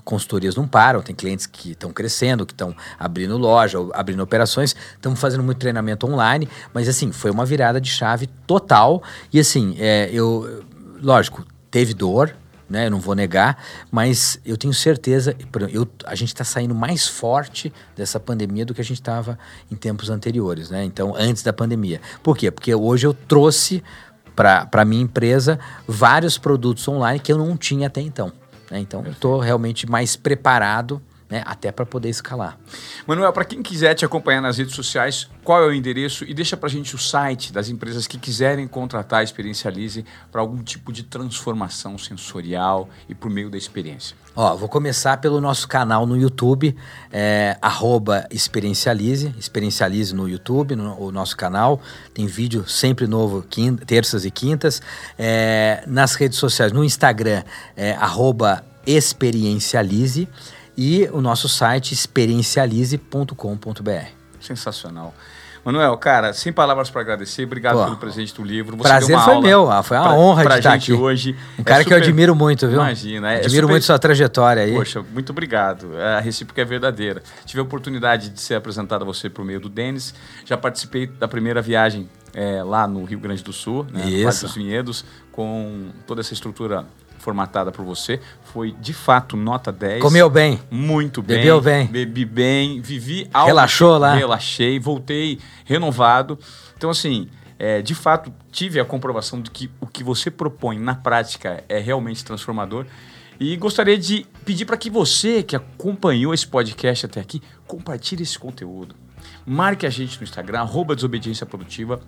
consultorias 0.04 0.54
não 0.54 0.68
param, 0.68 1.02
tem 1.02 1.16
clientes 1.16 1.46
que 1.46 1.72
estão 1.72 1.94
crescendo, 1.94 2.46
que 2.46 2.52
estão 2.52 2.76
abrindo 3.00 3.38
loja, 3.38 3.78
abrindo 3.94 4.22
operações, 4.22 4.76
estamos 4.96 5.18
fazendo 5.18 5.44
muito 5.44 5.60
treinamento 5.60 6.06
online, 6.06 6.50
mas, 6.74 6.90
assim, 6.90 7.10
foi 7.14 7.32
uma 7.32 7.46
virada 7.46 7.80
de 7.80 7.90
chave 7.90 8.28
total 8.46 9.02
e, 9.32 9.40
assim, 9.40 9.78
é, 9.80 10.10
eu, 10.12 10.62
lógico, 11.02 11.46
teve 11.72 11.94
dor, 11.94 12.36
né? 12.70 12.88
Eu 12.88 12.92
não 12.92 13.00
vou 13.00 13.16
negar, 13.16 13.64
mas 13.92 14.40
eu 14.46 14.58
tenho 14.58 14.74
certeza, 14.74 15.36
eu, 15.72 15.88
a 16.06 16.16
gente 16.16 16.30
está 16.30 16.44
saindo 16.44 16.74
mais 16.74 17.08
forte 17.08 17.72
dessa 17.96 18.20
pandemia 18.20 18.66
do 18.66 18.74
que 18.74 18.82
a 18.82 18.84
gente 18.84 19.00
estava 19.00 19.38
em 19.72 19.76
tempos 19.76 20.10
anteriores, 20.10 20.70
né? 20.70 20.84
Então, 20.84 21.14
antes 21.18 21.44
da 21.44 21.54
pandemia. 21.54 22.02
Por 22.24 22.38
quê? 22.38 22.50
Porque 22.50 22.74
hoje 22.74 23.06
eu 23.06 23.14
trouxe 23.14 23.84
para 24.36 24.68
a 24.72 24.86
minha 24.86 25.02
empresa 25.02 25.60
vários 25.88 26.38
produtos 26.38 26.88
online 26.88 27.20
que 27.20 27.32
eu 27.32 27.38
não 27.38 27.56
tinha 27.56 27.88
até 27.88 28.02
então. 28.02 28.32
Né? 28.70 28.80
Então, 28.80 29.04
estou 29.08 29.40
realmente 29.40 29.90
mais 29.90 30.16
preparado 30.16 31.02
né, 31.30 31.44
até 31.46 31.72
para 31.72 31.86
poder 31.86 32.10
escalar. 32.10 32.58
Manuel, 33.08 33.34
para 33.34 33.46
quem 33.46 33.62
quiser 33.64 33.94
te 33.96 34.06
acompanhar 34.06 34.42
nas 34.42 34.58
redes 34.58 34.76
sociais, 34.76 35.28
qual 35.44 35.64
é 35.64 35.68
o 35.68 35.74
endereço? 35.74 36.24
E 36.24 36.34
deixa 36.34 36.56
para 36.56 36.68
a 36.68 36.72
gente 36.72 36.96
o 36.96 36.98
site 36.98 37.52
das 37.52 37.70
empresas 37.70 38.06
que 38.06 38.18
quiserem 38.18 38.68
contratar 38.68 39.22
a 39.22 39.24
Experiencialize 39.24 40.06
para 40.32 40.42
algum 40.42 40.62
tipo 40.64 40.92
de 40.94 41.04
transformação 41.04 41.98
sensorial 41.98 42.90
e 43.10 43.16
por 43.16 43.30
meio 43.32 43.50
da 43.50 43.58
experiência. 43.58 44.16
Ó, 44.36 44.56
vou 44.56 44.68
começar 44.68 45.18
pelo 45.18 45.40
nosso 45.40 45.68
canal 45.68 46.06
no 46.06 46.18
YouTube, 46.18 46.76
é, 47.12 47.58
Experiencialize, 48.30 49.34
Experiencialize 49.40 50.14
no 50.14 50.28
YouTube, 50.28 50.76
no, 50.76 51.00
o 51.00 51.12
nosso 51.12 51.38
canal. 51.38 51.82
Tem 52.14 52.28
vídeo 52.28 52.68
sempre 52.68 53.08
novo, 53.08 53.42
quinta, 53.50 53.86
terças 53.86 54.26
e 54.26 54.32
quintas. 54.32 54.82
É, 55.18 55.84
nas 55.88 56.16
redes 56.16 56.38
sociais, 56.38 56.72
no 56.72 56.84
Instagram, 56.84 57.44
é, 57.78 57.98
Experiencialize 58.86 60.28
e 60.78 61.10
o 61.12 61.22
nosso 61.22 61.48
site 61.48 61.94
experiencialize.com.br. 61.94 64.10
Sensacional. 64.40 65.14
Manuel, 65.66 65.98
cara, 65.98 66.32
sem 66.32 66.54
palavras 66.54 66.92
para 66.92 67.02
agradecer, 67.02 67.44
obrigado 67.44 67.78
Pô, 67.78 67.86
pelo 67.86 67.98
presente 67.98 68.36
do 68.36 68.44
livro. 68.44 68.78
Você 68.78 68.84
Prazer 68.84 69.20
foi 69.20 69.42
meu, 69.42 69.72
ah, 69.72 69.82
foi 69.82 69.98
uma 69.98 70.10
pra, 70.10 70.14
honra 70.14 70.44
pra 70.44 70.54
de 70.54 70.60
estar 70.60 70.74
aqui. 70.74 70.94
hoje. 70.94 71.36
Um 71.58 71.64
cara 71.64 71.82
é 71.82 71.84
super... 71.84 71.98
que 71.98 72.04
eu 72.04 72.08
admiro 72.08 72.36
muito, 72.36 72.68
viu? 72.68 72.76
Imagina. 72.76 73.32
É, 73.32 73.38
admiro 73.38 73.62
super... 73.62 73.72
muito 73.72 73.84
sua 73.84 73.98
trajetória 73.98 74.62
aí. 74.62 74.76
Poxa, 74.76 75.04
muito 75.12 75.32
obrigado. 75.32 75.98
A 75.98 76.20
recíproca 76.20 76.62
é 76.62 76.66
verdadeira. 76.66 77.24
Tive 77.48 77.62
a 77.62 77.64
oportunidade 77.64 78.30
de 78.30 78.40
ser 78.40 78.54
apresentado 78.54 79.02
a 79.02 79.06
você 79.06 79.28
por 79.28 79.44
meio 79.44 79.60
do 79.60 79.68
Denis. 79.68 80.14
Já 80.46 80.56
participei 80.56 81.08
da 81.08 81.28
primeira 81.28 81.64
viagem 81.64 82.08
é, 82.36 82.62
lá 82.62 82.88
no 82.88 83.04
Rio 83.04 83.20
Grande 83.20 83.44
do 83.44 83.52
Sul, 83.52 83.88
né, 83.92 84.06
no 84.06 84.24
Parque 84.24 84.42
dos 84.42 84.54
Vinhedos, 84.54 85.04
com 85.32 85.88
toda 86.06 86.22
essa 86.22 86.34
estrutura 86.34 86.86
formatada 87.26 87.72
por 87.72 87.84
você. 87.84 88.20
Foi 88.44 88.72
de 88.80 88.94
fato 88.94 89.36
nota 89.36 89.72
10. 89.72 90.00
Comeu 90.00 90.30
bem. 90.30 90.60
Muito 90.70 91.24
bem. 91.24 91.38
Bebeu 91.38 91.60
bem. 91.60 91.88
Bebi 91.88 92.24
bem, 92.24 92.80
vivi 92.80 93.28
algo. 93.34 93.48
Relaxou 93.48 93.98
lá? 93.98 94.14
Relaxei, 94.14 94.80
voltei 94.80 95.40
renovado. 95.66 96.38
Então, 96.78 96.92
assim, 96.92 97.28
é, 97.58 97.82
de 97.82 97.96
fato, 97.96 98.32
tive 98.52 98.80
a 98.80 98.86
comprovação 98.86 99.42
de 99.42 99.50
que 99.50 99.72
o 99.82 99.88
que 99.88 100.04
você 100.04 100.30
propõe 100.30 100.78
na 100.78 100.94
prática 100.94 101.64
é 101.68 101.80
realmente 101.80 102.24
transformador. 102.24 102.86
E 103.40 103.58
gostaria 103.58 103.98
de 103.98 104.26
pedir 104.46 104.66
para 104.66 104.78
que 104.78 104.90
você 104.90 105.42
que 105.42 105.56
acompanhou 105.56 106.34
esse 106.34 106.48
podcast 106.48 107.08
até 107.08 107.20
aqui, 107.20 107.42
compartilhe 107.68 108.22
esse 108.22 108.38
conteúdo. 108.38 108.96
Marque 109.46 109.86
a 109.86 109.90
gente 109.90 110.18
no 110.20 110.24
Instagram, 110.24 110.60
arroba 110.60 110.96
Desobediência 110.96 111.46
Produtiva, 111.46 112.00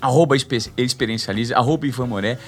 arroba 0.00 0.36
Experiencialize, 0.36 1.52
arroba 1.54 1.86
Ivan 1.86 2.06
Moré 2.06 2.38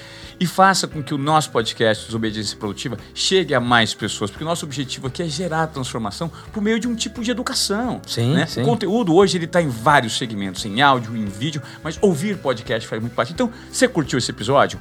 e 0.41 0.47
faça 0.47 0.89
com 0.89 1.03
que 1.03 1.13
o 1.13 1.19
nosso 1.19 1.51
podcast 1.51 2.07
Desobediência 2.07 2.57
Produtiva 2.57 2.97
chegue 3.15 3.55
a 3.55 3.61
mais 3.61 3.93
pessoas, 3.93 4.31
porque 4.31 4.43
o 4.43 4.47
nosso 4.47 4.65
objetivo 4.65 5.07
aqui 5.07 5.23
é 5.23 5.27
gerar 5.27 5.67
transformação 5.67 6.33
por 6.51 6.63
meio 6.63 6.81
de 6.81 6.89
um 6.89 6.95
tipo 6.95 7.23
de 7.23 7.31
educação. 7.31 8.01
Sim, 8.07 8.35
né? 8.35 8.47
sim. 8.47 8.63
O 8.63 8.65
conteúdo 8.65 9.15
hoje 9.15 9.37
ele 9.37 9.45
está 9.45 9.61
em 9.61 9.69
vários 9.69 10.17
segmentos, 10.17 10.65
em 10.65 10.81
áudio, 10.81 11.15
em 11.15 11.27
vídeo, 11.27 11.63
mas 11.85 11.99
ouvir 12.01 12.39
podcast 12.39 12.89
faz 12.89 13.03
muito 13.03 13.15
parte. 13.15 13.35
Então, 13.35 13.51
você 13.71 13.87
curtiu 13.87 14.19
esse 14.19 14.31
episódio? 14.31 14.81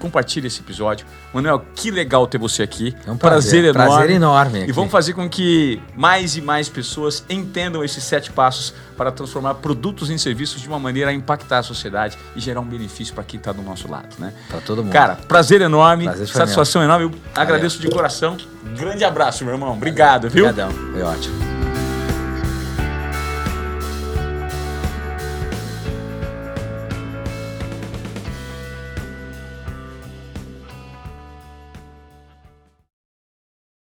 Compartilhe 0.00 0.48
esse 0.48 0.60
episódio. 0.60 1.06
Manuel, 1.32 1.64
que 1.76 1.90
legal 1.90 2.26
ter 2.26 2.38
você 2.38 2.62
aqui. 2.62 2.96
É 3.06 3.10
um 3.10 3.16
prazer, 3.16 3.20
prazer 3.20 3.64
enorme. 3.64 3.94
Prazer 3.94 4.10
enorme 4.16 4.58
aqui. 4.62 4.70
E 4.70 4.72
vamos 4.72 4.90
fazer 4.90 5.12
com 5.12 5.28
que 5.28 5.80
mais 5.94 6.36
e 6.36 6.40
mais 6.40 6.68
pessoas 6.68 7.24
entendam 7.28 7.84
esses 7.84 8.02
sete 8.02 8.32
passos 8.32 8.74
para 8.96 9.12
transformar 9.12 9.54
produtos 9.54 10.10
em 10.10 10.18
serviços 10.18 10.60
de 10.60 10.68
uma 10.68 10.78
maneira 10.78 11.10
a 11.10 11.14
impactar 11.14 11.58
a 11.58 11.62
sociedade 11.62 12.18
e 12.34 12.40
gerar 12.40 12.60
um 12.60 12.66
benefício 12.66 13.14
para 13.14 13.22
quem 13.22 13.38
está 13.38 13.52
do 13.52 13.62
nosso 13.62 13.88
lado, 13.88 14.08
né? 14.18 14.32
Para 14.48 14.60
todo 14.60 14.82
mundo. 14.82 14.92
Cara, 14.92 15.16
prazer 15.28 15.60
enorme, 15.60 16.04
prazer 16.04 16.26
satisfação 16.26 16.82
enorme. 16.82 17.04
Eu 17.04 17.10
Valeu. 17.10 17.22
agradeço 17.34 17.80
de 17.80 17.88
coração. 17.88 18.36
Grande 18.76 19.04
abraço, 19.04 19.44
meu 19.44 19.54
irmão. 19.54 19.72
Obrigado, 19.72 20.28
viu? 20.28 20.46
Obrigadão, 20.46 20.70
foi 20.92 21.02
ótimo. 21.02 21.69